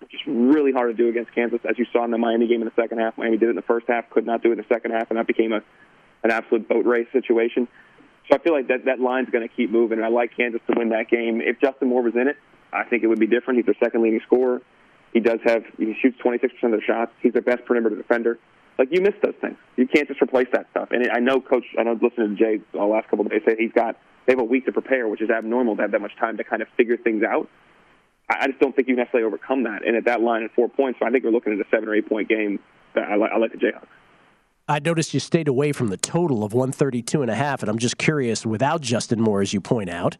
which 0.00 0.12
is 0.12 0.20
really 0.26 0.72
hard 0.72 0.94
to 0.94 1.02
do 1.02 1.08
against 1.08 1.34
Kansas, 1.34 1.60
as 1.66 1.78
you 1.78 1.86
saw 1.90 2.04
in 2.04 2.10
the 2.10 2.18
Miami 2.18 2.46
game 2.48 2.60
in 2.60 2.66
the 2.66 2.82
second 2.82 2.98
half. 2.98 3.16
Miami 3.16 3.38
did 3.38 3.46
it 3.46 3.50
in 3.50 3.56
the 3.56 3.62
first 3.62 3.86
half, 3.88 4.10
could 4.10 4.26
not 4.26 4.42
do 4.42 4.50
it 4.50 4.52
in 4.52 4.58
the 4.58 4.74
second 4.74 4.90
half, 4.90 5.08
and 5.08 5.18
that 5.18 5.26
became 5.26 5.54
a 5.54 5.62
an 6.24 6.30
absolute 6.30 6.66
boat 6.66 6.86
race 6.86 7.06
situation. 7.12 7.68
So 8.28 8.36
I 8.36 8.38
feel 8.38 8.52
like 8.52 8.68
that 8.68 8.86
that 8.86 9.00
line's 9.00 9.28
going 9.30 9.46
to 9.46 9.54
keep 9.54 9.70
moving, 9.70 10.02
I 10.02 10.08
like 10.08 10.36
Kansas 10.36 10.60
to 10.70 10.74
win 10.78 10.90
that 10.90 11.10
game. 11.10 11.40
If 11.40 11.60
Justin 11.60 11.88
Moore 11.88 12.02
was 12.02 12.14
in 12.14 12.28
it, 12.28 12.36
I 12.72 12.84
think 12.84 13.02
it 13.02 13.06
would 13.06 13.20
be 13.20 13.26
different. 13.26 13.58
He's 13.58 13.66
their 13.66 13.76
second 13.82 14.02
leading 14.02 14.20
scorer. 14.26 14.62
He 15.12 15.20
does 15.20 15.38
have 15.44 15.62
he 15.78 15.94
shoots 16.02 16.18
26% 16.24 16.42
of 16.64 16.70
the 16.72 16.80
shots. 16.84 17.12
He's 17.22 17.32
their 17.32 17.42
best 17.42 17.64
perimeter 17.66 17.96
defender. 17.96 18.38
Like 18.78 18.88
you 18.90 19.00
miss 19.00 19.14
those 19.22 19.34
things. 19.40 19.56
You 19.76 19.86
can't 19.86 20.08
just 20.08 20.20
replace 20.20 20.48
that 20.52 20.66
stuff. 20.70 20.88
And 20.90 21.08
I 21.10 21.20
know 21.20 21.40
Coach. 21.40 21.64
I 21.78 21.84
know 21.84 21.92
listening 21.92 22.36
to 22.36 22.42
Jay 22.42 22.60
the 22.72 22.84
last 22.84 23.08
couple 23.08 23.24
of 23.24 23.30
days 23.30 23.42
say 23.46 23.54
he's 23.58 23.72
got 23.72 23.96
they 24.26 24.32
have 24.32 24.40
a 24.40 24.44
week 24.44 24.66
to 24.66 24.72
prepare, 24.72 25.06
which 25.06 25.22
is 25.22 25.30
abnormal 25.30 25.76
to 25.76 25.82
have 25.82 25.92
that 25.92 26.00
much 26.00 26.16
time 26.18 26.36
to 26.38 26.44
kind 26.44 26.62
of 26.62 26.68
figure 26.76 26.96
things 26.96 27.22
out. 27.22 27.48
I 28.28 28.44
I 28.44 28.46
just 28.48 28.58
don't 28.58 28.74
think 28.74 28.88
you 28.88 28.96
necessarily 28.96 29.26
overcome 29.26 29.64
that. 29.64 29.86
And 29.86 29.96
at 29.96 30.06
that 30.06 30.20
line 30.20 30.42
at 30.42 30.52
four 30.54 30.68
points, 30.68 30.98
so 30.98 31.06
I 31.06 31.10
think 31.10 31.24
we're 31.24 31.30
looking 31.30 31.52
at 31.52 31.60
a 31.60 31.68
seven 31.70 31.88
or 31.88 31.94
eight 31.94 32.08
point 32.08 32.28
game. 32.28 32.58
That 32.94 33.04
I 33.04 33.16
like, 33.16 33.30
I 33.32 33.38
like 33.38 33.52
the 33.52 33.58
Jayhawks. 33.58 33.86
I 34.66 34.78
noticed 34.78 35.12
you 35.12 35.20
stayed 35.20 35.48
away 35.48 35.72
from 35.72 35.88
the 35.88 35.96
total 35.98 36.42
of 36.42 36.54
132 36.54 37.20
and 37.20 37.30
a 37.30 37.34
half, 37.34 37.62
and 37.62 37.68
I'm 37.68 37.78
just 37.78 37.98
curious, 37.98 38.46
without 38.46 38.80
Justin 38.80 39.20
Moore, 39.20 39.42
as 39.42 39.52
you 39.52 39.60
point 39.60 39.90
out, 39.90 40.16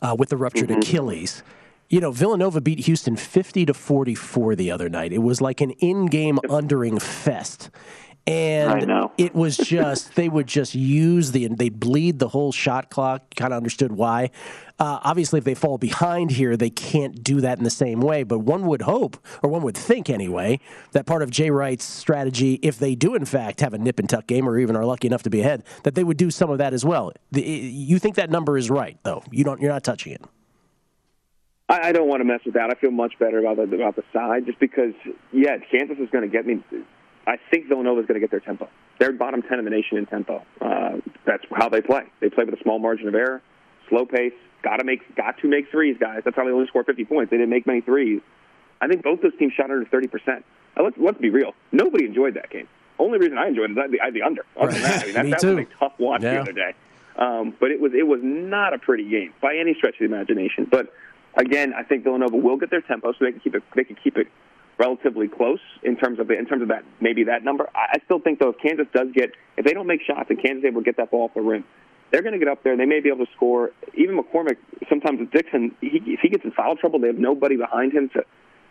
uh, 0.00 0.14
with 0.16 0.28
the 0.28 0.36
ruptured 0.36 0.68
Mm-hmm. 0.68 0.80
Achilles, 0.80 1.42
you 1.88 2.00
know, 2.00 2.12
Villanova 2.12 2.60
beat 2.60 2.80
Houston 2.80 3.16
50 3.16 3.66
to 3.66 3.74
44 3.74 4.54
the 4.54 4.70
other 4.70 4.88
night. 4.88 5.12
It 5.12 5.18
was 5.18 5.40
like 5.40 5.60
an 5.60 5.72
in-game 5.72 6.38
undering 6.48 7.00
fest. 7.00 7.68
And 8.26 9.10
it 9.18 9.34
was 9.34 9.56
just 9.58 10.14
they 10.14 10.28
would 10.28 10.46
just 10.46 10.74
use 10.74 11.32
the 11.32 11.44
and 11.44 11.58
they'd 11.58 11.80
bleed 11.80 12.18
the 12.18 12.28
whole 12.28 12.52
shot 12.52 12.90
clock. 12.90 13.34
Kind 13.34 13.52
of 13.52 13.56
understood 13.56 13.92
why. 13.92 14.30
Uh, 14.78 14.98
obviously, 15.02 15.38
if 15.38 15.44
they 15.44 15.54
fall 15.54 15.76
behind 15.76 16.30
here, 16.30 16.56
they 16.56 16.70
can't 16.70 17.22
do 17.22 17.42
that 17.42 17.58
in 17.58 17.64
the 17.64 17.70
same 17.70 18.00
way. 18.00 18.22
But 18.22 18.38
one 18.38 18.66
would 18.66 18.82
hope, 18.82 19.18
or 19.42 19.50
one 19.50 19.62
would 19.62 19.76
think 19.76 20.08
anyway, 20.08 20.58
that 20.92 21.04
part 21.04 21.22
of 21.22 21.30
Jay 21.30 21.50
Wright's 21.50 21.84
strategy, 21.84 22.58
if 22.62 22.78
they 22.78 22.94
do 22.94 23.14
in 23.14 23.26
fact 23.26 23.60
have 23.60 23.74
a 23.74 23.78
nip 23.78 23.98
and 23.98 24.08
tuck 24.08 24.26
game, 24.26 24.48
or 24.48 24.58
even 24.58 24.76
are 24.76 24.86
lucky 24.86 25.06
enough 25.06 25.22
to 25.24 25.30
be 25.30 25.40
ahead, 25.40 25.64
that 25.84 25.94
they 25.94 26.04
would 26.04 26.16
do 26.16 26.30
some 26.30 26.50
of 26.50 26.58
that 26.58 26.72
as 26.72 26.84
well. 26.84 27.12
The, 27.30 27.42
you 27.42 27.98
think 27.98 28.16
that 28.16 28.30
number 28.30 28.56
is 28.56 28.70
right, 28.70 28.98
though? 29.02 29.22
You 29.30 29.44
don't. 29.44 29.60
You're 29.60 29.72
not 29.72 29.84
touching 29.84 30.12
it. 30.14 30.22
I, 31.70 31.88
I 31.88 31.92
don't 31.92 32.08
want 32.08 32.20
to 32.20 32.24
mess 32.24 32.40
with 32.44 32.54
that. 32.54 32.70
I 32.70 32.80
feel 32.80 32.90
much 32.90 33.14
better 33.18 33.38
about 33.38 33.56
the 33.56 33.74
about 33.76 33.96
the 33.96 34.02
side, 34.12 34.44
just 34.46 34.58
because 34.58 34.92
yeah, 35.32 35.56
Kansas 35.70 35.98
is 35.98 36.10
going 36.10 36.28
to 36.28 36.28
get 36.28 36.44
me. 36.44 36.62
I 37.30 37.36
think 37.50 37.68
Villanova 37.68 38.00
is 38.00 38.06
going 38.06 38.16
to 38.16 38.20
get 38.20 38.32
their 38.32 38.40
tempo. 38.40 38.68
They're 38.98 39.12
bottom 39.12 39.40
ten 39.42 39.60
in 39.60 39.64
the 39.64 39.70
nation 39.70 39.96
in 39.98 40.06
tempo. 40.06 40.42
Uh, 40.60 40.96
that's 41.24 41.44
how 41.54 41.68
they 41.68 41.80
play. 41.80 42.02
They 42.20 42.28
play 42.28 42.42
with 42.44 42.54
a 42.54 42.62
small 42.62 42.80
margin 42.80 43.06
of 43.06 43.14
error, 43.14 43.40
slow 43.88 44.04
pace. 44.04 44.32
Got 44.62 44.78
to 44.78 44.84
make 44.84 45.14
got 45.14 45.38
to 45.38 45.48
make 45.48 45.70
threes, 45.70 45.96
guys. 46.00 46.22
That's 46.24 46.36
how 46.36 46.44
they 46.44 46.50
only 46.50 46.66
scored 46.66 46.86
50 46.86 47.04
points. 47.04 47.30
They 47.30 47.36
didn't 47.36 47.50
make 47.50 47.66
many 47.66 47.82
threes. 47.82 48.20
I 48.80 48.88
think 48.88 49.02
both 49.04 49.22
those 49.22 49.36
teams 49.38 49.52
shot 49.52 49.70
under 49.70 49.84
30 49.84 50.08
percent. 50.08 50.44
Let's 50.82 50.96
let's 50.98 51.18
be 51.18 51.30
real. 51.30 51.54
Nobody 51.70 52.04
enjoyed 52.06 52.34
that 52.34 52.50
game. 52.50 52.66
Only 52.98 53.18
reason 53.18 53.38
I 53.38 53.46
enjoyed 53.48 53.70
it 53.70 53.72
is 53.74 53.78
I 53.78 53.82
had 53.82 53.90
the, 53.92 54.00
I 54.00 54.04
had 54.06 54.14
the 54.14 54.22
under. 54.22 54.44
Other 54.60 54.72
than 54.72 54.82
that, 54.82 55.02
I 55.02 55.04
mean, 55.06 55.14
that, 55.14 55.24
Me 55.26 55.30
that 55.30 55.40
too. 55.40 55.56
was 55.56 55.64
a 55.66 55.78
tough 55.78 55.92
watch 55.98 56.22
Yeah. 56.22 56.34
the 56.34 56.40
other 56.40 56.52
day. 56.52 56.74
Um, 57.16 57.54
but 57.60 57.70
it 57.70 57.80
was 57.80 57.92
it 57.94 58.06
was 58.06 58.20
not 58.24 58.74
a 58.74 58.78
pretty 58.78 59.08
game 59.08 59.32
by 59.40 59.56
any 59.56 59.74
stretch 59.74 59.94
of 59.94 60.00
the 60.00 60.14
imagination. 60.16 60.66
But 60.70 60.92
again, 61.36 61.72
I 61.74 61.82
think 61.84 62.02
Villanova 62.04 62.36
will 62.36 62.56
get 62.56 62.70
their 62.70 62.80
tempo, 62.82 63.12
so 63.12 63.24
they 63.24 63.30
can 63.32 63.40
keep 63.40 63.54
it 63.54 63.62
they 63.76 63.84
can 63.84 63.96
keep 64.02 64.16
it 64.16 64.26
relatively 64.80 65.28
close 65.28 65.60
in 65.82 65.96
terms 65.96 66.18
of 66.18 66.26
the, 66.28 66.38
in 66.38 66.46
terms 66.46 66.62
of 66.62 66.68
that 66.68 66.84
maybe 67.00 67.24
that 67.24 67.44
number. 67.44 67.68
I, 67.74 67.98
still 68.06 68.18
think 68.18 68.40
though 68.40 68.48
if 68.48 68.58
Kansas 68.58 68.86
does 68.94 69.08
get 69.14 69.32
if 69.58 69.64
they 69.66 69.72
don't 69.72 69.86
make 69.86 70.00
shots 70.02 70.30
and 70.30 70.42
Kansas 70.42 70.64
able 70.64 70.80
to 70.80 70.84
get 70.84 70.96
that 70.96 71.10
ball 71.10 71.24
off 71.24 71.34
the 71.34 71.42
rim, 71.42 71.64
they're 72.10 72.22
going 72.22 72.32
to 72.32 72.38
get 72.38 72.48
up 72.48 72.64
there. 72.64 72.76
They 72.76 72.86
may 72.86 73.00
be 73.00 73.10
able 73.10 73.26
to 73.26 73.32
score. 73.36 73.70
Even 73.94 74.18
McCormack, 74.18 74.56
sometimes 74.88 75.20
with 75.20 75.30
Dixon, 75.30 75.76
he, 75.80 76.00
if 76.06 76.20
he 76.20 76.30
gets 76.30 76.44
in 76.44 76.50
foul 76.52 76.76
trouble, 76.76 76.98
they 76.98 77.08
have 77.08 77.18
nobody 77.18 77.56
behind 77.56 77.92
him 77.92 78.08
to, 78.10 78.24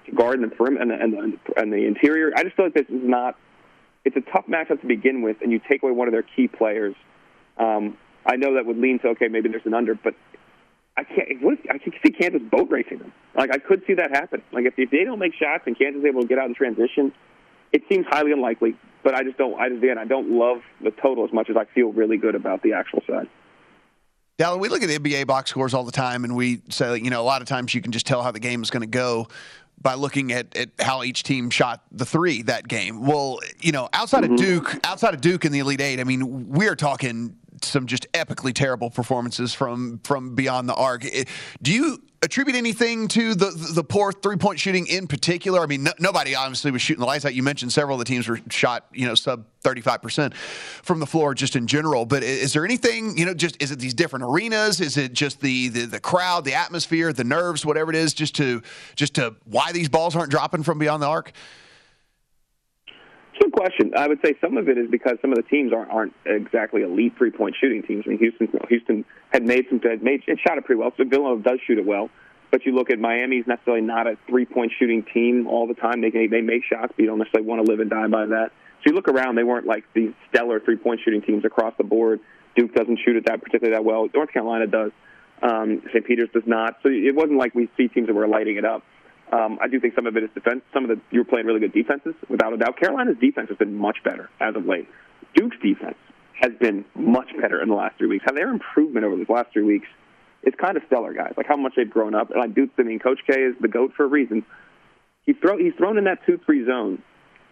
to 0.08 0.12
guard 0.12 0.36
in 0.36 0.42
the 0.42 0.56
perimeter 0.56 0.82
and 0.82 0.92
the, 0.92 1.20
and, 1.20 1.34
the, 1.34 1.62
and 1.62 1.72
the 1.72 1.86
interior. 1.86 2.32
I 2.36 2.44
just 2.44 2.56
feel 2.56 2.66
like 2.66 2.74
this 2.74 2.90
is 2.90 3.04
not. 3.04 3.38
It's 4.04 4.16
a 4.16 4.22
tough 4.32 4.48
matchup 4.48 4.82
to 4.82 4.88
begin 4.88 5.22
with, 5.22 5.38
and 5.42 5.52
you 5.52 5.60
take 5.70 5.84
away 5.84 5.92
one 5.92 6.08
of 6.08 6.14
their 6.14 6.24
key 6.24 6.48
players. 6.48 6.96
Um, 7.58 7.98
I 8.26 8.38
know 8.38 8.56
that 8.56 8.66
would 8.66 8.78
lean 8.78 9.00
to 9.00 9.10
okay, 9.10 9.28
maybe 9.28 9.50
there's 9.50 9.66
an 9.66 9.74
under, 9.74 9.94
but 9.94 10.16
I 11.00 11.04
can't. 11.06 11.42
What 11.42 11.54
if, 11.54 11.60
I 11.70 11.78
can 11.78 11.94
see 12.04 12.12
Kansas 12.12 12.42
boat 12.42 12.70
racing 12.70 12.98
them. 12.98 13.14
Like 13.34 13.52
I 13.54 13.58
could 13.58 13.84
see 13.88 13.94
that 13.94 14.12
happen. 14.12 14.42
Like 14.52 14.66
if, 14.66 14.74
if 14.78 14.92
they 14.92 15.06
don't 15.06 15.20
make 15.20 15.34
shots 15.34 15.64
and 15.66 15.78
Kansas 15.78 16.02
is 16.02 16.06
able 16.06 16.24
to 16.24 16.28
get 16.28 16.38
out 16.38 16.48
in 16.48 16.56
transition, 16.56 17.14
it 17.72 17.84
seems 17.90 18.06
highly 18.10 18.34
unlikely. 18.34 18.76
But 19.02 19.16
I 19.16 19.24
just 19.24 19.38
don't. 19.38 19.58
I 19.58 19.70
just 19.70 19.82
again, 19.82 19.98
I 19.98 20.04
don't 20.04 20.32
love 20.32 20.58
the 20.84 20.92
total 20.92 21.24
as 21.24 21.32
much 21.32 21.50
as 21.50 21.56
I 21.56 21.64
feel 21.74 21.94
really 21.94 22.18
good 22.18 22.36
about 22.36 22.64
the 22.64 22.74
actual 22.74 23.02
side. 23.08 23.30
Dalen, 24.38 24.60
we 24.60 24.68
look 24.68 24.84
at 24.84 24.90
the 24.90 25.00
NBA 25.00 25.26
box 25.26 25.52
scores 25.52 25.74
all 25.74 25.86
the 25.86 25.92
time, 25.92 26.26
and 26.26 26.36
we 26.36 26.62
say, 26.70 26.98
you 26.98 27.10
know, 27.10 27.22
a 27.22 27.24
lot 27.24 27.42
of 27.42 27.48
times 27.48 27.74
you 27.74 27.82
can 27.82 27.94
just 27.94 28.06
tell 28.06 28.22
how 28.22 28.32
the 28.32 28.40
game 28.40 28.62
is 28.62 28.70
going 28.70 28.82
to 28.82 28.88
go 28.88 29.28
by 29.82 29.94
looking 29.94 30.34
at, 30.34 30.56
at 30.58 30.70
how 30.80 31.04
each 31.04 31.24
team 31.24 31.50
shot 31.50 31.84
the 31.94 32.06
three 32.06 32.42
that 32.44 32.68
game. 32.68 33.06
Well, 33.06 33.40
you 33.62 33.72
know, 33.72 33.88
outside 33.94 34.26
of 34.26 34.32
mm-hmm. 34.32 34.44
Duke, 34.44 34.80
outside 34.84 35.14
of 35.14 35.22
Duke 35.22 35.46
in 35.46 35.54
the 35.54 35.60
Elite 35.60 35.80
Eight, 35.80 36.02
I 36.02 36.04
mean, 36.04 36.50
we're 36.50 36.76
talking 36.76 37.38
some 37.64 37.88
just 37.88 38.12
epically 38.14 38.54
terrible 38.54 38.90
performances 38.90 39.54
from 39.54 40.00
from 40.04 40.36
beyond 40.36 40.68
the 40.70 40.76
arc. 40.76 41.06
Do 41.62 41.74
you 41.74 42.00
attribute 42.22 42.58
anything 42.58 43.08
to 43.08 43.34
the 43.34 43.52
the 43.74 43.84
poor 43.84 44.12
three 44.12 44.36
point 44.38 44.60
shooting 44.60 44.88
in 44.88 45.08
particular? 45.08 45.62
I 45.62 45.66
mean, 45.66 45.84
no, 45.84 45.92
nobody 46.00 46.36
obviously 46.36 46.72
was 46.72 46.82
shooting 46.82 47.00
the 47.00 47.06
lights 47.06 47.26
out. 47.26 47.34
You 47.34 47.44
mentioned 47.44 47.72
several 47.72 47.96
of 47.96 48.00
the 48.00 48.06
teams 48.06 48.28
were 48.28 48.40
shot, 48.50 48.86
you 48.94 49.08
know, 49.08 49.16
sub 49.16 49.46
thirty 49.62 49.82
five 49.82 50.02
percent 50.02 50.36
from 50.36 51.00
the 51.00 51.06
floor 51.06 51.34
just 51.34 51.56
in 51.56 51.68
general. 51.68 52.06
But 52.06 52.24
is 52.24 52.54
there 52.54 52.66
anything, 52.66 53.18
you 53.18 53.26
know, 53.26 53.34
just 53.34 53.62
is 53.62 53.72
it 53.72 53.80
these 53.80 53.94
different 53.94 54.26
arenas? 54.26 54.82
Is 54.82 54.98
it 54.98 55.14
just 55.14 55.42
the 55.42 55.70
the, 55.70 55.86
the 55.86 56.00
crowd, 56.00 56.46
the 56.46 56.54
atmosphere, 56.54 57.14
the 57.14 57.24
nerves, 57.24 57.66
whatever 57.66 57.90
it 57.92 57.96
is, 57.96 58.14
just 58.14 58.36
to 58.36 58.62
just 58.96 59.16
to 59.16 59.36
why 59.46 59.72
these 59.72 59.90
balls 59.90 60.16
aren't 60.16 60.32
dropping 60.32 60.64
from 60.64 60.80
beyond 60.80 61.02
the 61.02 61.08
arc? 61.08 61.32
Good 63.40 63.54
question. 63.54 63.94
I 63.96 64.08
would 64.08 64.20
say 64.24 64.36
some 64.42 64.58
of 64.58 64.68
it 64.68 64.78
is 64.78 64.90
because 64.92 65.18
some 65.22 65.32
of 65.32 65.38
the 65.38 65.44
teams 65.44 65.72
aren't, 65.72 65.90
aren't 65.90 66.14
exactly 66.26 66.82
elite 66.82 67.14
three 67.18 67.32
point 67.32 67.56
shooting 67.60 67.84
teams. 67.84 68.04
I 68.06 68.10
mean, 68.10 68.20
Houston 68.20 68.50
Houston 68.68 69.06
had 69.32 69.46
made 69.46 69.66
some 69.70 69.80
had 69.80 70.04
made 70.04 70.24
it 70.28 70.40
shot 70.46 70.58
it 70.58 70.66
pretty 70.66 70.80
well. 70.80 70.92
So 70.98 71.06
Villanova 71.06 71.42
does 71.42 71.60
shoot 71.66 71.78
it 71.78 71.86
well, 71.86 72.10
but 72.52 72.66
you 72.66 72.76
look 72.76 72.90
at 72.90 73.00
Miami's 73.00 73.48
necessarily 73.48 73.82
not 73.82 74.08
a 74.08 74.18
three 74.28 74.46
point 74.46 74.74
shooting 74.78 75.06
team 75.14 75.48
all 75.48 75.68
the 75.68 75.74
time. 75.74 76.02
They 76.02 76.10
they 76.28 76.42
make 76.42 76.64
shots, 76.66 76.92
but 76.96 77.00
you 77.00 77.06
don't 77.06 77.20
necessarily 77.20 77.48
want 77.48 77.66
to 77.66 77.72
live 77.72 77.80
and 77.80 77.90
die 77.90 78.08
by 78.08 78.26
that. 78.26 78.52
So 78.80 78.92
you 78.92 78.94
look 78.94 79.08
around, 79.08 79.36
they 79.36 79.44
weren't 79.44 79.66
like 79.66 79.86
these 79.94 80.12
stellar 80.30 80.60
three 80.60 80.78
point 80.78 81.00
shooting 81.06 81.22
teams 81.22 81.46
across 81.46 81.74
the 81.78 81.86
board. 81.86 82.20
Duke 82.58 82.74
doesn't 82.74 83.00
shoot 83.06 83.16
it 83.16 83.26
that 83.28 83.42
particularly 83.42 83.74
that 83.74 83.86
well. 83.86 84.10
North 84.14 84.34
Carolina 84.34 84.68
does. 84.68 84.92
Um, 85.42 85.82
St. 85.94 86.06
Peter's 86.06 86.30
does 86.34 86.44
not. 86.46 86.76
So 86.84 86.90
it 86.90 87.16
wasn't 87.16 87.38
like 87.38 87.56
we 87.56 87.70
see 87.78 87.88
teams 87.88 88.08
that 88.08 88.14
were 88.14 88.28
lighting 88.28 88.58
it 88.58 88.66
up. 88.66 88.84
Um, 89.32 89.60
I 89.62 89.68
do 89.68 89.80
think 89.80 89.94
some 89.96 90.08
of 90.08 90.18
it 90.18 90.24
is 90.24 90.30
defense. 90.34 90.62
Some 90.74 90.84
of 90.84 90.90
the 90.90 91.02
you 91.12 91.20
were 91.20 91.26
playing 91.26 91.46
really 91.46 91.60
good 91.60 91.74
defenses, 91.74 92.16
without 92.30 92.54
a 92.54 92.58
doubt. 92.58 92.80
Carolina's 92.80 93.18
defense 93.20 93.50
has 93.50 93.58
been 93.58 93.76
much 93.76 93.98
better 94.04 94.30
as 94.40 94.56
of 94.56 94.66
late. 94.66 94.88
Duke's 95.36 95.58
defense 95.62 95.98
has 96.42 96.52
been 96.60 96.86
much 96.96 97.30
better 97.40 97.62
in 97.62 97.70
the 97.70 97.76
last 97.76 97.98
three 97.98 98.08
weeks. 98.08 98.24
How 98.26 98.34
their 98.34 98.50
improvement 98.50 99.06
over 99.06 99.16
these 99.16 99.30
last 99.30 99.54
three 99.54 99.64
weeks 99.64 99.88
is 100.44 100.54
kind 100.60 100.78
of 100.78 100.84
stellar, 100.88 101.14
guys. 101.14 101.34
Like 101.38 101.48
how 101.48 101.58
much 101.58 101.74
they've 101.76 101.90
grown 101.90 102.16
up. 102.16 102.32
And 102.32 102.40
like 102.40 102.56
Duke, 102.56 102.72
I 102.80 102.84
mean, 102.84 103.00
Coach 103.00 103.20
K 103.30 103.40
is 103.40 103.56
the 103.60 103.68
goat 103.68 103.92
for 103.96 104.06
a 104.06 104.08
reason. 104.08 104.46
He 105.26 105.34
throw 105.34 105.58
he's 105.58 105.74
thrown 105.78 105.98
in 105.98 106.06
that 106.06 106.20
two 106.26 106.40
three 106.46 106.66
zone 106.66 107.04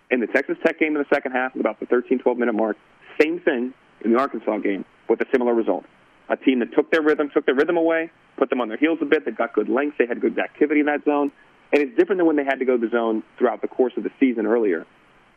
in 0.09 0.19
the 0.19 0.27
Texas 0.27 0.57
Tech 0.65 0.79
game 0.79 0.95
in 0.95 1.03
the 1.03 1.13
second 1.13 1.33
half, 1.33 1.55
about 1.55 1.79
the 1.79 1.85
13, 1.85 2.19
12 2.19 2.37
minute 2.37 2.53
mark. 2.53 2.77
Same 3.21 3.39
thing 3.39 3.73
in 4.03 4.13
the 4.13 4.19
Arkansas 4.19 4.57
game 4.59 4.85
with 5.09 5.21
a 5.21 5.25
similar 5.31 5.53
result. 5.53 5.85
A 6.29 6.37
team 6.37 6.59
that 6.59 6.73
took 6.73 6.91
their 6.91 7.01
rhythm, 7.01 7.29
took 7.33 7.45
their 7.45 7.55
rhythm 7.55 7.77
away, 7.77 8.11
put 8.37 8.49
them 8.49 8.61
on 8.61 8.67
their 8.67 8.77
heels 8.77 8.99
a 9.01 9.05
bit. 9.05 9.25
They've 9.25 9.37
got 9.37 9.53
good 9.53 9.69
length. 9.69 9.97
They 9.97 10.05
had 10.05 10.21
good 10.21 10.37
activity 10.39 10.81
in 10.81 10.85
that 10.87 11.03
zone. 11.05 11.31
And 11.73 11.81
it's 11.81 11.97
different 11.97 12.19
than 12.19 12.27
when 12.27 12.35
they 12.35 12.45
had 12.45 12.59
to 12.59 12.65
go 12.65 12.77
to 12.77 12.85
the 12.85 12.91
zone 12.91 13.23
throughout 13.37 13.61
the 13.61 13.67
course 13.67 13.93
of 13.97 14.03
the 14.03 14.11
season 14.19 14.45
earlier, 14.45 14.85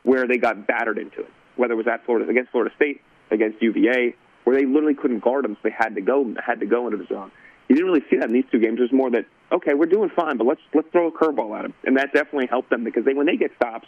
where 0.05 0.27
they 0.27 0.39
got 0.39 0.67
battered 0.67 0.99
into 0.99 1.21
it. 1.21 1.31
Whether 1.57 1.75
it 1.75 1.77
was 1.77 1.89
at 1.89 2.05
Florida 2.05 2.31
against 2.31 2.53
Florida 2.53 2.75
State, 2.77 3.01
against 3.31 3.61
UVA, 3.61 4.15
where 4.45 4.57
they 4.57 4.65
literally 4.65 4.95
couldn't 4.95 5.21
guard 5.21 5.45
them, 5.45 5.55
so 5.55 5.61
they 5.65 5.75
had 5.77 5.95
to 5.97 6.01
go 6.01 6.35
had 6.45 6.61
to 6.61 6.67
go 6.67 6.87
into 6.87 6.97
the 6.97 7.07
zone. 7.07 7.31
You 7.69 7.77
didn't 7.77 7.91
really 7.91 8.05
see 8.11 8.17
that 8.17 8.27
in 8.27 8.33
these 8.33 8.47
two 8.51 8.59
games. 8.59 8.79
It 8.79 8.83
was 8.83 8.93
more 8.93 9.11
that 9.11 9.27
okay, 9.53 9.75
we're 9.75 9.87
doing 9.87 10.11
fine, 10.15 10.37
but 10.37 10.47
let's 10.47 10.61
let's 10.73 10.89
throw 10.93 11.09
a 11.09 11.13
curveball 11.13 11.57
at 11.59 11.63
them, 11.63 11.75
and 11.85 11.97
that 11.97 12.13
definitely 12.13 12.47
helped 12.47 12.71
them 12.71 12.85
because 12.85 13.05
they 13.05 13.15
when 13.15 13.27
they 13.27 13.37
get 13.37 13.51
stops, 13.57 13.87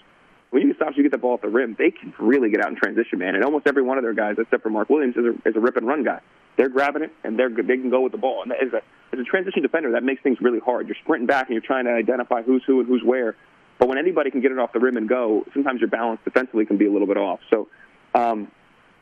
when 0.52 0.60
you 0.62 0.68
get 0.68 0.76
stops, 0.76 0.96
you 0.98 1.02
get 1.02 1.12
the 1.12 1.18
ball 1.18 1.34
at 1.34 1.42
the 1.42 1.48
rim, 1.48 1.74
they 1.78 1.90
can 1.90 2.12
really 2.18 2.50
get 2.50 2.60
out 2.60 2.68
in 2.68 2.76
transition, 2.76 3.18
man. 3.18 3.34
And 3.34 3.42
almost 3.42 3.66
every 3.66 3.82
one 3.82 3.96
of 3.96 4.04
their 4.04 4.12
guys, 4.12 4.36
except 4.38 4.62
for 4.62 4.68
Mark 4.68 4.90
Williams, 4.90 5.16
is 5.16 5.24
a, 5.24 5.48
is 5.48 5.56
a 5.56 5.60
rip 5.60 5.78
and 5.78 5.86
run 5.86 6.04
guy. 6.04 6.20
They're 6.58 6.68
grabbing 6.68 7.02
it 7.02 7.10
and 7.24 7.38
they're 7.38 7.48
they 7.48 7.78
can 7.78 7.88
go 7.88 8.02
with 8.02 8.12
the 8.12 8.18
ball. 8.18 8.42
And 8.42 8.52
as 8.52 8.70
a 8.74 8.82
as 9.12 9.18
a 9.18 9.24
transition 9.24 9.62
defender, 9.62 9.92
that 9.92 10.02
makes 10.02 10.22
things 10.22 10.38
really 10.40 10.60
hard. 10.60 10.86
You're 10.88 10.96
sprinting 11.02 11.26
back 11.26 11.46
and 11.46 11.54
you're 11.54 11.62
trying 11.62 11.84
to 11.84 11.92
identify 11.92 12.42
who's 12.42 12.62
who 12.66 12.80
and 12.80 12.88
who's 12.88 13.02
where. 13.04 13.36
But 13.78 13.88
when 13.88 13.98
anybody 13.98 14.30
can 14.30 14.40
get 14.40 14.52
it 14.52 14.58
off 14.58 14.72
the 14.72 14.80
rim 14.80 14.96
and 14.96 15.08
go, 15.08 15.44
sometimes 15.52 15.80
your 15.80 15.90
balance 15.90 16.20
defensively 16.24 16.64
can 16.64 16.76
be 16.76 16.86
a 16.86 16.90
little 16.92 17.06
bit 17.06 17.16
off. 17.16 17.40
So 17.50 17.68
um, 18.14 18.50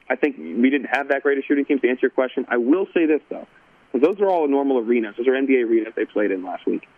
I 0.08 0.16
think 0.16 0.36
we 0.38 0.70
didn't 0.70 0.88
have 0.90 1.08
that 1.08 1.22
great 1.22 1.38
a 1.38 1.42
shooting 1.42 1.64
team. 1.64 1.78
To 1.80 1.88
answer 1.88 2.00
your 2.02 2.10
question, 2.10 2.46
I 2.48 2.56
will 2.56 2.86
say 2.94 3.06
this 3.06 3.20
though, 3.28 3.46
because 3.92 4.06
those 4.06 4.20
are 4.20 4.28
all 4.28 4.48
normal 4.48 4.78
arenas. 4.78 5.14
Those 5.16 5.28
are 5.28 5.32
NBA 5.32 5.68
arenas 5.68 5.92
they 5.96 6.04
played 6.04 6.30
in 6.30 6.44
last 6.44 6.66
week. 6.66 6.88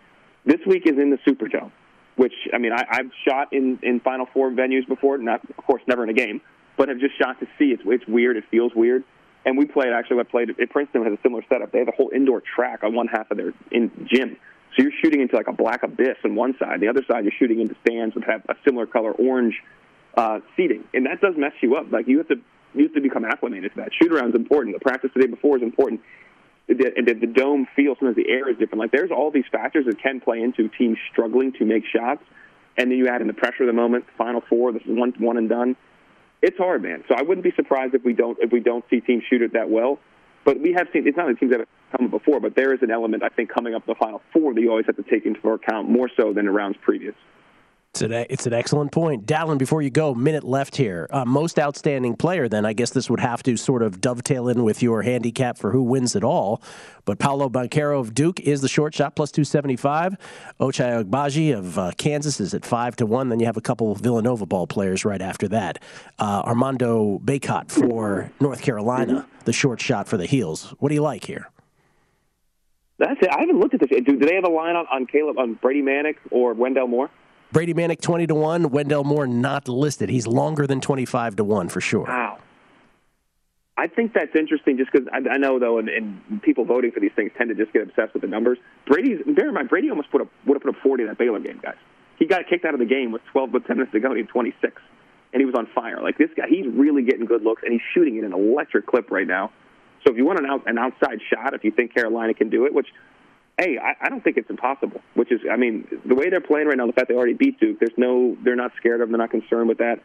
This 0.45 0.59
week 0.65 0.85
is 0.85 0.97
in 0.97 1.09
the 1.09 1.17
Superdome, 1.27 1.71
which 2.15 2.33
I 2.53 2.57
mean 2.57 2.73
I, 2.73 2.85
I've 2.89 3.11
shot 3.27 3.53
in 3.53 3.79
in 3.83 3.99
Final 3.99 4.27
Four 4.33 4.51
venues 4.51 4.87
before. 4.87 5.17
Not 5.17 5.41
of 5.49 5.57
course 5.57 5.81
never 5.87 6.03
in 6.03 6.09
a 6.09 6.13
game, 6.13 6.41
but 6.77 6.89
have 6.89 6.99
just 6.99 7.17
shot 7.17 7.39
to 7.39 7.47
see. 7.59 7.65
It's 7.65 7.83
it's 7.85 8.07
weird. 8.07 8.37
It 8.37 8.45
feels 8.49 8.73
weird. 8.75 9.03
And 9.45 9.57
we 9.57 9.65
played 9.65 9.91
actually. 9.93 10.19
I 10.19 10.23
played 10.23 10.49
at 10.49 10.69
Princeton 10.69 11.03
has 11.03 11.13
a 11.13 11.21
similar 11.21 11.43
setup. 11.49 11.71
They 11.71 11.79
have 11.79 11.89
a 11.89 11.91
whole 11.91 12.11
indoor 12.13 12.41
track 12.55 12.83
on 12.83 12.95
one 12.95 13.07
half 13.07 13.29
of 13.31 13.37
their 13.37 13.53
in 13.71 14.07
gym. 14.11 14.37
So 14.75 14.83
you're 14.83 14.91
shooting 15.03 15.21
into 15.21 15.35
like 15.35 15.47
a 15.47 15.53
black 15.53 15.83
abyss 15.83 16.17
on 16.23 16.35
one 16.35 16.55
side. 16.57 16.79
The 16.79 16.87
other 16.87 17.03
side, 17.07 17.25
you're 17.25 17.33
shooting 17.37 17.59
into 17.59 17.75
stands 17.85 18.15
that 18.15 18.23
have 18.23 18.43
a 18.49 18.55
similar 18.65 18.87
color 18.87 19.11
orange 19.11 19.55
uh, 20.15 20.39
seating, 20.55 20.83
and 20.93 21.05
that 21.05 21.21
does 21.21 21.35
mess 21.37 21.53
you 21.61 21.75
up. 21.75 21.91
Like 21.91 22.07
you 22.07 22.17
have 22.19 22.27
to 22.29 22.35
you 22.73 22.83
have 22.83 22.93
to 22.93 23.01
become 23.01 23.25
acclimated 23.25 23.71
to 23.73 23.81
that. 23.81 23.91
Shoot 24.01 24.11
around 24.11 24.29
is 24.29 24.35
important. 24.35 24.75
The 24.75 24.79
practice 24.79 25.11
the 25.13 25.21
day 25.21 25.27
before 25.27 25.57
is 25.57 25.63
important. 25.63 26.01
The, 26.67 26.75
the, 26.75 27.13
the 27.13 27.27
dome 27.27 27.67
feel, 27.75 27.93
sometimes 27.99 28.15
the 28.15 28.29
air 28.29 28.49
is 28.49 28.57
different. 28.57 28.79
Like 28.79 28.91
there's 28.91 29.11
all 29.11 29.31
these 29.31 29.45
factors 29.51 29.85
that 29.85 30.01
can 30.01 30.21
play 30.21 30.41
into 30.41 30.69
teams 30.69 30.97
struggling 31.11 31.51
to 31.59 31.65
make 31.65 31.83
shots, 31.85 32.23
and 32.77 32.89
then 32.89 32.97
you 32.97 33.09
add 33.09 33.21
in 33.21 33.27
the 33.27 33.33
pressure 33.33 33.63
of 33.63 33.67
the 33.67 33.73
moment. 33.73 34.05
Final 34.17 34.41
four, 34.49 34.71
this 34.71 34.81
is 34.83 34.97
one 34.97 35.13
one 35.17 35.37
and 35.37 35.49
done. 35.49 35.75
It's 36.43 36.57
hard, 36.57 36.83
man. 36.83 37.05
So 37.07 37.15
I 37.15 37.21
wouldn't 37.21 37.45
be 37.45 37.53
surprised 37.55 37.95
if 37.95 38.03
we 38.03 38.11
don't 38.11 38.37
if 38.41 38.51
we 38.51 38.59
don't 38.59 38.83
see 38.89 38.99
teams 38.99 39.23
shoot 39.29 39.41
it 39.41 39.53
that 39.53 39.69
well. 39.69 39.97
But 40.43 40.59
we 40.59 40.73
have 40.73 40.87
seen 40.91 41.07
it's 41.07 41.15
not 41.15 41.27
the 41.27 41.35
teams 41.35 41.51
that 41.51 41.61
have 41.61 41.69
come 41.97 42.09
before, 42.09 42.41
but 42.41 42.53
there 42.53 42.73
is 42.73 42.81
an 42.81 42.91
element 42.91 43.23
I 43.23 43.29
think 43.29 43.49
coming 43.49 43.73
up 43.73 43.87
in 43.87 43.93
the 43.93 43.95
final 43.97 44.21
four 44.33 44.53
that 44.53 44.59
you 44.59 44.69
always 44.69 44.85
have 44.87 44.97
to 44.97 45.03
take 45.03 45.25
into 45.25 45.39
account 45.47 45.89
more 45.89 46.09
so 46.19 46.33
than 46.33 46.45
the 46.45 46.51
rounds 46.51 46.75
previous. 46.81 47.15
It's 47.93 48.01
an, 48.01 48.11
it's 48.11 48.47
an 48.47 48.53
excellent 48.53 48.91
point. 48.91 49.27
Dalen, 49.27 49.59
before 49.59 49.83
you 49.83 49.91
go, 49.91 50.15
minute 50.15 50.43
left 50.43 50.75
here. 50.75 51.07
Uh, 51.11 51.25
most 51.25 51.59
outstanding 51.59 52.15
player, 52.15 52.49
then, 52.49 52.65
I 52.65 52.73
guess 52.73 52.89
this 52.89 53.07
would 53.07 53.19
have 53.19 53.43
to 53.43 53.55
sort 53.55 53.83
of 53.83 54.01
dovetail 54.01 54.47
in 54.47 54.63
with 54.63 54.81
your 54.81 55.03
handicap 55.03 55.59
for 55.59 55.69
who 55.69 55.83
wins 55.83 56.15
it 56.15 56.23
all. 56.23 56.59
But 57.05 57.19
Paolo 57.19 57.49
Banchero 57.49 57.99
of 57.99 58.15
Duke 58.15 58.39
is 58.39 58.61
the 58.61 58.67
short 58.67 58.95
shot, 58.95 59.15
plus 59.15 59.31
275. 59.31 60.17
Ochai 60.59 61.03
Agbaji 61.03 61.55
of 61.55 61.77
uh, 61.77 61.91
Kansas 61.95 62.39
is 62.39 62.55
at 62.55 62.65
5 62.65 62.95
to 62.95 63.05
1. 63.05 63.29
Then 63.29 63.39
you 63.39 63.45
have 63.45 63.57
a 63.57 63.61
couple 63.61 63.93
Villanova 63.93 64.47
ball 64.47 64.65
players 64.65 65.05
right 65.05 65.21
after 65.21 65.47
that. 65.49 65.77
Uh, 66.17 66.41
Armando 66.47 67.19
Bacot 67.23 67.69
for 67.69 68.31
North 68.39 68.63
Carolina, 68.63 69.27
the 69.45 69.53
short 69.53 69.79
shot 69.79 70.07
for 70.07 70.17
the 70.17 70.25
Heels. 70.25 70.73
What 70.79 70.89
do 70.89 70.95
you 70.95 71.03
like 71.03 71.25
here? 71.25 71.47
That's 72.97 73.21
it. 73.21 73.29
I 73.31 73.41
haven't 73.41 73.59
looked 73.59 73.75
at 73.75 73.81
this. 73.81 73.89
Do, 73.89 74.17
do 74.17 74.25
they 74.25 74.33
have 74.33 74.45
a 74.45 74.51
line 74.51 74.75
on, 74.75 74.87
on 74.91 75.05
Caleb 75.05 75.37
on 75.37 75.53
Brady 75.53 75.83
Manek 75.83 76.15
or 76.31 76.55
Wendell 76.55 76.87
Moore? 76.87 77.11
Brady 77.53 77.75
Manek 77.75 78.01
20 78.01 78.25
to 78.27 78.35
1, 78.35 78.71
Wendell 78.71 79.03
Moore 79.03 79.27
not 79.27 79.69
listed. 79.69 80.09
He's 80.09 80.25
longer 80.25 80.65
than 80.65 80.81
25 80.81 81.35
to 81.35 81.43
1 81.43 81.69
for 81.69 81.79
sure. 81.79 82.05
Wow. 82.07 82.39
I 83.77 83.85
think 83.87 84.13
that's 84.13 84.35
interesting 84.35 84.77
just 84.77 84.91
because 84.91 85.07
I, 85.13 85.17
I, 85.17 85.37
know, 85.37 85.59
though, 85.59 85.77
and, 85.77 85.87
and, 85.87 86.41
people 86.41 86.65
voting 86.65 86.91
for 86.91 86.99
these 86.99 87.11
things 87.15 87.31
tend 87.37 87.49
to 87.49 87.55
just 87.55 87.71
get 87.71 87.83
obsessed 87.83 88.13
with 88.13 88.21
the 88.21 88.27
numbers. 88.27 88.57
Brady's, 88.87 89.19
bear 89.35 89.49
in 89.49 89.53
mind, 89.53 89.69
Brady 89.69 89.89
almost 89.89 90.11
put 90.11 90.21
up, 90.21 90.29
would 90.47 90.55
have 90.55 90.63
put 90.63 90.75
up 90.75 90.81
40 90.81 91.03
in 91.03 91.09
that 91.09 91.17
Baylor 91.19 91.39
game, 91.39 91.59
guys. 91.61 91.77
He 92.17 92.25
got 92.25 92.47
kicked 92.49 92.65
out 92.65 92.73
of 92.73 92.79
the 92.79 92.87
game 92.87 93.11
with 93.11 93.21
12 93.31 93.51
with 93.53 93.67
10 93.67 93.77
minutes 93.77 93.93
to 93.93 93.99
go, 93.99 94.07
and 94.07 94.17
he 94.17 94.23
had 94.23 94.29
26. 94.29 94.81
And 95.33 95.39
he 95.39 95.45
was 95.45 95.55
on 95.55 95.67
fire. 95.75 96.01
Like, 96.01 96.17
this 96.17 96.29
guy, 96.35 96.45
he's 96.49 96.65
really 96.67 97.03
getting 97.03 97.25
good 97.25 97.43
looks, 97.43 97.61
and 97.63 97.71
he's 97.71 97.81
shooting 97.93 98.17
at 98.17 98.23
an 98.23 98.33
electric 98.33 98.87
clip 98.87 99.11
right 99.11 99.27
now. 99.27 99.51
So 100.05 100.11
if 100.11 100.17
you 100.17 100.25
want 100.25 100.39
an, 100.39 100.47
out, 100.47 100.63
an 100.65 100.79
outside 100.79 101.19
shot, 101.31 101.53
if 101.53 101.63
you 101.63 101.71
think 101.71 101.93
Carolina 101.93 102.33
can 102.33 102.49
do 102.49 102.65
it, 102.65 102.73
which– 102.73 102.87
hey, 103.57 103.77
I, 103.77 103.95
I 104.05 104.09
don't 104.09 104.23
think 104.23 104.37
it's 104.37 104.49
impossible. 104.49 105.01
Which 105.13 105.31
is, 105.31 105.41
I 105.51 105.57
mean, 105.57 105.87
the 106.05 106.15
way 106.15 106.29
they're 106.29 106.41
playing 106.41 106.67
right 106.67 106.77
now, 106.77 106.87
the 106.87 106.93
fact 106.93 107.07
they 107.07 107.15
already 107.15 107.33
beat 107.33 107.59
Duke, 107.59 107.79
there's 107.79 107.97
no, 107.97 108.37
they're 108.43 108.55
not 108.55 108.71
scared 108.77 109.01
of, 109.01 109.07
them, 109.07 109.11
they're 109.11 109.25
not 109.25 109.31
concerned 109.31 109.69
with 109.69 109.79
that. 109.79 109.99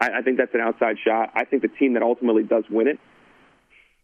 I, 0.00 0.18
I 0.18 0.22
think 0.22 0.38
that's 0.38 0.54
an 0.54 0.60
outside 0.60 0.96
shot. 1.04 1.30
I 1.34 1.44
think 1.44 1.62
the 1.62 1.68
team 1.68 1.94
that 1.94 2.02
ultimately 2.02 2.42
does 2.42 2.64
win 2.70 2.88
it, 2.88 2.98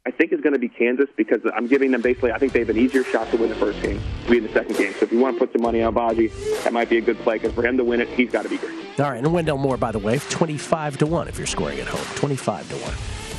I 0.06 0.10
think 0.10 0.32
is 0.32 0.40
going 0.40 0.54
to 0.54 0.58
be 0.58 0.68
Kansas 0.68 1.08
because 1.14 1.40
I'm 1.54 1.66
giving 1.66 1.90
them 1.90 2.00
basically. 2.00 2.32
I 2.32 2.38
think 2.38 2.52
they 2.52 2.60
have 2.60 2.70
an 2.70 2.78
easier 2.78 3.04
shot 3.04 3.30
to 3.32 3.36
win 3.36 3.50
the 3.50 3.56
first 3.56 3.82
game, 3.82 4.00
to 4.24 4.30
be 4.30 4.38
in 4.38 4.44
the 4.44 4.52
second 4.52 4.76
game. 4.76 4.94
So 4.94 5.04
if 5.04 5.12
you 5.12 5.18
want 5.18 5.36
to 5.36 5.38
put 5.38 5.52
some 5.52 5.60
money 5.62 5.82
on 5.82 5.92
Baji, 5.92 6.28
that 6.64 6.72
might 6.72 6.88
be 6.88 6.96
a 6.96 7.02
good 7.02 7.18
play 7.18 7.36
because 7.36 7.52
for 7.52 7.64
him 7.64 7.76
to 7.76 7.84
win 7.84 8.00
it, 8.00 8.08
he's 8.08 8.30
got 8.30 8.42
to 8.42 8.48
be 8.48 8.56
great. 8.56 8.98
All 8.98 9.10
right, 9.10 9.18
and 9.18 9.32
Wendell 9.32 9.58
Moore, 9.58 9.76
by 9.76 9.92
the 9.92 9.98
way, 9.98 10.18
25 10.18 10.98
to 10.98 11.06
one 11.06 11.28
if 11.28 11.36
you're 11.36 11.46
scoring 11.46 11.80
at 11.80 11.86
home, 11.86 12.04
25 12.16 12.68
to 12.70 12.76
one. 12.76 12.94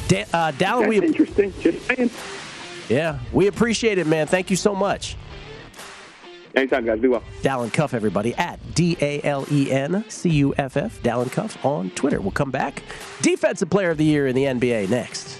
Da- 0.07 0.25
uh, 0.33 0.51
Dalen, 0.51 0.81
That's 0.81 0.89
we 0.89 1.07
interesting. 1.07 1.53
Just 1.61 1.87
saying. 1.87 2.11
Yeah, 2.89 3.19
we 3.31 3.47
appreciate 3.47 3.97
it, 3.97 4.05
man. 4.05 4.27
Thank 4.27 4.49
you 4.49 4.55
so 4.55 4.75
much. 4.75 5.15
Anytime, 6.55 6.85
guys. 6.85 6.99
Be 6.99 7.07
well. 7.07 7.23
Dalen 7.41 7.69
Cuff, 7.71 7.93
everybody, 7.93 8.33
at 8.35 8.59
D 8.75 8.97
A 9.01 9.21
L 9.23 9.45
E 9.51 9.71
N 9.71 10.03
C 10.09 10.29
U 10.29 10.53
F 10.57 10.77
F, 10.77 11.01
Dalen 11.03 11.29
Cuff 11.29 11.63
on 11.65 11.89
Twitter. 11.91 12.21
We'll 12.21 12.31
come 12.31 12.51
back. 12.51 12.83
Defensive 13.21 13.69
Player 13.69 13.91
of 13.91 13.97
the 13.97 14.05
Year 14.05 14.27
in 14.27 14.35
the 14.35 14.43
NBA 14.43 14.89
next. 14.89 15.39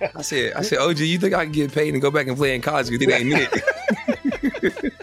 I 0.00 0.22
said, 0.22 0.52
I 0.54 0.62
said, 0.62 0.78
OG, 0.78 0.98
you 0.98 1.18
think 1.18 1.34
I 1.34 1.44
can 1.44 1.52
get 1.52 1.72
paid 1.72 1.92
and 1.92 2.00
go 2.00 2.10
back 2.10 2.26
and 2.26 2.36
play 2.36 2.54
in 2.54 2.62
college? 2.62 2.88
You 2.90 2.98
think 2.98 3.10
they 3.10 3.18
ain't 3.18 3.50
it? 3.52 4.94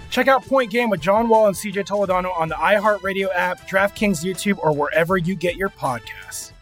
Check 0.10 0.28
out 0.28 0.44
Point 0.44 0.70
Game 0.70 0.90
with 0.90 1.00
John 1.00 1.28
Wall 1.28 1.48
and 1.48 1.56
CJ 1.56 1.86
Toledano 1.86 2.36
on 2.38 2.48
the 2.48 2.54
iHeartRadio 2.54 3.28
app, 3.34 3.68
DraftKings 3.68 4.24
YouTube, 4.24 4.58
or 4.58 4.72
wherever 4.72 5.16
you 5.16 5.34
get 5.34 5.56
your 5.56 5.70
podcasts. 5.70 6.52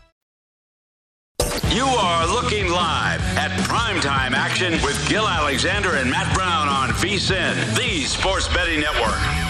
You 1.70 1.84
are 1.84 2.26
looking 2.26 2.70
live 2.70 3.20
at 3.36 3.50
primetime 3.68 4.32
action 4.32 4.72
with 4.82 5.08
Gil 5.08 5.26
Alexander 5.26 5.96
and 5.96 6.10
Matt 6.10 6.34
Brown 6.34 6.68
on 6.68 6.90
VSIN, 6.90 7.76
the 7.76 8.04
Sports 8.04 8.48
Betting 8.48 8.80
Network. 8.80 9.41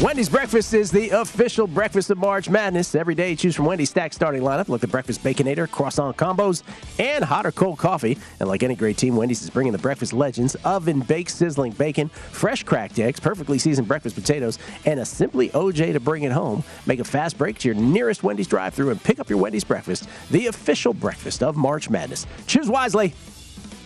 Wendy's 0.00 0.28
Breakfast 0.28 0.74
is 0.74 0.92
the 0.92 1.10
official 1.10 1.66
breakfast 1.66 2.10
of 2.10 2.18
March 2.18 2.48
Madness. 2.48 2.94
Every 2.94 3.16
day, 3.16 3.34
choose 3.34 3.56
from 3.56 3.64
Wendy's 3.64 3.90
stack 3.90 4.12
starting 4.12 4.42
lineup, 4.42 4.68
Look 4.68 4.80
the 4.80 4.86
breakfast 4.86 5.24
baconator, 5.24 5.68
croissant 5.68 6.16
combos, 6.16 6.62
and 7.00 7.24
hot 7.24 7.44
or 7.44 7.50
cold 7.50 7.78
coffee. 7.78 8.16
And 8.38 8.48
like 8.48 8.62
any 8.62 8.76
great 8.76 8.96
team, 8.96 9.16
Wendy's 9.16 9.42
is 9.42 9.50
bringing 9.50 9.72
the 9.72 9.78
breakfast 9.78 10.12
legends: 10.12 10.54
oven 10.64 11.00
baked 11.00 11.32
sizzling 11.32 11.72
bacon, 11.72 12.10
fresh 12.10 12.62
cracked 12.62 13.00
eggs, 13.00 13.18
perfectly 13.18 13.58
seasoned 13.58 13.88
breakfast 13.88 14.14
potatoes, 14.14 14.60
and 14.86 15.00
a 15.00 15.04
simply 15.04 15.48
OJ 15.48 15.92
to 15.94 16.00
bring 16.00 16.22
it 16.22 16.30
home. 16.30 16.62
Make 16.86 17.00
a 17.00 17.04
fast 17.04 17.36
break 17.36 17.58
to 17.58 17.68
your 17.68 17.74
nearest 17.74 18.22
Wendy's 18.22 18.46
drive-through 18.46 18.90
and 18.90 19.02
pick 19.02 19.18
up 19.18 19.28
your 19.28 19.40
Wendy's 19.40 19.64
breakfast, 19.64 20.08
the 20.30 20.46
official 20.46 20.94
breakfast 20.94 21.42
of 21.42 21.56
March 21.56 21.90
Madness. 21.90 22.24
Choose 22.46 22.68
wisely. 22.68 23.14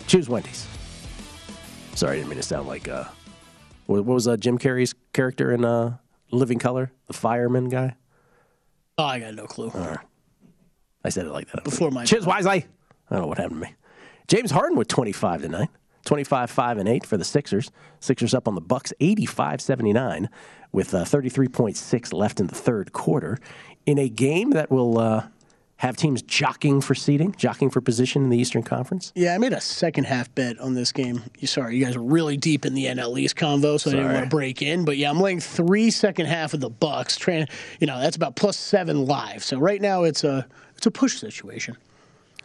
Choose 0.08 0.28
Wendy's. 0.28 0.68
Sorry, 1.94 2.12
I 2.12 2.16
didn't 2.16 2.28
mean 2.28 2.36
to 2.36 2.42
sound 2.42 2.68
like 2.68 2.86
uh, 2.86 3.04
what 3.86 4.04
what 4.04 4.12
was 4.12 4.28
uh, 4.28 4.36
Jim 4.36 4.58
Carrey's 4.58 4.94
character 5.14 5.52
in 5.52 5.64
uh, 5.64 5.96
Living 6.32 6.58
Color, 6.58 6.90
the 7.06 7.12
fireman 7.12 7.68
guy? 7.68 7.94
Oh, 8.98 9.04
I 9.04 9.20
got 9.20 9.34
no 9.34 9.46
clue. 9.46 9.70
I 11.04 11.08
said 11.08 11.26
it 11.26 11.32
like 11.32 11.50
that. 11.52 11.64
Before 11.64 11.90
my 11.90 12.04
Cheers, 12.04 12.26
wisely. 12.26 12.66
I 13.10 13.14
don't 13.14 13.22
know 13.22 13.26
what 13.26 13.38
happened 13.38 13.62
to 13.62 13.68
me. 13.68 13.74
James 14.28 14.50
Harden 14.50 14.76
with 14.78 14.88
25 14.88 15.42
tonight. 15.42 15.68
25 16.04 16.50
5 16.50 16.78
and 16.78 16.88
8 16.88 17.06
for 17.06 17.16
the 17.16 17.24
Sixers. 17.24 17.70
Sixers 18.00 18.34
up 18.34 18.48
on 18.48 18.54
the 18.54 18.60
Bucks 18.60 18.92
85-79 19.00 20.28
with 20.72 20.94
uh, 20.94 21.04
33.6 21.04 22.12
left 22.12 22.40
in 22.40 22.48
the 22.48 22.54
third 22.54 22.92
quarter 22.92 23.38
in 23.86 23.98
a 23.98 24.08
game 24.08 24.50
that 24.50 24.70
will 24.70 24.98
uh, 24.98 25.26
have 25.82 25.96
teams 25.96 26.22
jockeying 26.22 26.80
for 26.80 26.94
seeding, 26.94 27.32
jockeying 27.32 27.68
for 27.68 27.80
position 27.80 28.22
in 28.22 28.30
the 28.30 28.38
Eastern 28.38 28.62
Conference. 28.62 29.12
Yeah, 29.16 29.34
I 29.34 29.38
made 29.38 29.52
a 29.52 29.60
second 29.60 30.04
half 30.04 30.32
bet 30.32 30.56
on 30.60 30.74
this 30.74 30.92
game. 30.92 31.24
You 31.40 31.48
sorry, 31.48 31.76
you 31.76 31.84
guys 31.84 31.96
are 31.96 32.02
really 32.02 32.36
deep 32.36 32.64
in 32.64 32.74
the 32.74 32.84
NL 32.84 33.18
East 33.18 33.34
convo, 33.34 33.80
so 33.80 33.90
I 33.90 33.94
didn't 33.94 34.12
want 34.12 34.24
to 34.24 34.30
break 34.30 34.62
in. 34.62 34.84
But 34.84 34.96
yeah, 34.96 35.10
I'm 35.10 35.18
laying 35.18 35.40
three 35.40 35.90
second 35.90 36.26
half 36.26 36.54
of 36.54 36.60
the 36.60 36.70
Bucks. 36.70 37.16
Trying, 37.16 37.48
you 37.80 37.88
know, 37.88 37.98
that's 37.98 38.14
about 38.14 38.36
plus 38.36 38.56
seven 38.56 39.06
live. 39.06 39.42
So 39.42 39.58
right 39.58 39.82
now 39.82 40.04
it's 40.04 40.22
a 40.22 40.46
it's 40.76 40.86
a 40.86 40.92
push 40.92 41.18
situation. 41.18 41.76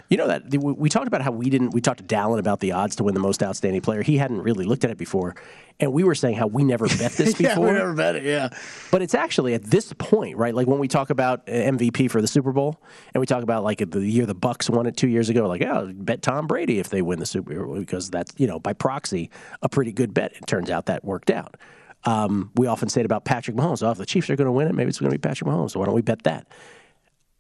You 0.10 0.18
know 0.18 0.28
that 0.28 0.49
we 0.49 0.58
we 0.58 0.89
talked 0.89 1.08
about 1.08 1.22
how 1.22 1.32
we 1.32 1.49
didn't. 1.49 1.72
We 1.72 1.82
talked 1.82 1.97
to 1.99 2.03
Dalen 2.05 2.39
about 2.39 2.62
the 2.62 2.72
odds 2.72 2.95
to 2.97 3.03
win 3.03 3.14
the 3.14 3.20
most 3.20 3.43
outstanding 3.43 3.82
player. 3.82 4.03
He 4.03 4.18
hadn't 4.18 4.41
really 4.41 4.64
looked 4.64 4.86
at 4.86 4.91
it 4.91 4.97
before, 4.97 5.36
and 5.82 5.91
we 5.91 6.05
were 6.05 6.16
saying 6.16 6.38
how 6.38 6.47
we 6.47 6.64
never 6.64 6.88
bet 6.88 7.12
this 7.18 7.34
before. 7.34 7.43
yeah, 7.43 7.60
we 7.60 7.72
never 7.72 7.93
bet 7.93 8.16
it. 8.16 8.24
Yeah, 8.24 8.49
But 8.89 9.01
it's 9.01 9.14
actually 9.14 9.53
at 9.53 9.66
this 9.66 9.91
point, 9.97 10.38
right? 10.38 10.55
Like 10.55 10.66
when 10.66 10.80
we 10.80 10.88
talk 10.88 11.10
about 11.10 11.49
uh, 11.49 11.51
MVP 11.51 12.10
for 12.10 12.22
the 12.22 12.28
Super 12.28 12.53
Bowl, 12.53 12.82
and 13.14 13.20
we 13.20 13.28
talk 13.28 13.43
about 13.43 13.66
like 13.66 13.80
the 13.89 13.99
year 13.99 14.26
the 14.26 14.34
Bucks 14.34 14.70
won 14.70 14.86
it 14.86 14.95
two 14.95 15.10
years 15.10 15.28
ago, 15.28 15.45
like 15.47 15.62
yeah, 15.62 15.84
bet 15.93 16.22
Tom 16.22 16.47
Brady 16.47 16.80
if 16.80 16.89
they 16.89 17.01
win 17.01 17.20
the 17.20 17.26
Super 17.26 17.66
Bowl 17.66 17.76
because 17.76 18.10
that's 18.10 18.34
you 18.38 18.47
know 18.47 18.60
by 18.60 18.72
proxy 18.74 19.30
a 19.62 19.68
pretty 19.68 19.91
good 19.91 20.14
bet. 20.14 20.32
It 20.38 20.47
turns 20.47 20.70
out 20.70 20.86
that 20.86 21.03
worked 21.03 21.30
out. 21.30 21.58
Um, 22.05 22.51
we 22.55 22.68
often 22.68 22.88
say 22.88 23.01
it 23.01 23.05
about 23.05 23.26
Patrick 23.26 23.58
Mahomes. 23.58 23.86
Oh, 23.86 23.91
if 23.91 23.97
the 23.97 24.05
Chiefs 24.05 24.30
are 24.30 24.38
going 24.38 24.45
to 24.45 24.51
win 24.53 24.68
it, 24.68 24.76
maybe 24.76 24.88
it's 24.88 24.99
going 24.99 25.12
to 25.12 25.18
be 25.18 25.22
Patrick 25.22 25.49
Mahomes. 25.49 25.72
So 25.72 25.80
why 25.80 25.86
don't 25.88 25.95
we 25.95 26.01
bet 26.01 26.24
that? 26.24 26.47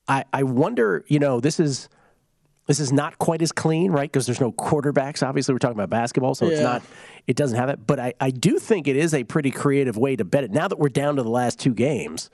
I 0.09 0.25
I 0.33 0.43
wonder. 0.43 1.05
You 1.07 1.19
know, 1.19 1.39
this 1.39 1.61
is. 1.61 1.87
This 2.67 2.79
is 2.81 2.91
not 2.91 3.17
quite 3.17 3.41
as 3.41 3.51
clean, 3.51 3.91
right? 3.91 4.11
Because 4.11 4.25
there's 4.25 4.41
no 4.41 4.51
quarterbacks. 4.51 5.25
Obviously, 5.25 5.53
we're 5.53 5.59
talking 5.59 5.77
about 5.77 5.89
basketball, 5.89 6.35
so 6.35 6.47
it's 6.47 6.61
not. 6.61 6.83
It 7.25 7.35
doesn't 7.35 7.57
have 7.57 7.69
it. 7.69 7.87
But 7.87 7.99
I, 7.99 8.13
I 8.19 8.29
do 8.29 8.59
think 8.59 8.87
it 8.87 8.95
is 8.97 9.13
a 9.13 9.23
pretty 9.23 9.51
creative 9.51 9.97
way 9.97 10.15
to 10.17 10.25
bet 10.25 10.43
it. 10.43 10.51
Now 10.51 10.67
that 10.67 10.77
we're 10.77 10.89
down 10.89 11.15
to 11.15 11.23
the 11.23 11.29
last 11.29 11.59
two 11.59 11.73
games, 11.73 12.29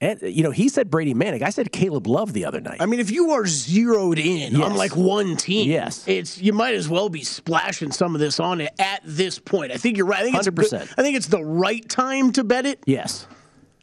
and 0.00 0.20
you 0.22 0.42
know, 0.42 0.50
he 0.50 0.68
said 0.68 0.90
Brady 0.90 1.14
Manek. 1.14 1.40
I 1.40 1.48
said 1.50 1.72
Caleb 1.72 2.06
Love 2.06 2.34
the 2.34 2.44
other 2.44 2.60
night. 2.60 2.78
I 2.80 2.86
mean, 2.86 3.00
if 3.00 3.10
you 3.10 3.30
are 3.30 3.46
zeroed 3.46 4.18
in 4.18 4.54
on 4.56 4.70
Yes. 4.72 4.76
like 4.78 4.94
one 4.96 5.36
team, 5.36 5.70
Yes. 5.70 6.04
it's 6.06 6.38
you 6.38 6.52
might 6.52 6.74
as 6.74 6.88
well 6.90 7.08
be 7.08 7.22
splashing 7.24 7.92
some 7.92 8.14
of 8.14 8.20
this 8.20 8.38
on 8.40 8.60
it 8.60 8.74
at 8.78 9.00
this 9.04 9.38
point. 9.38 9.72
I 9.72 9.76
think 9.78 9.96
you're 9.96 10.04
right. 10.06 10.20
I 10.20 10.24
think 10.24 10.36
it's 10.36 10.48
good- 10.48 10.80
100%. 10.80 10.94
I 10.98 11.02
think 11.02 11.16
it's 11.16 11.28
the 11.28 11.42
right 11.44 11.88
time 11.88 12.32
to 12.32 12.44
bet 12.44 12.66
it. 12.66 12.80
Yes, 12.84 13.26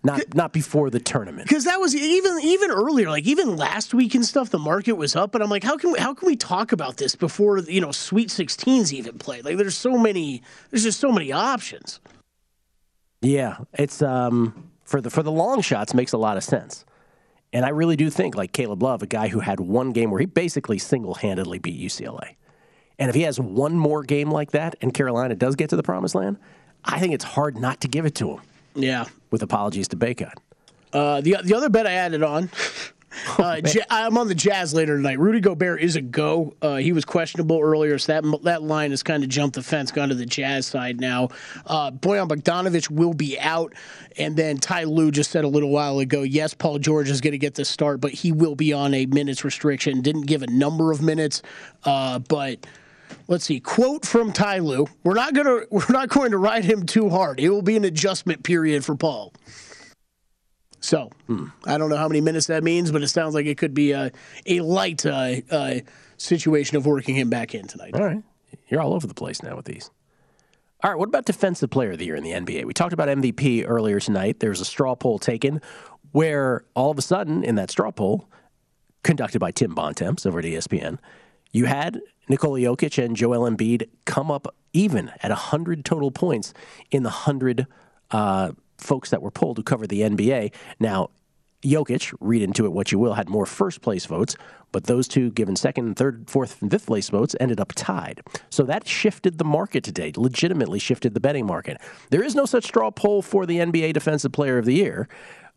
not 0.04 0.34
not 0.34 0.54
before 0.54 0.90
the 0.90 1.00
tournament. 1.00 1.48
Because 1.48 1.66
that 1.66 1.80
was 1.80 1.96
even 1.96 2.40
even 2.42 2.72
earlier, 2.72 3.10
like 3.10 3.26
even 3.26 3.56
last 3.56 3.94
week 3.94 4.16
and 4.16 4.26
stuff, 4.26 4.50
the 4.50 4.60
market 4.60 4.94
was 4.94 5.16
up, 5.16 5.36
and 5.36 5.44
I'm 5.44 5.50
like, 5.50 5.64
how 5.64 5.78
can 5.78 5.92
we, 5.92 6.00
how 6.00 6.14
can 6.14 6.28
we 6.28 6.36
talk 6.36 6.72
about 6.72 6.98
this 6.98 7.16
before 7.16 7.60
you 7.60 7.82
know 7.82 7.92
Sweet 7.92 8.30
16s 8.30 8.92
even 8.94 9.18
played? 9.18 9.46
Like, 9.46 9.58
there's 9.58 9.78
so 9.78 9.98
many, 9.98 10.42
there's 10.70 10.84
just 10.84 11.00
so 11.00 11.12
many 11.12 11.32
options. 11.32 12.00
Yeah, 13.22 13.58
it's 13.74 14.02
um 14.02 14.72
for 14.84 15.02
the 15.02 15.10
for 15.10 15.24
the 15.24 15.32
long 15.32 15.62
shots 15.62 15.94
makes 15.94 16.14
a 16.14 16.18
lot 16.18 16.38
of 16.38 16.44
sense. 16.44 16.86
And 17.54 17.66
I 17.66 17.70
really 17.70 17.98
do 17.98 18.10
think 18.10 18.36
like 18.36 18.54
Caleb 18.54 18.82
Love, 18.82 19.04
a 19.04 19.08
guy 19.08 19.28
who 19.28 19.42
had 19.42 19.60
one 19.60 19.92
game 19.92 20.10
where 20.10 20.22
he 20.22 20.26
basically 20.26 20.78
single-handedly 20.78 21.60
beat 21.60 21.80
UCLA. 21.80 22.36
And 22.98 23.10
if 23.10 23.16
he 23.16 23.24
has 23.24 23.42
one 23.42 23.78
more 23.78 24.04
game 24.04 24.32
like 24.32 24.52
that 24.52 24.76
and 24.82 24.94
Carolina 24.94 25.36
does 25.36 25.58
get 25.58 25.70
to 25.72 25.76
the 25.76 25.84
promised 25.84 26.16
land, 26.16 26.38
I 26.86 27.00
think 27.00 27.14
it's 27.14 27.26
hard 27.26 27.58
not 27.58 27.82
to 27.82 27.90
give 27.90 28.06
it 28.06 28.16
to 28.16 28.30
him. 28.30 28.42
Yeah. 28.76 29.06
With 29.30 29.44
apologies 29.44 29.88
to 29.90 29.96
Bacot. 29.98 30.34
Uh, 30.94 31.22
the 31.22 31.38
the 31.44 31.54
other 31.56 31.70
bet 31.70 31.88
I 31.88 31.94
added 31.94 32.24
on. 32.24 32.50
Oh, 33.38 33.44
Uh, 33.44 33.62
Ja- 33.66 33.84
I'm 33.90 34.18
on 34.18 34.30
the 34.30 34.34
Jazz 34.36 34.74
later 34.74 34.96
tonight. 34.96 35.20
Rudy 35.20 35.42
Gobert 35.42 35.82
is 35.82 35.98
a 35.98 36.02
go. 36.02 36.54
Uh, 36.62 36.78
he 36.78 36.94
was 36.94 37.04
questionable 37.04 37.60
earlier, 37.60 37.98
so 38.00 38.14
that 38.22 38.44
that 38.44 38.64
line 38.64 38.92
has 38.92 39.04
kind 39.04 39.22
of 39.22 39.28
jumped 39.30 39.56
the 39.58 39.62
fence, 39.62 39.92
gone 39.92 40.08
to 40.08 40.16
the 40.16 40.26
Jazz 40.26 40.66
side 40.66 41.02
now. 41.02 41.28
Uh, 41.66 41.92
Bojan 41.92 42.30
Bogdanovic 42.30 42.90
will 42.90 43.14
be 43.14 43.38
out, 43.38 43.74
and 44.18 44.38
then 44.38 44.60
Ty 44.60 44.86
Lue 44.86 45.12
just 45.12 45.30
said 45.30 45.44
a 45.44 45.48
little 45.50 45.72
while 45.72 46.00
ago, 46.00 46.22
yes, 46.22 46.54
Paul 46.54 46.80
George 46.80 47.10
is 47.10 47.20
going 47.20 47.34
to 47.34 47.38
get 47.38 47.56
the 47.56 47.66
start, 47.66 48.00
but 48.00 48.12
he 48.14 48.32
will 48.32 48.56
be 48.56 48.72
on 48.72 48.94
a 48.94 49.06
minutes 49.08 49.44
restriction. 49.44 50.02
Didn't 50.02 50.26
give 50.26 50.42
a 50.42 50.48
number 50.48 50.94
of 50.94 51.02
minutes, 51.02 51.42
uh, 51.84 52.18
but 52.20 52.66
let's 53.28 53.46
see. 53.46 53.60
Quote 53.60 54.06
from 54.06 54.32
Ty 54.32 54.60
Lue: 54.60 54.88
"We're 55.04 55.14
not 55.14 55.34
gonna 55.34 55.62
we're 55.72 55.86
not 55.90 56.10
going 56.10 56.32
to 56.32 56.38
ride 56.38 56.66
him 56.66 56.86
too 56.86 57.10
hard. 57.10 57.40
It 57.40 57.50
will 57.50 57.62
be 57.62 57.78
an 57.78 57.86
adjustment 57.86 58.44
period 58.44 58.84
for 58.86 58.96
Paul." 58.96 59.34
So 60.80 61.12
Hmm. 61.28 61.46
I 61.66 61.78
don't 61.78 61.90
know 61.90 61.98
how 61.98 62.08
many 62.08 62.22
minutes 62.22 62.48
that 62.48 62.64
means, 62.64 62.92
but 62.92 63.04
it 63.04 63.08
sounds 63.10 63.36
like 63.36 63.46
it 63.46 63.58
could 63.58 63.74
be 63.74 63.92
a 63.92 64.12
a 64.46 64.62
light 64.62 65.06
uh, 65.06 65.36
uh, 65.52 65.76
situation 66.18 66.78
of 66.78 66.86
working 66.86 67.16
him 67.16 67.30
back 67.30 67.54
in 67.54 67.68
tonight. 67.68 67.94
All 67.96 68.04
right. 68.04 68.24
You're 68.68 68.82
all 68.82 68.94
over 68.94 69.06
the 69.08 69.14
place 69.14 69.44
now 69.44 69.56
with 69.56 69.66
these. 69.66 69.92
All 70.84 70.90
right, 70.90 70.98
what 70.98 71.10
about 71.10 71.26
Defensive 71.26 71.70
Player 71.70 71.92
of 71.92 72.00
the 72.00 72.06
Year 72.06 72.16
in 72.16 72.24
the 72.24 72.32
NBA? 72.32 72.66
We 72.66 72.74
talked 72.74 72.94
about 72.94 73.08
MVP 73.08 73.66
earlier 73.68 74.00
tonight. 74.00 74.40
There 74.40 74.50
was 74.50 74.62
a 74.62 74.66
straw 74.66 74.96
poll 74.96 75.20
taken 75.20 75.62
where 76.12 76.66
all 76.74 76.90
of 76.90 76.98
a 76.98 77.04
sudden, 77.04 77.44
in 77.44 77.54
that 77.56 77.70
straw 77.70 77.92
poll, 77.92 78.28
conducted 79.04 79.40
by 79.40 79.52
Tim 79.52 79.76
Bontemps 79.76 80.26
over 80.26 80.40
at 80.40 80.46
ESPN, 80.46 80.98
you 81.52 81.66
had 81.66 82.02
Nikola 82.30 82.60
Jokic 82.60 83.04
and 83.04 83.16
Joel 83.16 83.50
Embiid 83.50 83.90
come 84.06 84.32
up 84.32 84.56
even 84.74 85.12
at 85.22 85.30
100 85.30 85.84
total 85.84 86.12
points 86.12 86.54
in 86.92 87.04
the 87.04 87.10
100 87.10 87.68
uh, 88.12 88.52
folks 88.78 89.10
that 89.10 89.22
were 89.22 89.32
polled 89.32 89.58
who 89.58 89.64
cover 89.64 89.88
the 89.88 90.02
NBA. 90.02 90.54
Now, 90.80 91.10
Jokic, 91.64 92.14
read 92.20 92.42
into 92.42 92.66
it 92.66 92.72
what 92.72 92.92
you 92.92 92.98
will, 92.98 93.14
had 93.14 93.30
more 93.30 93.46
first 93.46 93.82
place 93.82 94.06
votes, 94.06 94.36
but 94.72 94.86
those 94.86 95.08
two, 95.08 95.32
given 95.32 95.56
second, 95.56 95.96
third, 95.96 96.30
fourth, 96.30 96.62
and 96.62 96.72
fifth 96.72 96.88
place 96.88 97.10
votes, 97.10 97.36
ended 97.40 97.60
up 97.60 97.74
tied. 97.76 98.22
So 98.50 98.64
that 98.64 98.88
shifted 98.88 99.38
the 99.38 99.44
market 99.44 99.84
today, 99.84 100.12
legitimately 100.16 100.80
shifted 100.80 101.14
the 101.14 101.20
betting 101.20 101.46
market. 101.46 101.80
There 102.10 102.24
is 102.24 102.36
no 102.36 102.46
such 102.46 102.66
straw 102.66 102.90
poll 102.90 103.22
for 103.22 103.46
the 103.46 103.58
NBA 103.58 103.94
Defensive 103.94 104.32
Player 104.32 104.58
of 104.58 104.66
the 104.66 104.74
Year, 104.74 105.08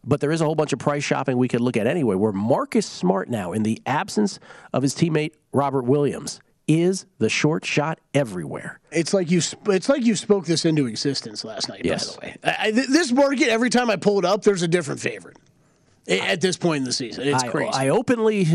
but 0.05 0.21
there 0.21 0.31
is 0.31 0.41
a 0.41 0.45
whole 0.45 0.55
bunch 0.55 0.73
of 0.73 0.79
price 0.79 1.05
shopping 1.05 1.39
we 1.39 1.49
could 1.49 1.63
look 1.63 1.77
at 1.77 1.87
anyway, 1.87 2.17
where 2.17 2.33
Marcus 2.33 2.87
Smart 2.87 3.31
now, 3.31 3.53
in 3.53 3.63
the 3.63 3.81
absence 3.87 4.39
of 4.73 4.83
his 4.83 4.95
teammate 4.95 5.33
Robert 5.53 5.85
Williams, 5.85 6.41
is 6.67 7.07
the 7.19 7.29
short 7.29 7.65
shot 7.65 7.99
everywhere. 8.15 8.81
It's 8.91 9.13
like 9.13 9.31
you. 9.31 9.41
It's 9.67 9.89
like 9.89 10.05
you 10.05 10.15
spoke 10.17 10.47
this 10.47 10.65
into 10.65 10.87
existence 10.87 11.45
last 11.45 11.69
night. 11.69 11.83
Yes. 11.85 12.17
By 12.17 12.21
the 12.21 12.27
way, 12.27 12.37
I, 12.45 12.57
I- 12.69 12.71
this 12.71 13.13
market 13.13 13.49
every 13.49 13.71
time 13.71 13.91
I 13.91 13.97
pull 13.97 14.19
it 14.19 14.25
up, 14.25 14.43
there's 14.43 14.63
a 14.63 14.69
different 14.69 15.01
favorite. 15.01 15.37
At 16.07 16.43
this 16.43 16.59
point 16.59 16.79
in 16.79 16.85
the 16.85 16.93
season, 16.93 17.27
it's 17.27 17.43
I, 17.43 17.49
crazy. 17.49 17.71
I 17.73 17.89
openly 17.89 18.47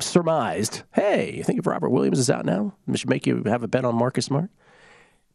surmised, 0.00 0.82
hey, 0.94 1.34
you 1.36 1.44
think 1.44 1.58
if 1.58 1.66
Robert 1.66 1.90
Williams 1.90 2.18
is 2.18 2.30
out 2.30 2.46
now, 2.46 2.72
it 2.88 2.98
should 2.98 3.10
make 3.10 3.26
you 3.26 3.42
have 3.44 3.62
a 3.62 3.68
bet 3.68 3.84
on 3.84 3.94
Marcus 3.96 4.24
Smart? 4.24 4.48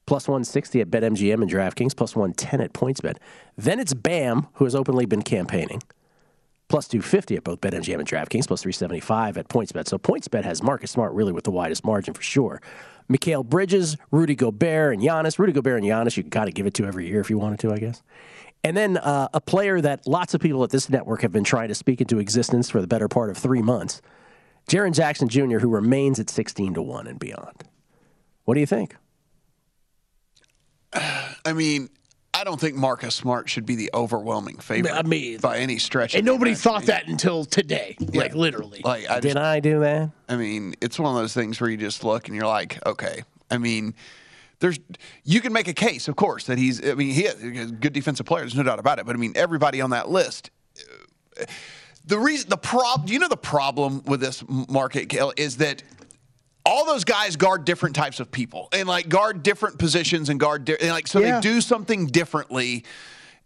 Plus 0.08 0.28
160 0.28 0.82
at 0.82 0.90
BetMGM 0.90 1.42
and 1.44 1.50
DraftKings, 1.52 1.96
plus 1.96 2.16
110 2.16 2.62
at 2.62 2.74
PointsBet. 2.74 3.18
Then 3.58 3.80
it's 3.80 3.94
Bam, 3.94 4.48
who 4.54 4.64
has 4.66 4.74
openly 4.74 5.06
been 5.06 5.22
campaigning. 5.22 5.84
Plus 6.72 6.88
250 6.88 7.36
at 7.36 7.44
both 7.44 7.60
BetMGM 7.60 8.00
and 8.00 8.08
DraftKings, 8.08 8.48
plus 8.48 8.62
375 8.62 9.38
at 9.38 9.50
PointsBet. 9.50 9.90
So 9.90 9.98
PointsBet 9.98 10.46
has 10.46 10.64
Marcus 10.64 10.90
Smart 10.90 11.12
really 11.12 11.34
with 11.34 11.44
the 11.44 11.52
widest 11.52 11.84
margin 11.84 12.14
for 12.14 12.22
sure. 12.22 12.62
Mikal 13.12 13.46
Bridges, 13.46 13.98
Rudy 14.10 14.36
Gobert, 14.36 14.94
and 14.94 15.04
Giannis. 15.04 15.38
Rudy 15.38 15.52
Gobert 15.52 15.84
and 15.84 15.86
Giannis, 15.86 16.16
you 16.16 16.24
got 16.24 16.46
to 16.46 16.52
give 16.52 16.66
it 16.66 16.74
to 16.76 16.86
every 16.86 17.10
year 17.10 17.20
if 17.20 17.30
you 17.30 17.38
wanted 17.38 17.60
to, 17.60 17.74
I 17.74 17.78
guess. 17.78 18.02
And 18.64 18.78
then 18.78 18.96
uh, 18.96 19.28
a 19.34 19.42
player 19.42 19.82
that 19.82 20.08
lots 20.08 20.34
of 20.34 20.40
people 20.40 20.64
at 20.64 20.70
this 20.70 20.90
network 20.90 21.24
have 21.24 21.34
been 21.34 21.44
trying 21.44 21.68
to 21.68 21.76
speak 21.76 22.00
into 22.00 22.20
existence 22.20 22.70
for 22.70 22.80
the 22.80 22.88
better 22.88 23.10
part 23.10 23.30
of 23.30 23.38
three 23.38 23.62
months, 23.62 24.02
Jaren 24.70 24.94
Jackson 24.94 25.28
Jr., 25.28 25.58
who 25.58 25.68
remains 25.68 26.22
at 26.22 26.30
16 26.30 26.76
to 26.76 26.82
1 26.82 27.06
and 27.06 27.20
beyond. 27.20 27.66
What 28.46 28.54
do 28.54 28.62
you 28.62 28.66
think? 28.66 28.96
I 30.94 31.52
mean, 31.54 31.90
I 32.42 32.44
don't 32.44 32.60
think 32.60 32.76
Marcus 32.76 33.14
Smart 33.14 33.48
should 33.50 33.68
be 33.68 33.76
the 33.76 33.92
overwhelming 33.94 34.58
favorite. 34.58 34.94
I 34.94 35.04
mean, 35.04 35.38
by 35.38 35.60
any 35.60 35.78
stretch. 35.78 36.16
and 36.16 36.22
of 36.22 36.26
nobody 36.34 36.52
imagination. 36.52 36.72
thought 36.72 36.86
that 36.88 37.08
until 37.08 37.46
today, 37.46 37.96
like 38.16 38.34
literally. 38.34 38.82
Like, 38.84 39.08
I 39.08 39.20
Did 39.20 39.34
just, 39.34 39.38
I 39.38 39.60
do 39.60 39.82
that? 39.82 40.10
I 40.28 40.38
mean, 40.38 40.74
it's 40.82 40.98
one 40.98 41.16
of 41.16 41.22
those 41.22 41.36
things 41.36 41.62
where 41.62 41.70
you 41.70 41.78
just 41.78 42.04
look 42.04 42.28
and 42.30 42.36
you're 42.36 42.48
like, 42.48 42.84
okay. 42.84 43.22
I 43.52 43.60
mean, 43.60 43.94
there's 44.58 44.80
you 45.24 45.40
can 45.40 45.54
make 45.54 45.68
a 45.68 45.74
case, 45.74 46.08
of 46.08 46.16
course, 46.16 46.46
that 46.46 46.58
he's. 46.58 46.84
I 46.84 46.96
mean, 46.96 47.14
he 47.14 47.26
is 47.26 47.44
a 47.44 47.72
good 47.72 47.94
defensive 47.94 48.26
player. 48.26 48.42
There's 48.42 48.56
no 48.56 48.64
doubt 48.64 48.80
about 48.80 48.98
it. 48.98 49.06
But 49.06 49.16
I 49.16 49.20
mean, 49.20 49.34
everybody 49.36 49.80
on 49.80 49.92
that 49.92 50.10
list. 50.10 50.50
uh, 51.40 51.46
The 52.08 52.18
reason, 52.18 52.50
the 52.50 52.58
prob, 52.58 53.08
you 53.08 53.20
know, 53.20 53.28
the 53.28 53.38
problem 53.38 54.02
with 54.06 54.20
this 54.20 54.44
market 54.50 55.10
Gail, 55.10 55.32
is 55.38 55.58
that 55.58 55.84
all 56.66 56.86
those 56.86 57.04
guys 57.04 57.36
guard 57.36 57.66
different 57.66 57.96
types 57.96 58.20
of 58.20 58.32
people 58.32 58.70
and 58.72 58.88
like 58.88 59.10
guard 59.10 59.44
different 59.44 59.80
positions 59.80 60.30
and 60.30 60.40
guard 60.40 60.66
di- 60.66 60.78
and 60.80 60.90
like 60.92 61.08
so 61.08 61.20
Yeah. 61.20 61.36
they 61.36 61.42
do 61.42 61.62
something 61.62 62.08
differently. 62.08 62.84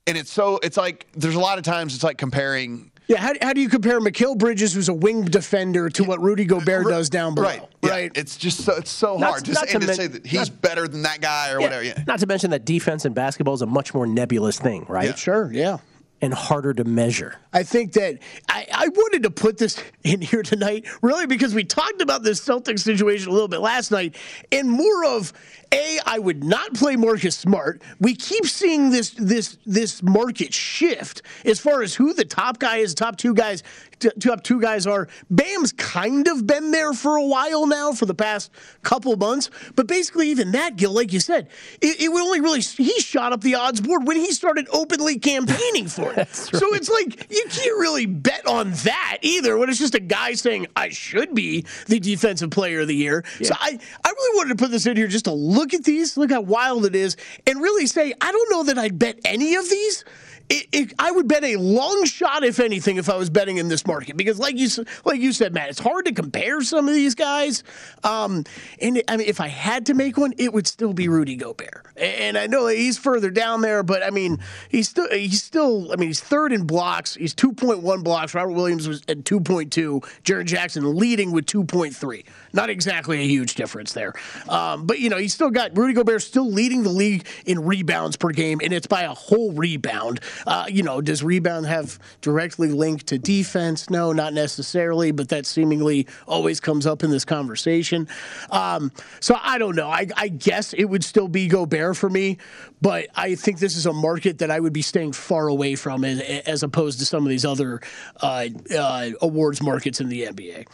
And 0.07 0.17
it's 0.17 0.31
so 0.31 0.59
it's 0.61 0.77
like 0.77 1.07
there's 1.13 1.35
a 1.35 1.39
lot 1.39 1.57
of 1.57 1.63
times 1.63 1.95
it's 1.95 2.03
like 2.03 2.17
comparing 2.17 2.91
Yeah, 3.07 3.17
how, 3.19 3.33
how 3.41 3.53
do 3.53 3.61
you 3.61 3.69
compare 3.69 3.99
Mikal 3.99 4.37
Bridges, 4.37 4.73
who's 4.73 4.89
a 4.89 4.93
wing 4.93 5.23
defender, 5.25 5.89
to 5.91 6.03
what 6.03 6.21
Rudy 6.21 6.45
Gobert 6.45 6.87
does 6.87 7.09
down 7.09 7.35
below? 7.35 7.47
Right. 7.47 7.61
Right. 7.83 8.11
It's 8.15 8.35
just 8.35 8.63
so 8.65 8.73
it's 8.75 8.91
so 8.91 9.17
Not- 9.17 9.29
hard 9.29 9.45
to, 9.45 9.51
not 9.53 9.67
to 9.69 9.75
and 9.75 9.87
to 9.87 9.93
say 9.95 10.07
that 10.07 10.25
he's 10.25 10.49
better 10.49 10.87
than 10.87 11.03
that 11.03 11.21
guy 11.21 11.51
or 11.51 11.59
whatever. 11.61 11.83
Yeah. 11.83 12.03
Not 12.07 12.19
to 12.19 12.27
mention 12.27 12.49
that 12.51 12.65
defense 12.65 13.05
in 13.05 13.13
basketball 13.13 13.53
is 13.53 13.61
a 13.61 13.65
much 13.67 13.93
more 13.93 14.05
nebulous 14.07 14.59
thing, 14.59 14.85
right? 14.89 15.17
Sure, 15.17 15.51
yeah. 15.53 15.77
And 16.21 16.33
harder 16.33 16.73
to 16.73 16.85
measure. 16.85 17.35
I 17.53 17.63
think 17.63 17.93
that 17.93 18.19
I, 18.49 18.65
I 18.73 18.87
wanted 18.87 19.23
to 19.23 19.29
put 19.29 19.57
this 19.57 19.77
in 20.03 20.21
here 20.21 20.43
tonight, 20.43 20.87
really, 21.01 21.27
because 21.27 21.53
we 21.53 21.63
talked 21.63 22.01
about 22.01 22.23
this 22.23 22.43
Celtics 22.43 22.79
situation 22.79 23.29
a 23.29 23.31
little 23.33 23.49
bit 23.49 23.59
last 23.59 23.91
night, 23.91 24.15
and 24.51 24.71
more 24.71 25.05
of 25.05 25.33
a. 25.73 25.99
I 26.05 26.19
would 26.19 26.43
not 26.43 26.73
play 26.73 26.95
Marcus 26.95 27.35
Smart. 27.35 27.81
We 27.99 28.15
keep 28.15 28.45
seeing 28.45 28.89
this 28.89 29.11
this 29.11 29.57
this 29.65 30.03
market 30.03 30.53
shift 30.53 31.21
as 31.43 31.59
far 31.59 31.81
as 31.81 31.95
who 31.95 32.13
the 32.13 32.25
top 32.25 32.59
guy 32.59 32.77
is, 32.77 32.93
top 32.93 33.17
two 33.17 33.33
guys, 33.33 33.63
t- 33.99 34.09
top 34.19 34.43
two 34.43 34.61
guys 34.61 34.87
are. 34.87 35.07
Bam's 35.29 35.71
kind 35.73 36.27
of 36.27 36.45
been 36.45 36.71
there 36.71 36.93
for 36.93 37.17
a 37.17 37.25
while 37.25 37.65
now, 37.67 37.91
for 37.91 38.05
the 38.05 38.13
past 38.13 38.51
couple 38.83 39.15
months, 39.15 39.49
but 39.75 39.87
basically 39.87 40.29
even 40.29 40.51
that, 40.51 40.75
Gil, 40.75 40.91
like 40.91 41.13
you 41.13 41.19
said, 41.19 41.49
it, 41.81 42.01
it 42.01 42.09
would 42.09 42.21
only 42.21 42.41
really 42.41 42.61
he 42.61 42.99
shot 42.99 43.33
up 43.33 43.41
the 43.41 43.55
odds 43.55 43.81
board 43.81 44.07
when 44.07 44.17
he 44.17 44.31
started 44.31 44.67
openly 44.71 45.19
campaigning 45.19 45.87
for 45.87 46.13
it. 46.13 46.27
So 46.55 46.73
it's 46.73 46.89
like 46.89 47.31
you 47.31 47.43
can't 47.49 47.77
really 47.79 48.05
bet 48.05 48.45
on 48.47 48.71
that 48.71 49.17
either 49.21 49.57
when 49.57 49.69
it's 49.69 49.79
just 49.79 49.95
a 49.95 49.99
guy 49.99 50.33
saying 50.33 50.67
I 50.75 50.89
should 50.89 51.33
be 51.33 51.65
the 51.87 51.99
defensive 51.99 52.49
player 52.49 52.81
of 52.81 52.87
the 52.87 52.95
year. 52.95 53.23
So 53.41 53.53
I, 53.59 53.79
I 54.03 54.04
really 54.15 54.37
wanted 54.37 54.57
to 54.57 54.63
put 54.63 54.71
this 54.71 54.85
in 54.85 54.97
here 54.97 55.07
just 55.07 55.25
to 55.25 55.33
look 55.33 55.73
at 55.73 55.83
these, 55.83 56.17
look 56.17 56.31
how 56.31 56.41
wild 56.41 56.85
it 56.85 56.95
is, 56.95 57.17
and 57.45 57.61
really 57.61 57.87
say 57.87 58.13
I 58.21 58.31
don't 58.31 58.51
know 58.51 58.63
that 58.63 58.77
I'd 58.77 58.97
bet 58.97 59.19
any 59.25 59.55
of 59.55 59.69
these. 59.69 60.03
It, 60.47 60.67
it, 60.71 60.93
I 60.99 61.09
would 61.09 61.27
bet 61.27 61.43
a 61.43 61.55
long 61.55 62.05
shot, 62.05 62.43
if 62.43 62.59
anything, 62.59 62.97
if 62.97 63.09
I 63.09 63.15
was 63.15 63.31
betting 63.31 63.57
in 63.57 63.67
this 63.67 63.87
market, 63.87 64.15
because 64.15 64.37
like 64.37 64.57
you 64.57 64.69
like 65.03 65.19
you 65.19 65.33
said, 65.33 65.55
Matt, 65.55 65.69
it's 65.69 65.79
hard 65.79 66.05
to 66.05 66.13
compare 66.13 66.61
some 66.61 66.87
of 66.87 66.93
these 66.93 67.15
guys. 67.15 67.63
Um, 68.03 68.43
and 68.79 69.01
I 69.07 69.17
mean, 69.17 69.27
if 69.27 69.41
I 69.41 69.47
had 69.47 69.87
to 69.87 69.95
make 69.95 70.17
one, 70.17 70.33
it 70.37 70.53
would 70.53 70.67
still 70.67 70.93
be 70.93 71.07
Rudy 71.07 71.35
Gobert. 71.35 71.87
And 71.97 72.37
I 72.37 72.45
know 72.45 72.67
he's 72.67 72.97
further 72.99 73.31
down 73.31 73.61
there, 73.61 73.81
but 73.81 74.03
I 74.03 74.11
mean, 74.11 74.37
he's 74.69 74.87
still 74.87 75.09
he's 75.09 75.41
still. 75.41 75.91
I 75.91 75.95
mean, 75.95 76.09
he's 76.09 76.21
third 76.21 76.53
in 76.53 76.67
blocks. 76.67 77.15
He's 77.15 77.33
two 77.33 77.51
point 77.51 77.79
one 77.79 78.03
blocks. 78.03 78.35
Robert 78.35 78.53
Williams 78.53 78.87
was 78.87 79.01
at 79.07 79.25
two 79.25 79.39
point 79.39 79.73
two. 79.73 80.01
Jaren 80.23 80.45
Jackson 80.45 80.95
leading 80.95 81.31
with 81.31 81.47
two 81.47 81.63
point 81.63 81.95
three. 81.95 82.23
Not 82.55 82.69
exactly 82.69 83.19
a 83.19 83.27
huge 83.27 83.55
difference 83.55 83.93
there, 83.93 84.13
um, 84.49 84.85
but 84.85 84.99
you 84.99 85.09
know, 85.09 85.17
he's 85.17 85.33
still 85.33 85.51
got 85.51 85.77
Rudy 85.77 85.93
Gobert 85.93 86.21
still 86.21 86.49
leading 86.49 86.83
the 86.83 86.89
league 86.89 87.27
in 87.45 87.65
rebounds 87.65 88.15
per 88.15 88.29
game, 88.29 88.59
and 88.63 88.73
it's 88.73 88.87
by 88.87 89.03
a 89.03 89.13
whole 89.13 89.51
rebound. 89.51 90.21
Uh, 90.47 90.65
you 90.69 90.81
know, 90.81 91.01
does 91.01 91.23
rebound 91.23 91.65
have 91.65 91.99
directly 92.21 92.69
linked 92.69 93.07
to 93.07 93.19
defense? 93.19 93.89
No, 93.89 94.13
not 94.13 94.33
necessarily, 94.33 95.11
but 95.11 95.29
that 95.29 95.45
seemingly 95.45 96.07
always 96.27 96.59
comes 96.59 96.87
up 96.87 97.03
in 97.03 97.11
this 97.11 97.25
conversation. 97.25 98.07
Um, 98.51 98.91
so 99.19 99.37
I 99.41 99.57
don't 99.57 99.75
know. 99.75 99.89
I, 99.89 100.07
I 100.15 100.29
guess 100.29 100.73
it 100.73 100.85
would 100.85 101.03
still 101.03 101.27
be 101.27 101.47
Gobert 101.47 101.97
for 101.97 102.09
me, 102.09 102.37
but 102.81 103.07
I 103.15 103.35
think 103.35 103.59
this 103.59 103.75
is 103.75 103.85
a 103.85 103.93
market 103.93 104.39
that 104.39 104.51
I 104.51 104.59
would 104.59 104.73
be 104.73 104.81
staying 104.81 105.13
far 105.13 105.47
away 105.47 105.75
from 105.75 106.03
as, 106.05 106.63
opposed 106.63 106.99
to 106.99 107.05
some 107.05 107.23
of 107.23 107.29
these 107.29 107.45
other 107.45 107.81
uh, 108.21 108.47
uh, 108.75 109.09
awards 109.21 109.61
markets 109.61 109.99
in 109.99 110.09
the 110.09 110.23
NBA. 110.23 110.65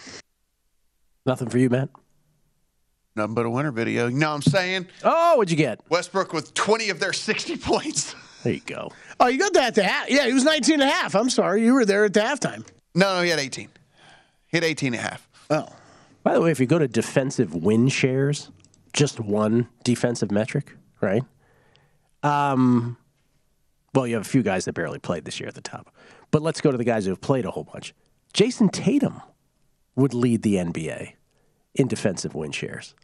Nothing 1.25 1.49
for 1.49 1.57
you, 1.57 1.69
Matt? 1.69 1.89
Nothing 3.15 3.35
but 3.35 3.45
a 3.45 3.49
winner 3.49 3.71
video. 3.71 4.07
You 4.07 4.17
know 4.17 4.29
what 4.29 4.35
I'm 4.35 4.41
saying? 4.41 4.87
Oh, 5.03 5.37
what'd 5.37 5.51
you 5.51 5.57
get? 5.57 5.81
Westbrook 5.89 6.33
with 6.33 6.53
20 6.53 6.89
of 6.89 6.99
their 6.99 7.13
60 7.13 7.57
points. 7.57 8.15
There 8.43 8.53
you 8.53 8.61
go. 8.61 8.91
Oh, 9.19 9.27
you 9.27 9.37
got 9.37 9.53
that 9.53 9.67
at 9.67 9.75
the 9.75 9.83
half. 9.83 10.09
Yeah, 10.09 10.25
he 10.25 10.33
was 10.33 10.43
19 10.43 10.81
and 10.81 10.83
a 10.83 10.91
half. 10.91 11.15
I'm 11.15 11.29
sorry. 11.29 11.63
You 11.63 11.73
were 11.73 11.85
there 11.85 12.05
at 12.05 12.13
the 12.13 12.21
halftime. 12.21 12.65
No, 12.95 13.17
no, 13.17 13.21
he 13.21 13.29
had 13.29 13.39
18. 13.39 13.69
He 14.47 14.57
had 14.57 14.63
18 14.63 14.93
and 14.93 14.95
a 14.95 15.07
half. 15.07 15.29
Oh. 15.49 15.67
By 16.23 16.33
the 16.33 16.41
way, 16.41 16.51
if 16.51 16.59
you 16.59 16.65
go 16.65 16.79
to 16.79 16.87
defensive 16.87 17.53
win 17.53 17.87
shares, 17.87 18.49
just 18.93 19.19
one 19.19 19.67
defensive 19.83 20.31
metric, 20.31 20.75
right? 21.01 21.23
Um, 22.23 22.97
well, 23.93 24.07
you 24.07 24.15
have 24.15 24.25
a 24.25 24.29
few 24.29 24.43
guys 24.43 24.65
that 24.65 24.73
barely 24.73 24.99
played 24.99 25.25
this 25.25 25.39
year 25.39 25.49
at 25.49 25.55
the 25.55 25.61
top. 25.61 25.93
But 26.31 26.41
let's 26.41 26.61
go 26.61 26.71
to 26.71 26.77
the 26.77 26.83
guys 26.83 27.05
who 27.05 27.11
have 27.11 27.21
played 27.21 27.45
a 27.45 27.51
whole 27.51 27.63
bunch. 27.63 27.93
Jayson 28.33 28.69
Tatum 28.69 29.21
would 29.95 30.13
lead 30.13 30.41
the 30.41 30.55
NBA 30.55 31.13
in 31.75 31.87
defensive 31.87 32.33
win 32.35 32.51
shares. 32.51 32.95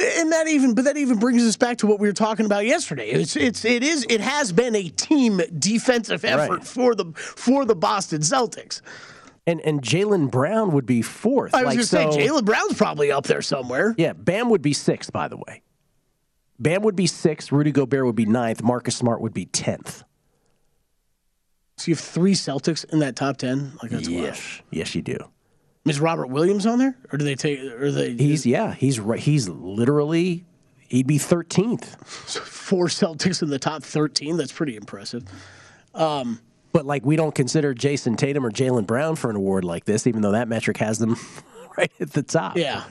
And 0.00 0.30
that 0.30 0.46
even, 0.46 0.74
but 0.74 0.84
that 0.84 0.96
even 0.96 1.18
brings 1.18 1.42
us 1.42 1.56
back 1.56 1.78
to 1.78 1.86
what 1.88 1.98
we 1.98 2.06
were 2.06 2.12
talking 2.14 2.46
about 2.46 2.64
yesterday. 2.64 3.08
It's, 3.10 3.34
it's, 3.34 3.64
it 3.64 3.82
is, 3.82 4.06
it 4.08 4.20
has 4.20 4.52
been 4.52 4.76
a 4.76 4.88
team 4.90 5.40
defensive 5.58 6.24
effort 6.24 6.58
Right. 6.58 6.64
for 6.64 6.94
the 6.94 7.06
for 7.16 7.64
the 7.64 7.74
Boston 7.74 8.20
Celtics. 8.20 8.80
And 9.46 9.60
and 9.62 9.82
Jaylen 9.82 10.30
Brown 10.30 10.70
would 10.72 10.86
be 10.86 11.02
fourth. 11.02 11.52
I 11.54 11.64
was 11.64 11.66
Like, 11.74 11.90
going 11.90 12.12
to 12.12 12.20
say 12.20 12.26
Jaylen 12.28 12.44
Brown's 12.44 12.74
probably 12.74 13.10
up 13.10 13.24
there 13.24 13.42
somewhere. 13.42 13.94
Yeah, 13.98 14.12
Bam 14.12 14.50
would 14.50 14.62
be 14.62 14.72
sixth, 14.72 15.12
by 15.12 15.26
the 15.26 15.36
way. 15.36 15.62
Bam 16.60 16.82
would 16.82 16.96
be 16.96 17.06
sixth. 17.08 17.50
Rudy 17.50 17.72
Gobert 17.72 18.04
would 18.04 18.14
be 18.14 18.26
ninth. 18.26 18.62
Marcus 18.62 18.94
Smart 18.96 19.20
would 19.20 19.34
be 19.34 19.46
tenth. 19.46 20.04
So 21.76 21.88
you 21.90 21.94
have 21.94 22.00
three 22.04 22.34
Celtics 22.34 22.84
in 22.92 22.98
that 23.00 23.16
top 23.16 23.36
ten. 23.38 23.72
Like 23.82 23.90
that's 23.90 24.08
wild. 24.08 24.22
Yes, 24.22 24.62
yes, 24.70 24.94
you 24.94 25.02
do. 25.02 25.16
Is 25.86 26.00
Robert 26.00 26.26
Williams 26.26 26.66
on 26.66 26.78
there, 26.78 26.96
or 27.12 27.18
do 27.18 27.24
they 27.24 27.34
take? 27.34 27.60
Or 27.60 27.90
they? 27.90 28.12
He's 28.12 28.44
yeah, 28.44 28.74
he's 28.74 29.00
right. 29.00 29.18
He's 29.20 29.48
literally 29.48 30.44
he'd 30.88 31.06
be 31.06 31.18
thirteenth. 31.18 31.96
four 32.06 32.86
Celtics 32.86 33.42
in 33.42 33.48
the 33.48 33.58
top 33.58 33.82
thirteen. 33.82 34.36
That's 34.36 34.52
pretty 34.52 34.76
impressive. 34.76 35.24
Um, 35.94 36.40
But 36.72 36.84
like 36.84 37.06
we 37.06 37.16
don't 37.16 37.34
consider 37.34 37.74
Jayson 37.74 38.16
Tatum 38.16 38.44
or 38.44 38.50
Jaylen 38.50 38.86
Brown 38.86 39.16
for 39.16 39.30
an 39.30 39.36
award 39.36 39.64
like 39.64 39.86
this, 39.86 40.06
even 40.06 40.20
though 40.20 40.32
that 40.32 40.48
metric 40.48 40.76
has 40.76 40.98
them 40.98 41.16
right 41.78 41.90
at 42.00 42.12
the 42.12 42.22
top. 42.22 42.56
Yeah. 42.56 42.84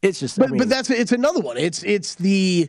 It's 0.00 0.18
just, 0.18 0.36
but 0.36 0.48
I 0.48 0.50
mean, 0.52 0.58
but 0.58 0.68
that's 0.68 0.90
it's 0.90 1.12
another 1.12 1.40
one. 1.40 1.56
It's 1.58 1.82
it's 1.84 2.14
the. 2.16 2.68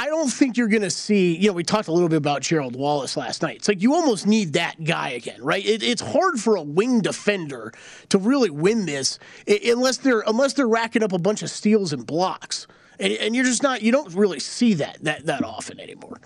I 0.00 0.06
don't 0.06 0.30
think 0.30 0.56
you're 0.56 0.68
going 0.68 0.80
to 0.80 0.90
see. 0.90 1.36
You 1.36 1.48
know, 1.48 1.52
we 1.52 1.62
talked 1.62 1.88
a 1.88 1.92
little 1.92 2.08
bit 2.08 2.16
about 2.16 2.40
Gerald 2.40 2.74
Wallace 2.74 3.18
last 3.18 3.42
night. 3.42 3.56
It's 3.56 3.68
like 3.68 3.82
you 3.82 3.92
almost 3.92 4.26
need 4.26 4.54
that 4.54 4.82
guy 4.82 5.10
again, 5.10 5.44
right? 5.44 5.62
It, 5.62 5.82
it's 5.82 6.00
hard 6.00 6.40
for 6.40 6.56
a 6.56 6.62
wing 6.62 7.02
defender 7.02 7.70
to 8.08 8.16
really 8.16 8.48
win 8.48 8.86
this 8.86 9.18
unless 9.46 9.98
they're 9.98 10.24
unless 10.26 10.54
they're 10.54 10.66
racking 10.66 11.02
up 11.02 11.12
a 11.12 11.18
bunch 11.18 11.42
of 11.42 11.50
steals 11.50 11.92
and 11.92 12.06
blocks, 12.06 12.66
and, 12.98 13.12
and 13.12 13.36
you're 13.36 13.44
just 13.44 13.62
not. 13.62 13.82
You 13.82 13.92
don't 13.92 14.14
really 14.14 14.40
see 14.40 14.72
that 14.74 14.96
that 15.02 15.26
that 15.26 15.44
often 15.44 15.78
anymore. 15.78 16.18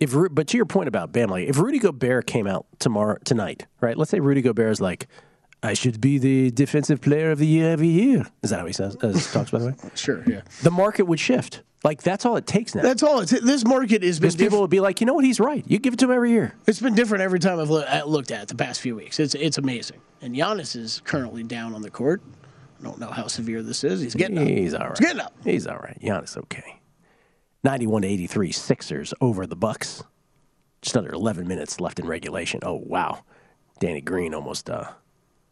if 0.00 0.14
but 0.30 0.46
to 0.48 0.56
your 0.56 0.64
point 0.64 0.88
about 0.88 1.12
Bam, 1.12 1.28
like 1.28 1.46
if 1.46 1.58
Rudy 1.58 1.80
Gobert 1.80 2.26
came 2.26 2.46
out 2.46 2.64
tomorrow 2.78 3.18
tonight, 3.22 3.66
right? 3.82 3.98
Let's 3.98 4.12
say 4.12 4.20
Rudy 4.20 4.40
Gobert 4.40 4.72
is 4.72 4.80
like, 4.80 5.08
I 5.64 5.72
should 5.72 5.98
be 5.98 6.18
the 6.18 6.50
defensive 6.50 7.00
player 7.00 7.30
of 7.30 7.38
the 7.38 7.46
year 7.46 7.70
every 7.70 7.88
year. 7.88 8.26
Is 8.42 8.50
that 8.50 8.60
how 8.60 8.66
he 8.66 8.72
says 8.74 8.96
uh, 8.96 9.12
talks 9.32 9.50
by 9.50 9.58
the 9.58 9.66
way? 9.68 9.74
Sure, 9.94 10.22
yeah. 10.26 10.42
The 10.62 10.70
market 10.70 11.04
would 11.04 11.18
shift. 11.18 11.62
Like 11.82 12.02
that's 12.02 12.26
all 12.26 12.36
it 12.36 12.46
takes 12.46 12.74
now. 12.74 12.82
That's 12.82 13.02
all. 13.02 13.20
It's, 13.20 13.30
this 13.30 13.64
market 13.64 14.04
is 14.04 14.20
because 14.20 14.36
people 14.36 14.60
would 14.60 14.70
be 14.70 14.80
like, 14.80 15.00
you 15.00 15.06
know 15.06 15.14
what, 15.14 15.24
he's 15.24 15.40
right. 15.40 15.64
You 15.66 15.78
give 15.78 15.94
it 15.94 15.98
to 16.00 16.04
him 16.04 16.12
every 16.12 16.30
year. 16.32 16.54
It's 16.66 16.80
been 16.80 16.94
different 16.94 17.22
every 17.22 17.38
time 17.38 17.58
I've 17.60 17.70
uh, 17.70 18.04
looked 18.06 18.30
at 18.30 18.42
it 18.42 18.48
the 18.48 18.54
past 18.54 18.82
few 18.82 18.94
weeks. 18.94 19.18
It's 19.18 19.34
it's 19.34 19.56
amazing. 19.56 20.00
And 20.20 20.34
Giannis 20.34 20.76
is 20.76 21.00
currently 21.04 21.42
down 21.42 21.74
on 21.74 21.80
the 21.80 21.90
court. 21.90 22.22
I 22.80 22.84
don't 22.84 22.98
know 22.98 23.10
how 23.10 23.26
severe 23.26 23.62
this 23.62 23.84
is. 23.84 24.02
He's 24.02 24.14
getting 24.14 24.38
up. 24.38 24.46
He's 24.46 24.74
all 24.74 24.88
right. 24.88 24.98
He's 24.98 25.06
getting 25.06 25.20
up. 25.22 25.34
He's 25.44 25.66
all 25.66 25.78
right. 25.78 25.98
Giannis 26.00 26.36
okay. 26.36 26.80
Ninety-one 27.62 28.02
to 28.02 28.08
eighty-three 28.08 28.52
Sixers 28.52 29.14
over 29.22 29.46
the 29.46 29.56
Bucks. 29.56 30.04
Just 30.82 30.94
under 30.96 31.12
eleven 31.12 31.48
minutes 31.48 31.80
left 31.80 31.98
in 31.98 32.06
regulation. 32.06 32.60
Oh 32.62 32.82
wow, 32.84 33.24
Danny 33.78 34.02
Green 34.02 34.34
almost. 34.34 34.68
uh 34.68 34.90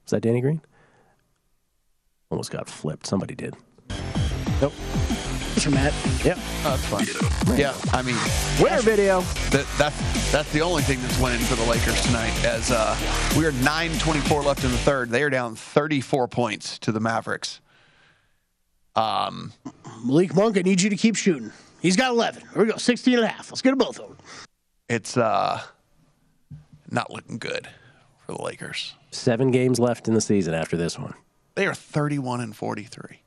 Was 0.05 0.11
that 0.11 0.21
Danny 0.21 0.41
Green? 0.41 0.61
Almost 2.31 2.51
got 2.51 2.69
flipped. 2.69 3.07
Somebody 3.07 3.35
did. 3.35 3.55
Nope. 4.61 4.73
Mr. 5.55 5.71
Matt. 5.71 5.93
Yep. 6.25 6.39
Oh, 6.65 6.77
that's 6.77 6.87
fine. 6.87 7.59
Yeah, 7.59 7.75
I 7.93 8.03
mean, 8.03 8.17
winner 8.61 8.81
video. 8.81 9.21
That, 9.51 9.67
that's 9.77 10.33
that's 10.33 10.51
the 10.53 10.63
only 10.63 10.83
thing 10.83 11.01
that's 11.03 11.19
winning 11.19 11.41
for 11.41 11.57
the 11.57 11.65
Lakers 11.65 12.01
tonight. 12.03 12.33
As 12.45 12.71
uh, 12.71 12.97
we 13.37 13.45
are 13.45 13.53
9:24 13.53 14.45
left 14.45 14.65
in 14.65 14.71
the 14.71 14.79
third, 14.79 15.11
they 15.11 15.23
are 15.23 15.31
down 15.31 15.55
34 15.55 16.27
points 16.29 16.79
to 16.81 16.93
the 16.93 17.01
Mavericks. 17.01 17.61
Um, 18.97 19.53
Malik 20.05 20.35
Monk, 20.35 20.57
I 20.57 20.63
need 20.63 20.81
you 20.81 20.91
to 20.91 20.97
keep 20.97 21.17
shooting. 21.17 21.53
He's 21.81 21.97
got 21.97 22.11
11. 22.13 22.43
Here 22.55 22.65
we 22.65 22.71
go. 22.71 22.77
16 22.77 23.15
and 23.15 23.25
a 23.25 23.27
half. 23.27 23.51
Let's 23.51 23.63
get 23.63 23.71
them 23.71 23.79
both 23.79 23.99
of 23.99 24.09
them. 24.09 24.17
it's 24.89 25.17
uh, 25.17 25.61
not 26.91 27.11
looking 27.11 27.39
good 27.39 27.69
for 28.33 28.39
the 28.39 28.45
Lakers. 28.45 28.95
Seven 29.11 29.51
games 29.51 29.79
left 29.79 30.09
in 30.09 30.15
the 30.15 30.21
season 30.21 30.55
after 30.55 30.77
this 30.77 30.99
one. 30.99 31.15
They 31.55 31.67
are 31.67 31.75
31 31.75 32.41
and 32.41 32.57
43. 32.57 33.21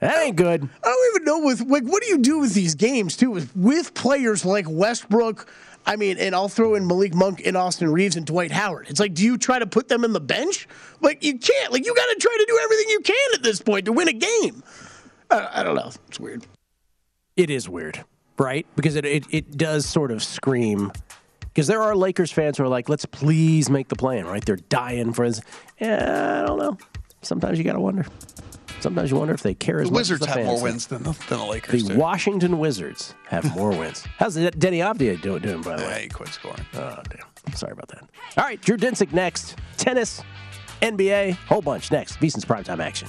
That 0.00 0.22
ain't 0.22 0.36
good. 0.36 0.62
I 0.62 0.86
don't 0.86 1.14
even 1.14 1.24
know 1.24 1.46
with 1.46 1.62
like 1.62 1.84
what 1.84 2.02
do 2.02 2.08
you 2.08 2.18
do 2.18 2.40
with 2.40 2.52
these 2.52 2.74
games 2.74 3.16
too 3.16 3.30
with 3.30 3.56
with 3.56 3.94
players 3.94 4.44
like 4.44 4.66
Westbrook. 4.68 5.50
I 5.86 5.96
mean, 5.96 6.18
and 6.18 6.34
I'll 6.34 6.48
throw 6.48 6.74
in 6.74 6.86
Malik 6.86 7.14
Monk 7.14 7.40
and 7.46 7.56
Austin 7.56 7.90
Reaves 7.90 8.16
and 8.16 8.26
Dwight 8.26 8.50
Howard. 8.50 8.88
It's 8.90 9.00
like, 9.00 9.14
do 9.14 9.22
you 9.24 9.38
try 9.38 9.58
to 9.58 9.66
put 9.66 9.88
them 9.88 10.04
in 10.04 10.12
the 10.12 10.20
bench? 10.20 10.68
Like 11.00 11.24
you 11.24 11.38
can't. 11.38 11.72
Like 11.72 11.86
you 11.86 11.94
got 11.94 12.06
to 12.06 12.16
try 12.16 12.36
to 12.38 12.44
do 12.46 12.60
everything 12.62 12.86
you 12.90 13.00
can 13.00 13.34
at 13.34 13.42
this 13.42 13.62
point 13.62 13.86
to 13.86 13.92
win 13.92 14.08
a 14.08 14.12
game. 14.12 14.62
I, 15.30 15.60
I 15.60 15.62
don't 15.62 15.76
know. 15.76 15.90
It's 16.08 16.20
weird. 16.20 16.44
It 17.36 17.48
is 17.48 17.66
weird, 17.66 18.04
right? 18.36 18.66
Because 18.76 18.96
it, 18.96 19.06
it, 19.06 19.24
it 19.30 19.56
does 19.56 19.86
sort 19.86 20.10
of 20.10 20.22
scream. 20.22 20.92
Because 21.54 21.68
there 21.68 21.80
are 21.80 21.94
Lakers 21.94 22.32
fans 22.32 22.58
who 22.58 22.64
are 22.64 22.68
like, 22.68 22.88
let's 22.88 23.06
please 23.06 23.70
make 23.70 23.88
the 23.88 23.94
plan, 23.94 24.26
right? 24.26 24.44
They're 24.44 24.56
dying 24.56 25.12
for 25.12 25.28
this. 25.28 25.40
Yeah, 25.80 26.42
I 26.42 26.46
don't 26.48 26.58
know. 26.58 26.76
Sometimes 27.22 27.58
you 27.58 27.64
got 27.64 27.74
to 27.74 27.80
wonder. 27.80 28.04
Sometimes 28.80 29.10
you 29.12 29.16
wonder 29.16 29.32
if 29.32 29.42
they 29.42 29.54
care 29.54 29.80
as 29.80 29.86
The 29.88 29.92
much 29.92 30.00
Wizards 30.00 30.26
as 30.26 30.34
the 30.34 30.40
Wizards 30.40 30.46
have 30.48 30.56
more 30.58 30.62
wins 30.62 30.86
than 30.88 31.02
the, 31.04 31.12
than 31.28 31.38
the 31.38 31.44
Lakers 31.46 31.84
The 31.84 31.94
do. 31.94 31.98
Washington 31.98 32.58
Wizards 32.58 33.14
have 33.28 33.56
more 33.56 33.70
wins. 33.78 34.04
How's 34.18 34.34
the 34.34 34.50
Deni 34.50 34.78
Avdija 34.84 35.22
doing, 35.22 35.40
doing, 35.42 35.62
by 35.62 35.76
the 35.76 35.84
way? 35.84 35.90
Yeah, 35.90 35.98
he 36.00 36.08
quit 36.08 36.28
scoring. 36.30 36.66
Oh, 36.74 37.00
damn. 37.08 37.54
Sorry 37.54 37.72
about 37.72 37.86
that. 37.88 38.02
All 38.36 38.44
right, 38.44 38.60
Drew 38.60 38.76
Dinsick 38.76 39.12
next. 39.12 39.56
Tennis, 39.76 40.22
NBA, 40.82 41.34
whole 41.46 41.62
bunch 41.62 41.90
next. 41.92 42.18
VSiN's 42.18 42.44
primetime 42.44 42.80
action. 42.80 43.08